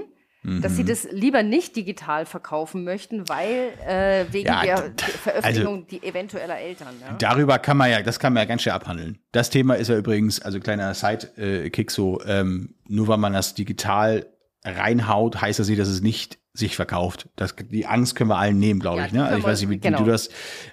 [0.62, 0.86] dass sie mhm.
[0.86, 6.56] das lieber nicht digital verkaufen möchten, weil äh, wegen ja, der Veröffentlichung also, die eventueller
[6.56, 6.94] Eltern.
[7.00, 7.16] Ja?
[7.18, 9.18] Darüber kann man ja, das kann man ja ganz schön abhandeln.
[9.32, 14.24] Das Thema ist ja übrigens, also kleiner Side-Kick so, ähm, nur weil man das digital
[14.64, 17.28] reinhaut, heißt das nicht, dass es nicht sich verkauft.
[17.36, 19.12] Das, die Angst können wir allen nehmen, glaube ja, ich.
[19.12, 19.24] Ne?
[19.24, 19.98] Also ich weiß nicht, wie, genau.
[19.98, 20.28] wie du das.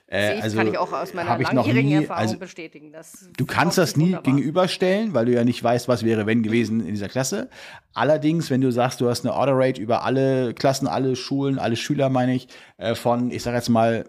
[0.07, 2.93] Äh, also kann ich auch aus meiner langjährigen nie, Erfahrung also, bestätigen.
[3.37, 4.33] Du kannst das nie wunderbar.
[4.33, 7.49] gegenüberstellen, weil du ja nicht weißt, was wäre, wenn gewesen in dieser Klasse.
[7.93, 11.75] Allerdings, wenn du sagst, du hast eine Order Rate über alle Klassen, alle Schulen, alle
[11.75, 14.05] Schüler, meine ich, äh, von, ich sage jetzt mal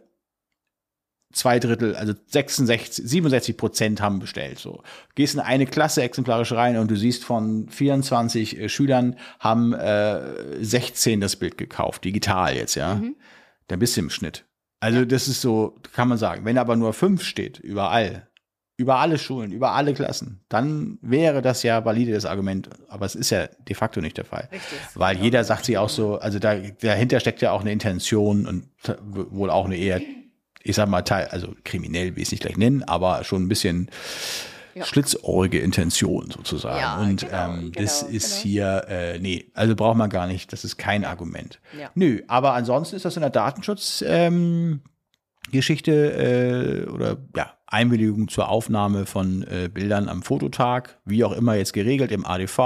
[1.35, 4.59] zwei Drittel, also 66, 67 Prozent haben bestellt.
[4.59, 4.83] So
[5.15, 10.65] gehst in eine Klasse exemplarisch rein und du siehst von 24 äh, Schülern haben äh,
[10.65, 12.97] 16 das Bild gekauft, digital jetzt, ja.
[12.97, 13.17] Mhm.
[13.69, 14.45] Dann bist du im Schnitt.
[14.81, 15.05] Also ja.
[15.05, 16.45] das ist so, kann man sagen.
[16.45, 18.29] Wenn aber nur fünf steht, überall,
[18.77, 22.69] über alle Schulen, über alle Klassen, dann wäre das ja valide das Argument.
[22.89, 24.49] Aber es ist ja de facto nicht der Fall.
[24.53, 24.79] Richtig.
[24.95, 28.69] Weil jeder sagt sich auch so, also da, dahinter steckt ja auch eine Intention und
[29.05, 30.01] wohl auch eine eher
[30.65, 33.49] ich sag mal, teil, also kriminell will ich es nicht gleich nennen, aber schon ein
[33.49, 33.91] bisschen
[34.75, 34.85] ja.
[34.85, 36.81] schlitzohrige Intention sozusagen.
[36.81, 38.43] Ja, und genau, ähm, genau, das ist genau.
[38.43, 41.61] hier, äh, nee, also braucht man gar nicht, das ist kein Argument.
[41.79, 41.91] Ja.
[41.95, 44.03] Nö, aber ansonsten ist das in der Datenschutz.
[44.07, 44.81] Ähm,
[45.53, 51.55] Geschichte äh, oder ja, Einwilligung zur Aufnahme von äh, Bildern am Fototag, wie auch immer
[51.55, 52.59] jetzt geregelt im ADV,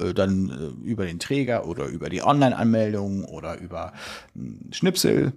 [0.00, 3.92] äh, dann äh, über den Träger oder über die Online-Anmeldung oder über
[4.70, 5.34] Schnipsel,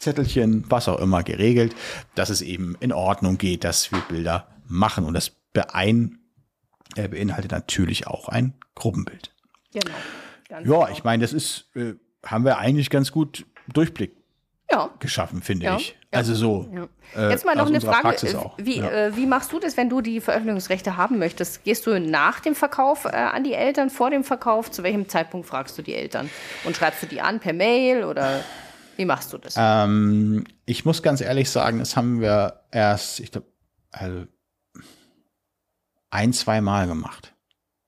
[0.00, 1.76] Zettelchen, was auch immer geregelt,
[2.14, 5.04] dass es eben in Ordnung geht, dass wir Bilder machen.
[5.04, 6.18] Und das beein,
[6.96, 9.32] äh, beinhaltet natürlich auch ein Gruppenbild.
[9.72, 9.94] Genau.
[10.48, 10.88] ja, genau.
[10.88, 11.94] ich meine, das ist, äh,
[12.24, 14.16] haben wir eigentlich ganz gut Durchblick
[14.70, 14.90] ja.
[14.98, 15.76] geschaffen, finde ja.
[15.76, 15.96] ich.
[16.10, 16.68] Also so.
[16.74, 16.88] Ja.
[17.14, 18.16] Äh, Jetzt mal noch eine Frage.
[18.56, 21.62] Wie, äh, wie machst du das, wenn du die Veröffentlichungsrechte haben möchtest?
[21.62, 24.70] Gehst du nach dem Verkauf äh, an die Eltern, vor dem Verkauf?
[24.70, 26.30] Zu welchem Zeitpunkt fragst du die Eltern?
[26.64, 28.42] Und schreibst du die an per Mail oder?
[29.00, 29.54] Wie machst du das?
[29.56, 33.46] Ähm, ich muss ganz ehrlich sagen, das haben wir erst, ich glaube,
[33.90, 34.26] also
[36.10, 37.32] ein, zwei Mal gemacht.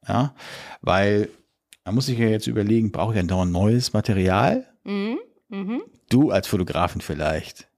[0.09, 0.35] Ja,
[0.81, 1.29] weil
[1.85, 4.67] man muss sich ja jetzt überlegen, brauche ich ja noch ein neues Material?
[4.85, 5.19] Mhm.
[5.51, 5.83] Mhm.
[6.09, 7.69] Du als Fotografin vielleicht.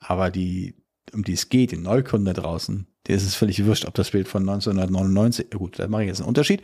[0.00, 0.74] Aber die,
[1.12, 4.26] um die es geht, den Neukunde draußen, der ist es völlig wurscht, ob das Bild
[4.26, 6.62] von 1999, gut, da mache ich jetzt einen Unterschied,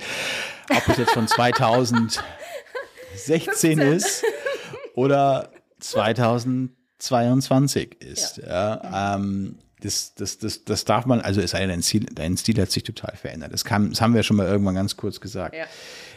[0.68, 1.28] ob es jetzt von
[3.14, 4.24] 2016 ist
[4.96, 8.38] oder 2022 ist.
[8.38, 8.80] Ja.
[8.82, 12.36] ja ähm, das, das, das, das darf man, also es sei denn, dein Stil, dein
[12.36, 13.52] Stil hat sich total verändert.
[13.52, 15.54] Das, kam, das haben wir schon mal irgendwann ganz kurz gesagt.
[15.54, 15.64] Ja.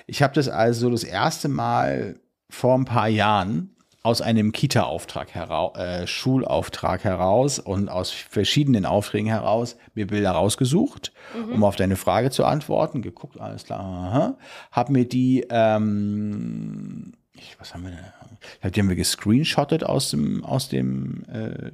[0.08, 5.78] Ich habe das also das erste Mal vor ein paar Jahren aus einem Kita-Auftrag heraus,
[5.78, 11.54] äh, Schulauftrag heraus und aus verschiedenen Aufträgen heraus mir Bilder rausgesucht, mhm.
[11.54, 13.04] um auf deine Frage zu antworten.
[13.04, 14.38] Geguckt, alles klar, aha.
[14.72, 17.14] Hab mir die, ähm,
[17.58, 18.72] was haben wir denn?
[18.72, 21.72] Die haben wir gescreenshottet aus dem, aus dem, äh,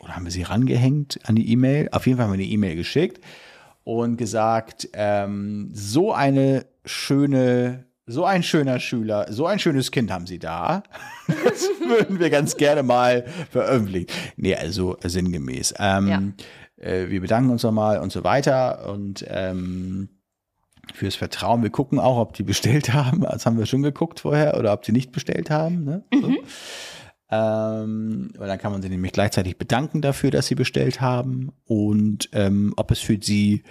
[0.00, 1.88] oder haben wir sie rangehängt an die E-Mail?
[1.92, 3.20] Auf jeden Fall haben wir eine E-Mail geschickt
[3.84, 10.26] und gesagt, ähm, so eine schöne, so ein schöner Schüler, so ein schönes Kind haben
[10.26, 10.82] sie da.
[11.44, 14.08] Das würden wir ganz gerne mal veröffentlichen.
[14.36, 15.74] Nee, also sinngemäß.
[15.78, 16.84] Ähm, ja.
[16.84, 20.08] äh, wir bedanken uns nochmal und so weiter und ähm,
[20.94, 21.62] fürs Vertrauen.
[21.62, 23.20] Wir gucken auch, ob die bestellt haben.
[23.20, 25.84] Das haben wir schon geguckt vorher oder ob sie nicht bestellt haben.
[25.84, 26.04] Ne?
[26.12, 26.28] So.
[26.28, 26.38] Mhm.
[27.28, 32.28] Ähm, weil dann kann man sie nämlich gleichzeitig bedanken dafür, dass sie bestellt haben und
[32.32, 33.64] ähm, ob es für sie,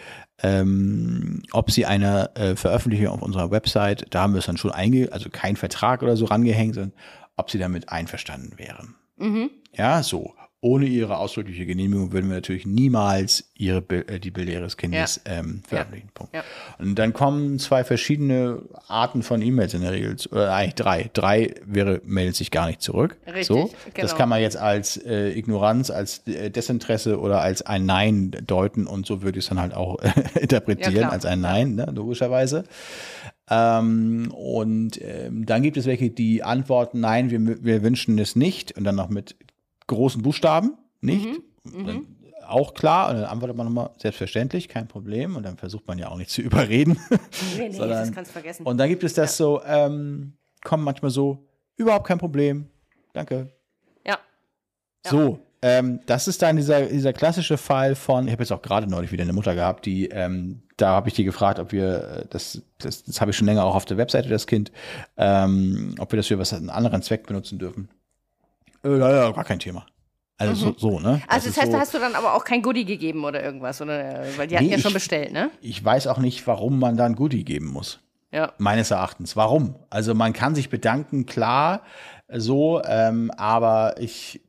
[0.44, 4.72] ähm, ob sie eine äh, Veröffentlichung auf unserer Website, da haben wir es dann schon
[4.72, 6.92] einge, also kein Vertrag oder so rangehängt, sondern
[7.38, 8.96] ob sie damit einverstanden wären.
[9.16, 9.50] Mhm.
[9.74, 10.34] Ja, so
[10.66, 15.34] ohne ihre ausdrückliche Genehmigung würden wir natürlich niemals ihre, äh, die Bilder ihres Kindes ja.
[15.34, 16.10] ähm, veröffentlichen.
[16.34, 16.40] Ja.
[16.40, 16.44] Ja.
[16.80, 21.12] Und dann kommen zwei verschiedene Arten von E-Mails in der Regel, oder eigentlich drei.
[21.14, 23.16] Drei wäre, meldet sich gar nicht zurück.
[23.28, 23.66] Richtig, so.
[23.66, 24.02] Genau.
[24.02, 28.88] Das kann man jetzt als äh, Ignoranz, als äh, Desinteresse oder als ein Nein deuten
[28.88, 32.64] und so würde ich es dann halt auch äh, interpretieren, als ein Nein, ne, logischerweise.
[33.52, 38.76] Ähm, und ähm, dann gibt es welche, die antworten, nein, wir, wir wünschen es nicht
[38.76, 39.36] und dann noch mit
[39.88, 41.26] großen Buchstaben, nicht?
[41.26, 41.82] Mhm.
[41.84, 42.08] Mhm.
[42.48, 43.10] auch klar.
[43.10, 45.36] Und dann antwortet man nochmal, selbstverständlich, kein Problem.
[45.36, 47.00] Und dann versucht man ja auch nicht zu überreden.
[47.10, 48.64] Nee, nee, Sondern- das kannst du vergessen.
[48.66, 50.34] Und dann gibt es das so, ähm,
[50.64, 52.68] kommen manchmal so, überhaupt kein Problem.
[53.14, 53.52] Danke.
[54.06, 54.18] ja.
[55.06, 55.12] Ja.
[55.12, 58.88] So, ähm, das ist dann dieser, dieser klassische Fall von, ich habe jetzt auch gerade
[58.88, 62.26] neulich wieder eine Mutter gehabt, die, ähm, da habe ich die gefragt, ob wir, äh,
[62.30, 64.72] das, das, das habe ich schon länger auch auf der Webseite, das Kind,
[65.18, 67.90] ähm, ob wir das für was einen anderen Zweck benutzen dürfen.
[68.86, 69.00] Äh,
[69.34, 69.86] gar kein Thema.
[70.38, 71.14] Also so, so, ne?
[71.14, 71.22] Mhm.
[71.28, 73.42] Also das heißt, ist da so, hast du dann aber auch kein Goodie gegeben oder
[73.44, 74.26] irgendwas, oder?
[74.36, 75.50] Weil die hatten Nee, ja schon ich- bestellt, ne?
[75.62, 78.00] ich weiß auch nicht, warum man da ein Goodie geben muss.
[78.32, 78.52] Ja.
[78.58, 79.38] Meines Erachtens.
[79.38, 79.76] Warum?
[79.90, 81.84] Also man kann sich bedanken, klar,
[82.28, 84.42] so, ähm, aber ich,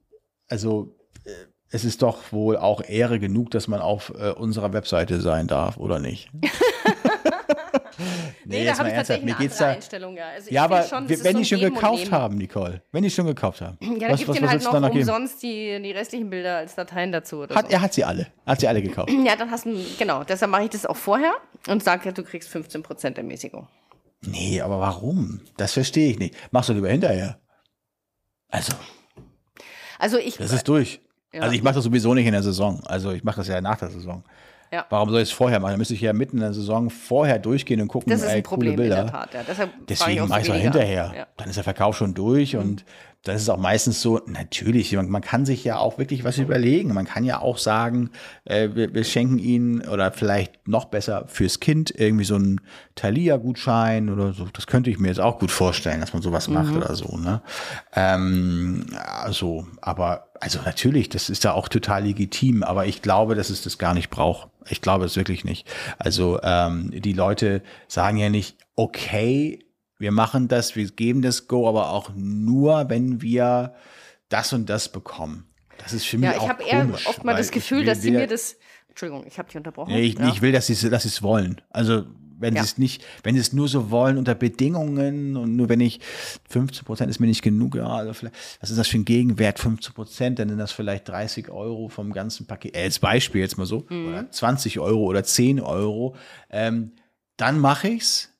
[0.48, 1.30] also äh,
[1.70, 5.76] es ist doch wohl auch Ehre genug, dass man auf äh, unserer Webseite sein darf,
[5.76, 6.30] oder nicht?
[8.44, 9.68] Nee, jetzt da habe ich tatsächlich mir eine andere da.
[9.70, 10.28] Einstellung, ja.
[10.28, 13.60] Also Ja, aber schon, wenn so die schon gekauft haben, Nicole, wenn die schon gekauft
[13.60, 16.74] haben, Ja, dann was, gibt was halt noch da umsonst die, die restlichen Bilder als
[16.74, 17.72] Dateien dazu oder Hat, so.
[17.72, 19.10] er hat sie alle, hat sie alle gekauft.
[19.24, 21.32] Ja, dann hast du, genau, deshalb mache ich das auch vorher
[21.68, 23.66] und sage, du kriegst 15% Ermäßigung.
[24.22, 25.40] Nee, aber warum?
[25.56, 26.34] Das verstehe ich nicht.
[26.52, 27.38] Machst du lieber hinterher.
[28.48, 28.72] Also,
[29.98, 31.00] Also ich, Das ist durch.
[31.32, 31.42] Ja.
[31.42, 32.82] Also ich mache das sowieso nicht in der Saison.
[32.86, 34.24] Also ich mache das ja nach der Saison.
[34.72, 34.86] Ja.
[34.90, 35.72] Warum soll ich es vorher machen?
[35.72, 38.36] Dann müsste ich ja mitten in der Saison vorher durchgehen und gucken, das ist ey,
[38.38, 39.04] ein Problem coole in Bilder.
[39.04, 39.34] der Tat.
[39.34, 39.42] Ja.
[39.46, 41.12] Deshalb Deswegen mache ich es auch hinterher.
[41.16, 41.26] Ja.
[41.36, 42.84] Dann ist der Verkauf schon durch und
[43.26, 46.94] das ist auch meistens so, natürlich, man, man kann sich ja auch wirklich was überlegen.
[46.94, 48.10] Man kann ja auch sagen,
[48.44, 52.60] äh, wir, wir schenken ihnen oder vielleicht noch besser fürs Kind irgendwie so einen
[52.94, 54.46] Thalia-Gutschein oder so.
[54.52, 57.16] Das könnte ich mir jetzt auch gut vorstellen, dass man sowas macht oder so.
[57.16, 57.42] Ne?
[57.94, 63.50] Ähm, also, aber also natürlich, das ist da auch total legitim, aber ich glaube, dass
[63.50, 64.48] es das gar nicht braucht.
[64.68, 65.66] Ich glaube es wirklich nicht.
[65.98, 69.64] Also ähm, die Leute sagen ja nicht, okay,
[69.98, 73.74] wir machen das, wir geben das Go, aber auch nur, wenn wir
[74.28, 75.46] das und das bekommen.
[75.78, 78.02] Das ist für mich Ja, auch ich habe eher komisch, oft mal das Gefühl, dass
[78.02, 78.56] sie mir das.
[78.88, 79.92] Entschuldigung, ich habe dich unterbrochen.
[79.92, 80.28] Nee, ich, ja.
[80.28, 81.60] ich will, dass sie dass sie es wollen.
[81.70, 82.06] Also
[82.38, 82.62] wenn Ja.
[82.62, 86.00] sie es nicht, wenn sie es nur so wollen unter Bedingungen und nur wenn ich
[86.48, 89.58] 15 Prozent ist mir nicht genug, ja, also vielleicht, was ist das für ein Gegenwert?
[89.58, 92.76] 15 Prozent, dann sind das vielleicht 30 Euro vom ganzen Paket.
[92.76, 94.08] Äh, als Beispiel jetzt mal so, Mhm.
[94.08, 96.14] oder 20 Euro oder 10 Euro.
[96.50, 96.92] Ähm,
[97.36, 98.30] dann mache ich's.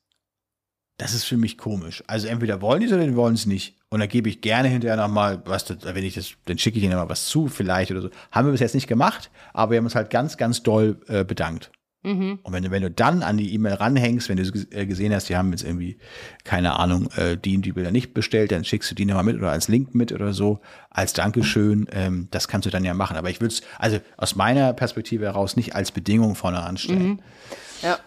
[0.99, 2.03] Das ist für mich komisch.
[2.07, 3.75] Also entweder wollen die es oder wollen es nicht.
[3.89, 6.95] Und da gebe ich gerne hinterher nochmal, was, wenn ich das, dann schicke ich ihnen
[6.95, 8.09] mal was zu, vielleicht oder so.
[8.31, 11.23] Haben wir bis jetzt nicht gemacht, aber wir haben uns halt ganz, ganz doll äh,
[11.23, 11.71] bedankt.
[12.07, 12.39] Mhm.
[12.41, 15.27] Und wenn du, wenn du dann an die E-Mail ranhängst, wenn du äh, gesehen hast,
[15.27, 15.97] die haben jetzt irgendwie,
[16.45, 19.51] keine Ahnung, äh, die die Bilder nicht bestellt, dann schickst du die nochmal mit oder
[19.51, 21.87] als Link mit oder so, als Dankeschön.
[21.91, 23.17] Ähm, das kannst du dann ja machen.
[23.17, 27.21] Aber ich würde es, also aus meiner Perspektive heraus, nicht als Bedingung vorne anstellen.
[27.81, 27.99] Ja.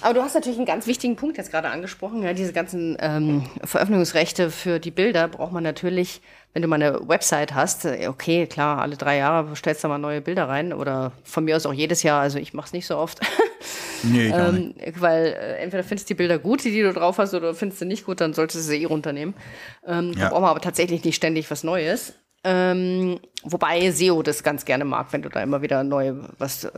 [0.00, 2.22] Aber du hast natürlich einen ganz wichtigen Punkt jetzt gerade angesprochen.
[2.22, 6.20] Ja, diese ganzen ähm, Veröffentlichungsrechte für die Bilder braucht man natürlich,
[6.52, 7.84] wenn du mal eine Website hast.
[7.84, 11.56] äh, Okay, klar, alle drei Jahre stellst du mal neue Bilder rein oder von mir
[11.56, 12.20] aus auch jedes Jahr.
[12.22, 13.20] Also ich mache es nicht so oft.
[14.02, 14.50] Nee, gar.
[14.50, 17.54] Ähm, weil äh, entweder findest du die Bilder gut, die, die du drauf hast, oder
[17.54, 19.34] findest du nicht gut, dann solltest du sie eh runternehmen.
[19.86, 20.28] Ähm, Da Ja.
[20.28, 22.12] braucht man aber tatsächlich nicht ständig was Neues.
[22.48, 26.70] Ähm, wobei SEO das ganz gerne mag, wenn du da immer wieder neu was äh,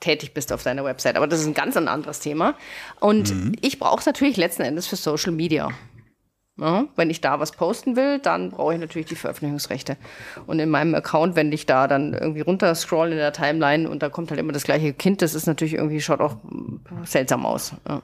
[0.00, 1.16] tätig bist auf deiner Website.
[1.16, 2.54] Aber das ist ein ganz ein anderes Thema.
[2.98, 3.52] Und Mhm.
[3.60, 5.68] ich brauche es natürlich letzten Endes für Social Media.
[6.58, 9.96] Ja, wenn ich da was posten will, dann brauche ich natürlich die Veröffentlichungsrechte.
[10.46, 14.08] Und in meinem Account, wenn ich da dann irgendwie runterscroll in der Timeline und da
[14.10, 16.36] kommt halt immer das gleiche Kind, das ist natürlich irgendwie, schaut auch
[17.04, 17.72] seltsam aus.
[17.88, 18.02] Ja.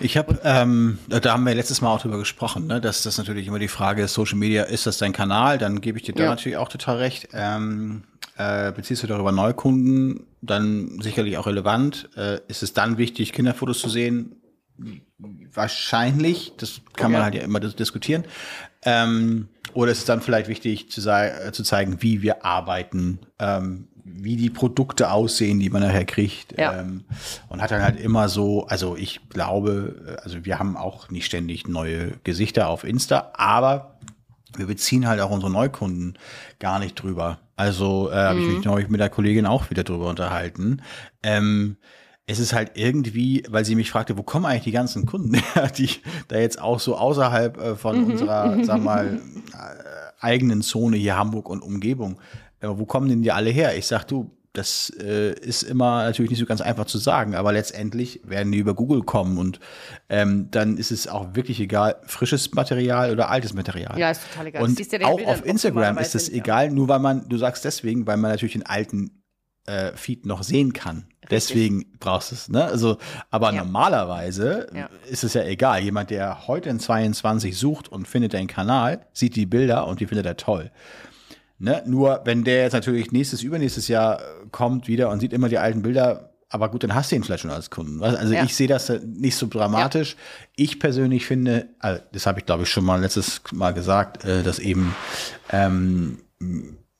[0.00, 3.46] Ich habe, ähm, da haben wir letztes Mal auch drüber gesprochen, ne, dass das natürlich
[3.46, 5.56] immer die Frage ist, Social Media, ist das dein Kanal?
[5.56, 6.30] Dann gebe ich dir da Ja.
[6.30, 7.28] natürlich auch total recht.
[7.32, 8.02] Ähm,
[8.36, 12.10] äh, beziehst du darüber Neukunden, dann sicherlich auch relevant.
[12.16, 14.36] Äh, ist es dann wichtig, Kinderfotos zu sehen?
[15.52, 17.24] Wahrscheinlich, das kann man Ja.
[17.24, 18.24] halt ja immer dis- diskutieren.
[18.82, 23.88] Ähm, oder ist es dann vielleicht wichtig zu, äh, zu zeigen, wie wir arbeiten, ähm,
[24.16, 26.58] wie die Produkte aussehen, die man nachher kriegt.
[26.58, 26.80] Ja.
[26.80, 27.04] Ähm,
[27.48, 31.66] und hat dann halt immer so, also ich glaube, also wir haben auch nicht ständig
[31.66, 33.98] neue Gesichter auf Insta, aber
[34.56, 36.16] wir beziehen halt auch unsere Neukunden
[36.60, 37.38] gar nicht drüber.
[37.56, 40.82] Also äh, habe ich mich neulich mit der Kollegin auch wieder drüber unterhalten.
[41.22, 41.76] Ähm,
[42.26, 45.70] es ist halt irgendwie, weil sie mich fragte, wo kommen eigentlich die ganzen Kunden her,
[45.76, 45.90] die
[46.28, 49.20] da jetzt auch so außerhalb äh, von unserer, sag mal,
[49.52, 52.18] äh, eigenen Zone hier Hamburg und Umgebung,
[52.64, 53.76] äh, wo kommen denn die alle her?
[53.76, 57.52] Ich sag, du, das äh, ist immer natürlich nicht so ganz einfach zu sagen, aber
[57.52, 59.58] letztendlich werden die über Google kommen und
[60.08, 63.98] ähm, dann ist es auch wirklich egal, frisches Material oder altes Material.
[63.98, 64.62] Ja, ist total egal.
[64.62, 66.36] Und den auch Bildern auf Instagram ist es ja.
[66.36, 69.22] egal, nur weil man, du sagst deswegen, weil man natürlich den alten
[69.66, 71.06] äh, Feed noch sehen kann.
[71.30, 72.64] Deswegen brauchst du es, ne?
[72.64, 72.98] Also,
[73.30, 73.64] aber Ja.
[73.64, 74.90] normalerweise Ja.
[75.08, 75.80] ist es ja egal.
[75.82, 80.06] Jemand, der heute in 22 sucht und findet deinen Kanal, sieht die Bilder und die
[80.06, 80.70] findet er toll.
[81.64, 81.82] Ne?
[81.86, 85.56] Nur wenn der jetzt natürlich nächstes, übernächstes Jahr äh, kommt wieder und sieht immer die
[85.56, 88.02] alten Bilder, aber gut, dann hast du ihn vielleicht schon als Kunden.
[88.02, 88.44] Also ja.
[88.44, 90.12] ich sehe das nicht so dramatisch.
[90.12, 90.46] Ja.
[90.56, 94.42] Ich persönlich finde, also das habe ich glaube ich schon mal letztes Mal gesagt, äh,
[94.42, 94.94] dass eben
[95.50, 96.18] ähm,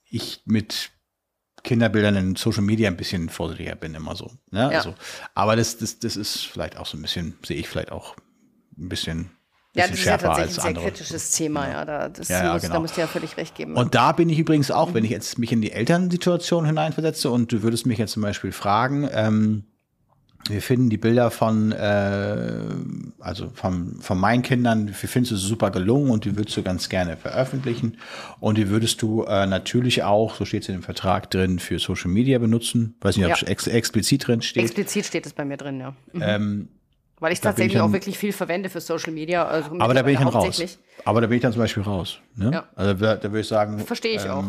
[0.09, 0.91] ich mit
[1.62, 4.31] Kinderbildern in Social Media ein bisschen vorsichtiger bin, immer so.
[4.51, 4.70] Ne?
[4.73, 4.78] Ja.
[4.78, 4.95] Also,
[5.35, 8.16] aber das, das, das ist vielleicht auch so ein bisschen, sehe ich vielleicht auch
[8.78, 9.31] ein bisschen
[9.74, 10.84] ja, das ist ja tatsächlich ein sehr andere.
[10.84, 11.84] kritisches Thema, ja.
[11.84, 12.74] Da, das ja, ja, muss, genau.
[12.74, 13.74] da musst du ja völlig recht geben.
[13.74, 14.94] Und da bin ich übrigens auch, mhm.
[14.94, 18.52] wenn ich jetzt mich in die Elternsituation hineinversetze und du würdest mich jetzt zum Beispiel
[18.52, 19.64] fragen, ähm,
[20.48, 22.59] wir finden die Bilder von, äh,
[23.18, 26.88] also von, von meinen Kindern, wir finden sie super gelungen und die würdest du ganz
[26.88, 27.96] gerne veröffentlichen.
[28.40, 31.78] Und die würdest du äh, natürlich auch, so steht es in dem Vertrag drin, für
[31.78, 32.94] Social Media benutzen.
[33.01, 34.64] Weiß nicht, ob es ex explizit drin steht.
[34.64, 35.94] Explizit steht es bei mir drin, ja.
[36.12, 36.22] Mhm.
[36.22, 36.68] Ähm,
[37.20, 39.47] weil ich tatsächlich ich dann, auch wirklich viel verwende für Social Media.
[39.47, 40.78] Also aber da bin ich dann raus.
[41.05, 42.19] Aber da bin ich dann zum Beispiel raus.
[42.36, 42.51] Ne?
[42.53, 42.65] Ja.
[42.74, 43.78] Also da, da würde ich sagen.
[43.78, 44.45] Verstehe ich ähm, auch.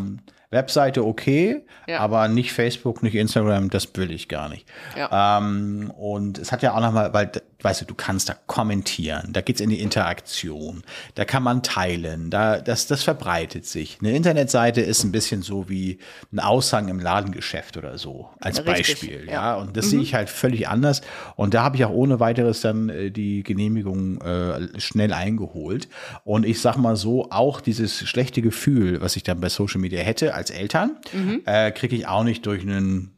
[0.50, 1.98] Webseite okay, ja.
[2.00, 4.66] aber nicht Facebook, nicht Instagram, das will ich gar nicht.
[4.96, 5.38] Ja.
[5.38, 7.30] Ähm, und es hat ja auch nochmal, weil,
[7.62, 10.82] weißt du, du kannst da kommentieren, da geht's in die Interaktion,
[11.14, 13.98] da kann man teilen, da, das, das verbreitet sich.
[14.00, 15.98] Eine Internetseite ist ein bisschen so wie
[16.32, 19.24] ein Aushang im Ladengeschäft oder so, als Richtig, Beispiel.
[19.26, 19.32] Ja.
[19.32, 19.54] ja.
[19.56, 19.90] Und das mhm.
[19.90, 21.00] sehe ich halt völlig anders.
[21.36, 25.88] Und da habe ich auch ohne weiteres dann äh, die Genehmigung äh, schnell eingeholt.
[26.24, 30.00] Und ich sag mal so, auch dieses schlechte Gefühl, was ich dann bei Social Media
[30.00, 31.42] hätte, als Eltern, mhm.
[31.46, 33.15] äh, kriege ich auch nicht durch einen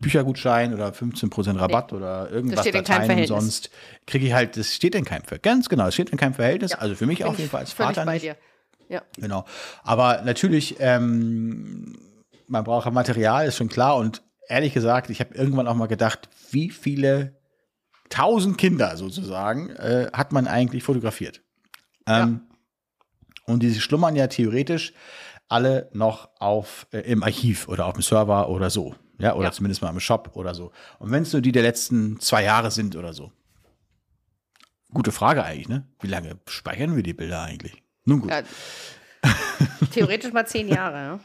[0.00, 1.98] Büchergutschein oder 15% Rabatt nee.
[1.98, 3.70] oder irgendwas das Dateien sonst
[4.06, 5.42] kriege ich halt, das steht in keinem Verhältnis.
[5.42, 6.72] Ganz genau, es steht in keinem Verhältnis.
[6.72, 6.78] Ja.
[6.78, 8.24] Also für mich auf jeden Fall als Vater bei nicht.
[8.24, 8.36] Dir.
[8.88, 9.02] Ja.
[9.16, 9.44] Genau.
[9.82, 11.98] Aber natürlich, ähm,
[12.46, 13.96] man braucht Material, ist schon klar.
[13.96, 17.36] Und ehrlich gesagt, ich habe irgendwann auch mal gedacht, wie viele
[18.08, 21.42] tausend Kinder sozusagen äh, hat man eigentlich fotografiert?
[22.06, 23.52] Ähm, ja.
[23.52, 24.92] Und die schlummern ja theoretisch
[25.48, 28.94] alle noch auf äh, im Archiv oder auf dem Server oder so.
[29.18, 29.52] Ja, oder ja.
[29.52, 30.72] zumindest mal im Shop oder so.
[30.98, 33.32] Und wenn es nur die der letzten zwei Jahre sind oder so.
[34.92, 35.86] Gute Frage eigentlich, ne?
[36.00, 37.82] Wie lange speichern wir die Bilder eigentlich?
[38.04, 38.30] Nun gut.
[38.30, 38.42] Ja,
[39.92, 41.20] theoretisch mal zehn Jahre, ja.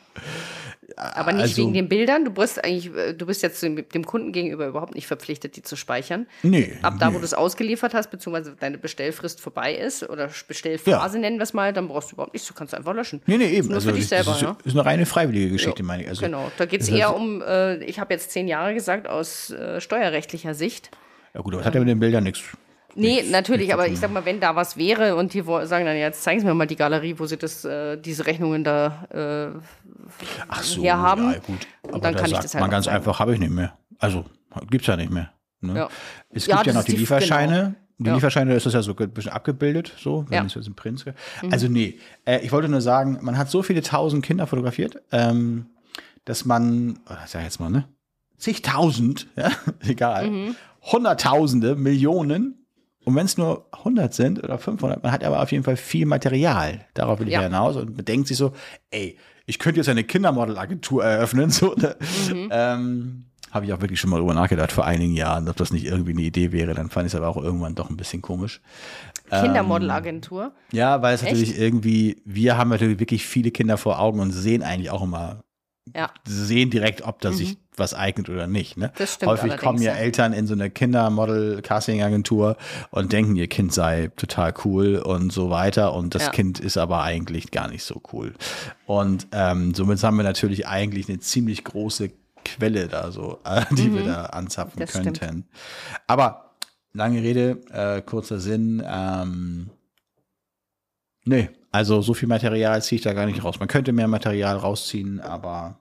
[0.95, 2.25] Aber nicht also, wegen den Bildern.
[2.25, 5.75] Du bist eigentlich, äh, du bist jetzt dem Kunden gegenüber überhaupt nicht verpflichtet, die zu
[5.75, 6.27] speichern.
[6.43, 6.73] Nee.
[6.81, 7.15] Ab da, nee.
[7.15, 11.21] wo du es ausgeliefert hast, beziehungsweise deine Bestellfrist vorbei ist oder Bestellphase ja.
[11.21, 12.47] nennen wir es mal, dann brauchst du überhaupt nichts.
[12.47, 13.21] Du kannst einfach löschen.
[13.25, 13.67] Nee, nee, eben.
[13.67, 14.31] Nur also, für dich selber.
[14.31, 14.57] Das ist, ja?
[14.63, 16.09] ist eine reine freiwillige Geschichte, ja, meine ich.
[16.09, 16.51] Also, genau.
[16.57, 20.53] Da geht es eher um, äh, ich habe jetzt zehn Jahre gesagt, aus äh, steuerrechtlicher
[20.53, 20.91] Sicht.
[21.34, 22.43] Ja, gut, aber das hat ja mit den Bildern nichts
[22.95, 25.86] Nee, nichts, natürlich, nichts aber ich sag mal, wenn da was wäre und die sagen
[25.86, 29.53] dann, jetzt zeigen Sie mir mal die Galerie, wo Sie das, äh, diese Rechnungen da
[29.53, 29.60] äh,
[30.48, 31.32] Ach so, her haben.
[31.32, 31.68] Ja, gut.
[31.84, 33.78] Aber und dann kann ich das halt mal ganz einfach, habe ich nicht mehr.
[33.99, 34.26] Also
[34.70, 35.32] gibt's ja nicht mehr.
[35.61, 35.76] Ne?
[35.76, 35.90] Ja.
[36.30, 37.56] Es gibt ja, ja noch die Lieferscheine.
[37.56, 37.76] Genau.
[37.99, 38.14] Die ja.
[38.15, 40.45] Lieferscheine ist das ja so ein bisschen abgebildet, so, wenn ja.
[40.45, 41.06] es jetzt ein Prinz.
[41.06, 41.14] Mhm.
[41.52, 45.68] Also nee, äh, ich wollte nur sagen, man hat so viele tausend Kinder fotografiert, ähm,
[46.26, 47.88] dass man, oh, sag ich jetzt mal, ne?
[48.38, 49.52] Zigtausend, ja,
[49.82, 50.56] egal, mhm.
[50.82, 52.62] Hunderttausende, Millionen
[53.05, 56.05] und wenn es nur 100 sind oder 500, man hat aber auf jeden Fall viel
[56.05, 56.85] Material.
[56.93, 57.41] Darauf will ich ja.
[57.41, 58.53] hinaus und bedenkt sich so,
[58.91, 61.49] ey, ich könnte jetzt eine Kindermodelagentur eröffnen.
[61.51, 61.95] So, ne?
[62.30, 62.49] mhm.
[62.51, 65.85] ähm, Habe ich auch wirklich schon mal drüber nachgedacht vor einigen Jahren, ob das nicht
[65.85, 66.73] irgendwie eine Idee wäre.
[66.73, 68.61] Dann fand ich es aber auch irgendwann doch ein bisschen komisch.
[69.30, 70.45] Kindermodelagentur?
[70.45, 71.34] Ähm, ja, weil es Echt?
[71.34, 75.43] natürlich irgendwie, wir haben natürlich wirklich viele Kinder vor Augen und sehen eigentlich auch immer
[75.95, 76.11] ja.
[76.25, 77.35] sehen direkt, ob da mhm.
[77.35, 78.78] sich was eignet oder nicht.
[78.78, 78.91] Ne?
[78.98, 82.58] Das stimmt Häufig kommen ja, ja Eltern in so eine Kindermodel-Casting-Agentur
[82.91, 85.94] und denken, ihr Kind sei total cool und so weiter.
[85.94, 86.30] Und das ja.
[86.30, 88.34] Kind ist aber eigentlich gar nicht so cool.
[88.86, 92.12] Und ähm, somit haben wir natürlich eigentlich eine ziemlich große
[92.45, 93.95] Quelle da so, äh, die mhm.
[93.95, 95.16] wir da anzapfen das könnten.
[95.16, 95.45] Stimmt.
[96.08, 96.56] Aber
[96.91, 98.84] lange Rede, äh, kurzer Sinn.
[98.86, 99.70] Ähm,
[101.26, 103.60] nee, also so viel Material ziehe ich da gar nicht raus.
[103.60, 105.80] Man könnte mehr Material rausziehen, aber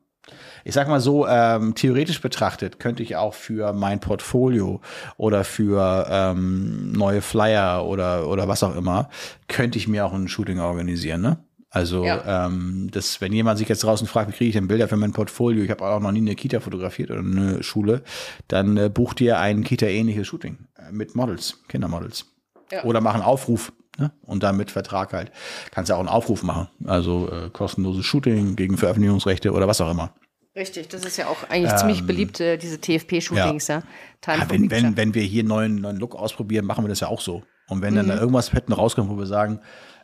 [0.65, 4.81] ich sag mal so, ähm, theoretisch betrachtet könnte ich auch für mein Portfolio
[5.17, 9.09] oder für ähm, neue Flyer oder, oder was auch immer,
[9.49, 11.39] könnte ich mir auch ein Shooting organisieren, ne?
[11.75, 12.47] Also, ja.
[12.47, 15.13] ähm, das, wenn jemand sich jetzt draußen fragt, wie kriege ich denn Bilder für mein
[15.13, 18.03] Portfolio, ich habe auch noch nie eine Kita fotografiert oder eine Schule,
[18.49, 22.27] dann äh, bucht ihr ein Kita-ähnliches Shooting äh, mit Models, Kindermodels.
[22.71, 22.85] Ja.
[22.85, 24.11] Oder machen Aufruf Ne?
[24.23, 25.31] Und dann mit Vertrag halt.
[25.71, 26.69] Kannst ja auch einen Aufruf machen.
[26.85, 30.15] Also äh, kostenloses Shooting gegen Veröffentlichungsrechte oder was auch immer.
[30.55, 33.83] Richtig, das ist ja auch eigentlich ähm, ziemlich beliebt, äh, diese TFP-Shootings, ja.
[34.27, 34.37] ja.
[34.37, 37.09] ja wenn, wenn, wenn wir hier einen neuen, neuen Look ausprobieren, machen wir das ja
[37.09, 37.43] auch so.
[37.69, 37.99] Und wenn mhm.
[37.99, 39.61] dann da irgendwas hätten rauskommt, wo wir sagen,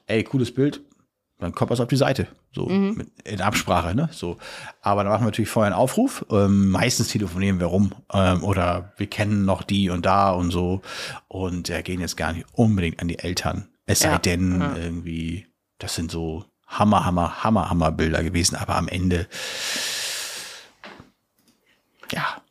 [0.07, 0.81] ey, cooles Bild,
[1.39, 2.27] dann kommt was auf die Seite.
[2.53, 2.95] So, mhm.
[2.97, 4.09] mit, in Absprache, ne?
[4.11, 4.39] So.
[4.81, 6.25] Aber dann machen wir natürlich vorher einen Aufruf.
[6.31, 7.95] Ähm, meistens telefonieren wir rum.
[8.13, 10.81] Ähm, oder wir kennen noch die und da und so.
[11.29, 13.69] Und äh, gehen jetzt gar nicht unbedingt an die Eltern.
[13.87, 14.77] Es sei denn, ja.
[14.77, 15.47] irgendwie,
[15.79, 19.27] das sind so Hammer, Hammer, Hammer, Hammer Bilder gewesen, aber am Ende,
[22.13, 22.43] ja,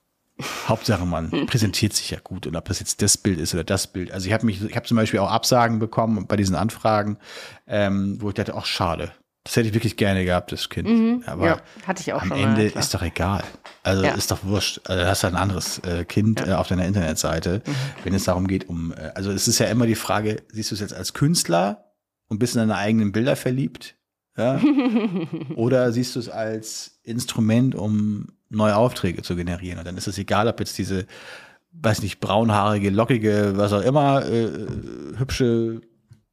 [0.68, 3.88] Hauptsache man präsentiert sich ja gut und ob das jetzt das Bild ist oder das
[3.88, 4.12] Bild.
[4.12, 7.18] Also ich habe mich, ich habe zum Beispiel auch Absagen bekommen bei diesen Anfragen,
[7.66, 9.12] ähm, wo ich dachte, ach schade,
[9.44, 10.90] das hätte ich wirklich gerne gehabt, das Kind.
[10.90, 13.44] Mhm, Aber ja, hatte ich auch am Ende mal, ist doch egal.
[13.82, 14.12] Also ja.
[14.12, 14.82] ist doch wurscht.
[14.84, 16.48] Also hast du ein anderes äh, Kind ja.
[16.48, 17.72] äh, auf deiner Internetseite, mhm.
[18.04, 20.76] wenn es darum geht, um, äh, also es ist ja immer die Frage, siehst du
[20.76, 21.86] es jetzt als Künstler
[22.28, 23.96] und bist in deine eigenen Bilder verliebt?
[24.38, 24.62] Ja?
[25.56, 29.80] Oder siehst du es als Instrument, um neue Aufträge zu generieren?
[29.80, 31.06] Und dann ist es egal, ob jetzt diese,
[31.72, 34.50] weiß nicht, braunhaarige, lockige, was auch immer, äh,
[35.18, 35.82] hübsche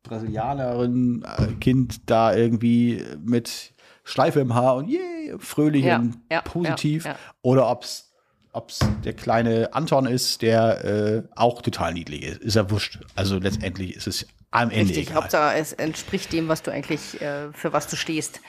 [0.03, 3.73] Brasilianerin, äh, Kind da irgendwie mit
[4.05, 7.07] Schleife im Haar und yeah, fröhlich ja, und ja, positiv.
[7.07, 8.13] Ja, Oder ob es
[9.05, 12.41] der kleine Anton ist, der äh, auch total niedlich ist.
[12.43, 13.01] Ist ja wurscht.
[13.17, 15.23] Also letztendlich ist es am Ende Richtig, egal.
[15.23, 18.41] Hauptsache es entspricht dem, was du eigentlich, äh, für was du stehst.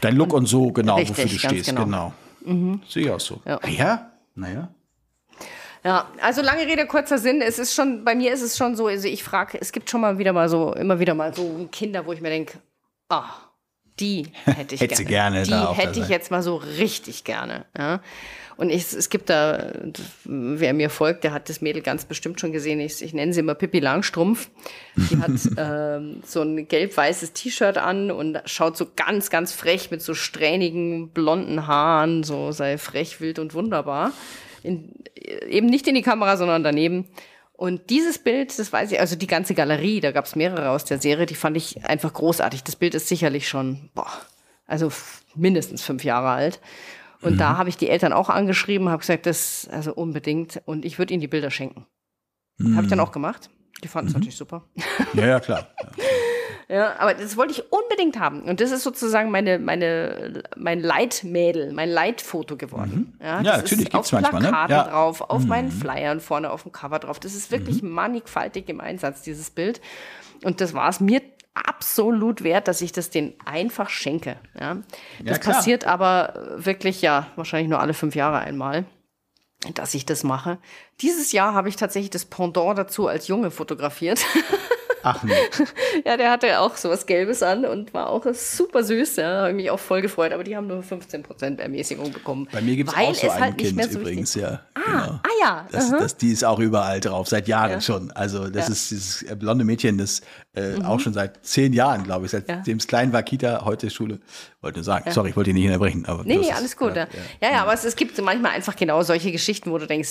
[0.00, 1.84] Dein Look und, und so, genau, richtig, wofür du stehst, genau.
[1.84, 2.14] genau.
[2.42, 2.82] Mhm.
[2.88, 3.40] Sehe ich auch so.
[3.44, 4.12] Ja, ja?
[4.34, 4.68] naja.
[5.82, 7.40] Ja, also lange Rede, kurzer Sinn.
[7.40, 10.02] Es ist schon, bei mir ist es schon so, also ich frage, es gibt schon
[10.02, 12.58] mal wieder mal so, immer wieder mal so Kinder, wo ich mir denke,
[13.08, 13.32] ah,
[14.00, 15.42] die hätte ich hätte gerne.
[15.42, 15.72] gerne.
[15.74, 17.66] Die hätte ich jetzt mal so richtig gerne.
[17.76, 18.00] Ja.
[18.56, 19.72] Und ich, es gibt da,
[20.24, 22.78] wer mir folgt, der hat das Mädel ganz bestimmt schon gesehen.
[22.78, 24.50] Ich, ich nenne sie immer Pippi Langstrumpf.
[24.96, 30.02] Die hat ähm, so ein gelb-weißes T-Shirt an und schaut so ganz, ganz frech mit
[30.02, 34.12] so strähnigen blonden Haaren, so sei frech, wild und wunderbar
[34.62, 34.92] in,
[35.48, 37.06] eben nicht in die Kamera, sondern daneben.
[37.60, 40.86] Und dieses Bild, das weiß ich, also die ganze Galerie, da gab es mehrere aus
[40.86, 42.64] der Serie, die fand ich einfach großartig.
[42.64, 44.10] Das Bild ist sicherlich schon, boah,
[44.66, 44.90] also
[45.34, 46.58] mindestens fünf Jahre alt.
[47.20, 47.36] Und mhm.
[47.36, 50.62] da habe ich die Eltern auch angeschrieben, habe gesagt, das also unbedingt.
[50.64, 51.84] Und ich würde ihnen die Bilder schenken.
[52.56, 52.76] Mhm.
[52.76, 53.50] Habe ich dann auch gemacht.
[53.84, 54.20] Die fanden es mhm.
[54.20, 54.64] natürlich super.
[55.12, 55.68] Ja, ja, klar.
[55.98, 56.29] Ja,
[56.78, 58.42] aber das wollte ich unbedingt haben.
[58.42, 63.16] Und das ist sozusagen meine, meine, mein Leitmädel, mein Leitfoto geworden.
[63.18, 63.26] Mhm.
[63.26, 64.42] Ja, ja natürlich gibt es manchmal.
[64.42, 64.50] Ne?
[64.68, 64.84] Ja.
[64.84, 65.48] drauf, auf mhm.
[65.48, 67.18] meinen Flyern vorne auf dem Cover drauf.
[67.18, 67.90] Das ist wirklich mhm.
[67.90, 69.80] mannigfaltig im Einsatz, dieses Bild.
[70.44, 71.20] Und das war es mir
[71.54, 74.36] absolut wert, dass ich das denen einfach schenke.
[74.58, 74.76] Ja?
[75.24, 78.84] Das ja, passiert aber wirklich ja wahrscheinlich nur alle fünf Jahre einmal
[79.74, 80.56] dass ich das mache.
[81.02, 84.24] Dieses Jahr habe ich tatsächlich das Pendant dazu als Junge fotografiert.
[85.02, 85.32] Ach nee.
[86.04, 89.16] ja, der hatte auch so was Gelbes an und war auch super süß.
[89.16, 90.32] Ja, habe mich auch voll gefreut.
[90.32, 92.48] Aber die haben nur 15% Ermäßigung bekommen.
[92.52, 94.60] Bei mir gibt es auch so ein halt Kind so übrigens, ja.
[94.74, 95.20] Ah, genau.
[95.22, 95.68] ah ja.
[95.70, 97.80] Das, das, die ist auch überall drauf, seit Jahren ja.
[97.80, 98.10] schon.
[98.12, 98.72] Also das ja.
[98.72, 100.22] ist dieses blonde Mädchen, das
[100.54, 100.84] äh, mhm.
[100.84, 104.20] auch schon seit zehn Jahren, glaube ich, seitdem es klein war, Kita, heute Schule.
[104.60, 106.04] Wollte sagen, sorry, ich wollte dich nicht unterbrechen.
[106.06, 106.96] Aber nee, nee, alles gut.
[106.96, 107.06] Ja,
[107.40, 110.10] ja, ja, aber es, es gibt manchmal einfach genau solche Geschichten, wo du denkst,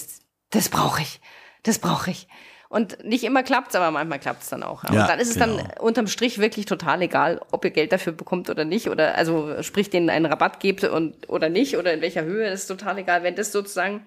[0.49, 1.22] das brauche ich.
[1.64, 2.28] Das brauche ich.
[2.70, 4.84] Und nicht immer klappt's, aber manchmal klappt's dann auch.
[4.84, 5.58] Ja, und dann ist es genau.
[5.58, 8.90] dann unterm Strich wirklich total egal, ob ihr Geld dafür bekommt oder nicht.
[8.90, 12.68] Oder also sprich denen einen Rabatt gebt und oder nicht oder in welcher Höhe, ist
[12.68, 13.24] total egal.
[13.24, 14.06] Wenn das sozusagen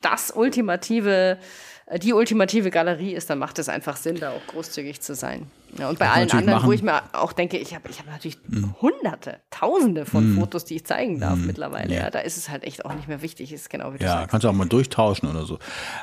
[0.00, 1.38] das ultimative
[1.98, 5.46] die ultimative Galerie ist, dann macht es einfach Sinn, da auch großzügig zu sein.
[5.78, 6.66] Ja, und bei allen anderen, machen.
[6.66, 8.74] wo ich mir auch denke, ich habe ich hab natürlich mhm.
[8.82, 10.38] hunderte, tausende von mhm.
[10.38, 11.46] Fotos, die ich zeigen darf mhm.
[11.46, 11.94] mittlerweile.
[11.94, 12.02] Ja.
[12.02, 12.10] ja.
[12.10, 14.30] da ist es halt echt auch nicht mehr wichtig, ist genau wie du Ja, sagst.
[14.30, 15.58] kannst du auch mal durchtauschen oder so.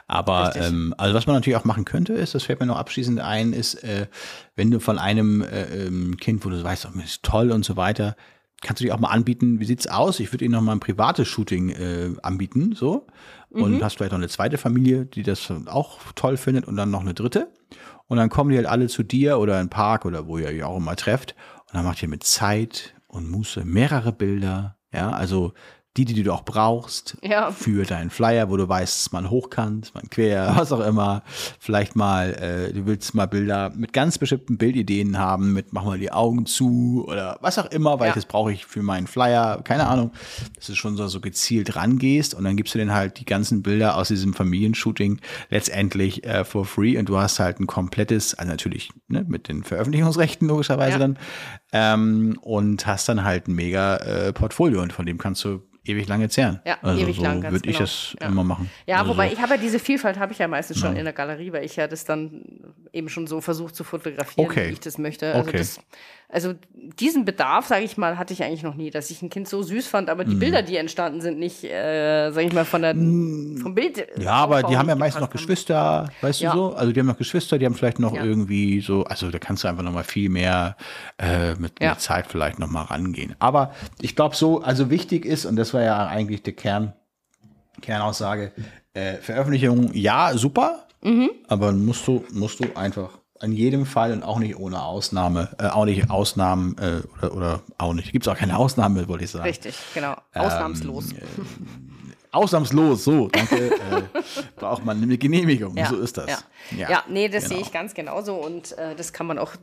[0.08, 3.20] Aber ähm, also was man natürlich auch machen könnte, ist, das fällt mir noch abschließend
[3.20, 4.08] ein, ist, äh,
[4.56, 7.78] wenn du von einem äh, ähm, Kind, wo du weißt, oh, ist toll und so
[7.78, 8.16] weiter,
[8.62, 10.20] kannst du dir auch mal anbieten, wie sieht's aus?
[10.20, 13.08] Ich würde ihnen noch mal ein privates Shooting äh, anbieten, so.
[13.50, 13.84] Und mhm.
[13.84, 17.14] hast vielleicht noch eine zweite Familie, die das auch toll findet und dann noch eine
[17.14, 17.52] dritte.
[18.08, 20.48] Und dann kommen die halt alle zu dir oder in den Park oder wo ihr
[20.48, 21.36] euch auch immer trefft.
[21.68, 24.78] Und dann macht ihr mit Zeit und Muße mehrere Bilder.
[24.94, 25.54] Ja, also
[26.06, 27.52] die, die du auch brauchst ja.
[27.52, 31.24] für deinen Flyer, wo du weißt, man hochkant, man quer, was auch immer.
[31.60, 36.00] Vielleicht mal, äh, du willst mal Bilder mit ganz bestimmten Bildideen haben, mit mach mal
[36.00, 38.16] die Augen zu oder was auch immer, weil ja.
[38.16, 40.12] das brauche ich für meinen Flyer, keine Ahnung,
[40.56, 43.62] dass du schon so, so gezielt rangehst und dann gibst du denen halt die ganzen
[43.62, 45.20] Bilder aus diesem Familienshooting
[45.50, 49.64] letztendlich äh, for free und du hast halt ein komplettes, also natürlich ne, mit den
[49.64, 51.00] Veröffentlichungsrechten logischerweise ja.
[51.00, 51.18] dann
[51.72, 56.08] ähm, und hast dann halt ein mega äh, Portfolio und von dem kannst du ewig
[56.08, 56.60] lange zehren.
[56.66, 57.44] Ja, also ewig so lang.
[57.44, 57.84] Würde ich genau.
[57.84, 58.28] es ja.
[58.28, 58.70] immer machen.
[58.86, 59.34] Ja, also wobei so.
[59.34, 61.00] ich habe ja diese Vielfalt habe ich ja meistens schon ja.
[61.00, 62.44] in der Galerie, weil ich ja das dann
[62.94, 64.68] eben schon so versucht zu fotografieren, okay.
[64.70, 65.34] wie ich das möchte.
[65.34, 65.58] Also okay.
[65.58, 65.80] das
[66.32, 66.54] also
[67.00, 69.64] diesen Bedarf, sage ich mal, hatte ich eigentlich noch nie, dass ich ein Kind so
[69.64, 70.40] süß fand, aber die mm.
[70.40, 73.58] Bilder, die entstanden sind, nicht, äh, sage ich mal, von der mm.
[73.58, 74.08] vom Bild.
[74.20, 76.52] Ja, aber die haben ja meist noch Geschwister, weißt ja.
[76.52, 76.74] du so?
[76.76, 78.24] Also die haben noch Geschwister, die haben vielleicht noch ja.
[78.24, 80.78] irgendwie so, also da kannst du einfach noch mal viel mehr
[81.18, 81.92] äh, mit, ja.
[81.92, 83.36] mit Zeit vielleicht noch mal rangehen.
[83.40, 86.94] Aber ich glaube so, also wichtig ist und das war ja eigentlich der Kern
[87.82, 88.52] Kernaussage,
[88.94, 91.32] äh, Veröffentlichung, ja, super, mhm.
[91.48, 95.68] aber musst du musst du einfach in jedem Fall und auch nicht ohne Ausnahme, äh,
[95.68, 98.12] auch nicht Ausnahmen äh, oder, oder auch nicht.
[98.12, 99.46] Gibt es auch keine Ausnahme, wollte ich sagen.
[99.46, 100.16] Richtig, genau.
[100.34, 101.12] Ausnahmslos.
[101.12, 101.22] Ähm, äh,
[102.32, 103.68] ausnahmslos, so, danke.
[103.68, 103.72] äh,
[104.58, 106.44] braucht man eine Genehmigung, Ja, so ist das.
[106.78, 107.56] Ja, ja, nee, das genau.
[107.56, 109.54] sehe ich ganz genauso und äh, das kann man auch,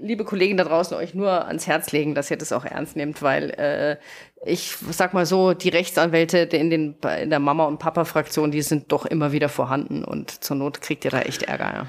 [0.00, 3.22] liebe Kollegen da draußen, euch nur ans Herz legen, dass ihr das auch ernst nehmt,
[3.22, 3.96] weil äh,
[4.44, 8.92] ich sag mal so, die Rechtsanwälte in, den, in der Mama- und Papa-Fraktion, die sind
[8.92, 11.72] doch immer wieder vorhanden und zur Not kriegt ihr da echt Ärger.
[11.74, 11.86] Ja.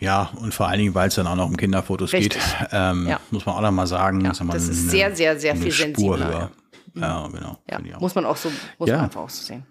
[0.00, 2.34] Ja, und vor allen Dingen, weil es dann auch noch um Kinderfotos Richtig.
[2.42, 3.20] geht, ähm, Ja.
[3.30, 6.16] muss man auch noch mal sagen, Ja, das ist eine- sehr, sehr, sehr viel Spur
[6.18, 6.50] sensibler, höher.
[6.94, 7.58] Ja, genau.
[7.70, 9.64] Ja, muss man auch so, muss man einfach auch so sehen.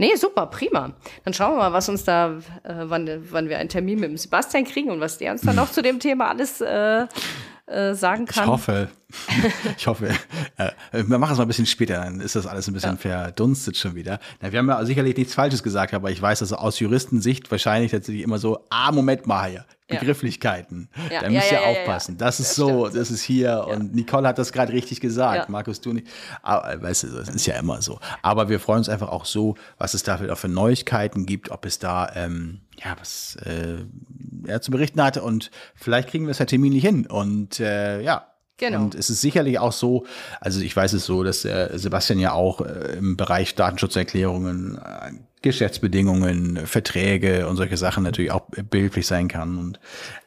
[0.00, 0.92] Nee, super, prima.
[1.24, 4.16] Dann schauen wir mal, was uns da, äh, wann, wann wir einen Termin mit dem
[4.16, 7.06] Sebastian kriegen und was der uns dann noch zu dem Thema alles äh,
[7.70, 8.46] äh, sagen Ich kann.
[8.48, 8.88] hoffe,
[9.76, 10.08] ich hoffe,
[10.56, 13.76] äh, wir machen es mal ein bisschen später, dann ist das alles ein bisschen verdunstet
[13.76, 14.18] schon wieder.
[14.40, 17.90] Na, wir haben ja sicherlich nichts Falsches gesagt, aber ich weiß, dass aus Juristensicht wahrscheinlich
[17.92, 19.64] tatsächlich immer so, ah, Moment mal hier, Ja.
[19.88, 20.88] Begrifflichkeiten.
[21.10, 22.18] Ja, da müsst ihr aufpassen.
[22.18, 23.00] Das ist so, stimmt.
[23.00, 25.48] das ist hier und Nicole hat das gerade richtig gesagt.
[25.48, 26.06] Markus, du nicht.
[26.42, 27.98] Aber, weißt du, das ist ja immer so.
[28.22, 31.78] Aber wir freuen uns einfach auch so, was es da für Neuigkeiten gibt, ob es
[31.78, 33.78] da, ähm, ja, was äh,
[34.46, 38.26] er zu berichten hatte und vielleicht kriegen wir es ja terminlich hin und äh, ja,
[38.58, 38.82] Genau.
[38.82, 40.04] und es ist sicherlich auch so,
[40.40, 45.12] also ich weiß es so, dass äh, Sebastian ja auch äh, im Bereich Datenschutzerklärungen, äh,
[45.42, 49.58] Geschäftsbedingungen, Verträge und solche Sachen natürlich auch behilflich sein kann.
[49.58, 49.80] Und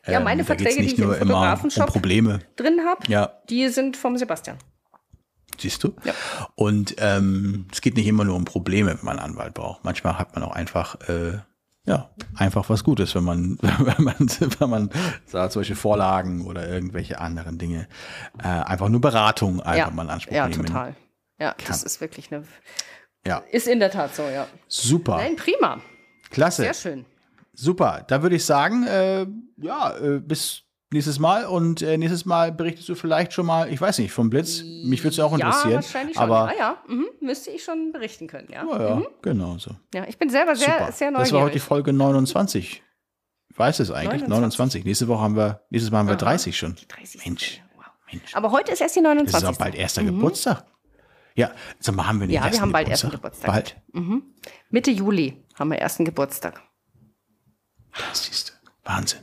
[0.07, 2.39] Ja, ähm, meine da geht's Verträge, die nicht ich im nur immer um Fotografenshop Probleme.
[2.55, 3.31] drin habe, Ja.
[3.49, 4.57] die sind vom Sebastian.
[5.59, 5.93] Siehst du?
[6.03, 6.13] Ja.
[6.55, 9.83] Und ähm, es geht nicht immer nur um Probleme, wenn man einen Anwalt braucht.
[9.83, 11.39] Manchmal hat man auch einfach, äh,
[11.85, 14.15] ja, einfach was Gutes, wenn man, wenn man,
[14.59, 14.89] wenn man
[15.25, 17.87] sagt, solche Vorlagen oder irgendwelche anderen Dinge,
[18.41, 20.65] äh, einfach nur Beratung einfach Ja, mal in Anspruch ja nehmen.
[20.65, 20.95] total.
[21.39, 21.85] Ja, das kann.
[21.87, 22.43] ist wirklich eine,
[23.25, 24.47] Ja, ist in der Tat so, ja.
[24.67, 25.79] super, Nein, prima.
[26.29, 27.05] klasse, Sehr schön.
[27.53, 28.03] super.
[28.07, 29.27] Da würde ich sagen, äh,
[29.57, 33.79] ja, äh, bis nächstes Mal und äh, nächstes Mal berichtest du vielleicht schon mal, ich
[33.79, 34.63] weiß nicht, vom Blitz.
[34.83, 35.75] Mich würde es auch Ja, interessieren.
[35.75, 36.23] wahrscheinlich schon.
[36.23, 38.65] Aber ah, ja, mhm, müsste ich schon berichten können, ja.
[38.65, 39.71] ja, ja genau so.
[39.93, 40.91] Ja, ich bin selber sehr, Super.
[40.91, 41.61] sehr das war heute die neugierig.
[41.63, 42.83] Folge 29.
[43.49, 44.21] Ich weiß es eigentlich.
[44.27, 44.29] 29.
[44.29, 44.85] 29.
[44.85, 46.75] Nächste Woche haben wir, nächstes Mal haben wir 30 schon.
[46.87, 47.25] 30.
[47.25, 47.85] Mensch, Wow.
[48.11, 48.35] Mensch.
[48.35, 49.49] Aber heute ist erst die Das ist 29.
[49.49, 50.65] auch bald erster Geburtstag.
[51.35, 53.11] Ja, sag mal, haben wir den Ja, wir haben bald Geburtstag?
[53.11, 53.51] ersten Geburtstag.
[53.51, 53.75] Bald.
[54.69, 56.61] Mitte Juli haben wir ersten Geburtstag.
[58.09, 58.51] Das siehst du.
[58.83, 59.19] Wahnsinn.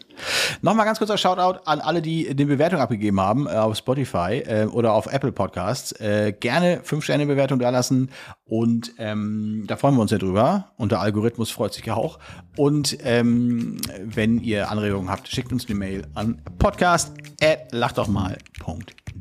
[0.63, 4.67] Nochmal ganz kurzer Shoutout an alle, die eine Bewertung abgegeben haben äh, auf Spotify äh,
[4.67, 5.91] oder auf Apple Podcasts.
[6.01, 8.11] Äh, gerne 5-Sterne-Bewertung da lassen
[8.45, 10.71] und ähm, da freuen wir uns ja drüber.
[10.77, 12.21] Und der Algorithmus freut sich ja auch.
[12.57, 18.39] Und ähm, wenn ihr Anregungen habt, schickt uns eine Mail an podcast.lachdochmal.de.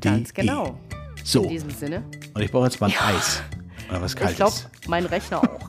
[0.00, 0.78] Ganz genau.
[1.28, 2.02] So, In diesem Sinne.
[2.32, 3.42] und ich brauche jetzt mal ein Eis.
[3.90, 4.68] Oder was Ich glaube, Kaltes.
[4.86, 5.60] mein Rechner auch.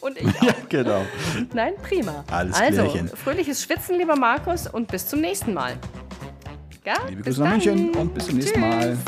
[0.02, 0.42] und ich auch.
[0.44, 1.02] ja, genau.
[1.52, 2.24] Nein, prima.
[2.30, 3.08] Alles also, klärchen.
[3.08, 5.76] fröhliches Schwitzen, lieber Markus, und bis zum nächsten Mal.
[6.84, 7.50] Ja, Liebe bis Grüße nach.
[7.50, 8.60] München und bis zum nächsten Tschüss.
[8.60, 8.98] Mal.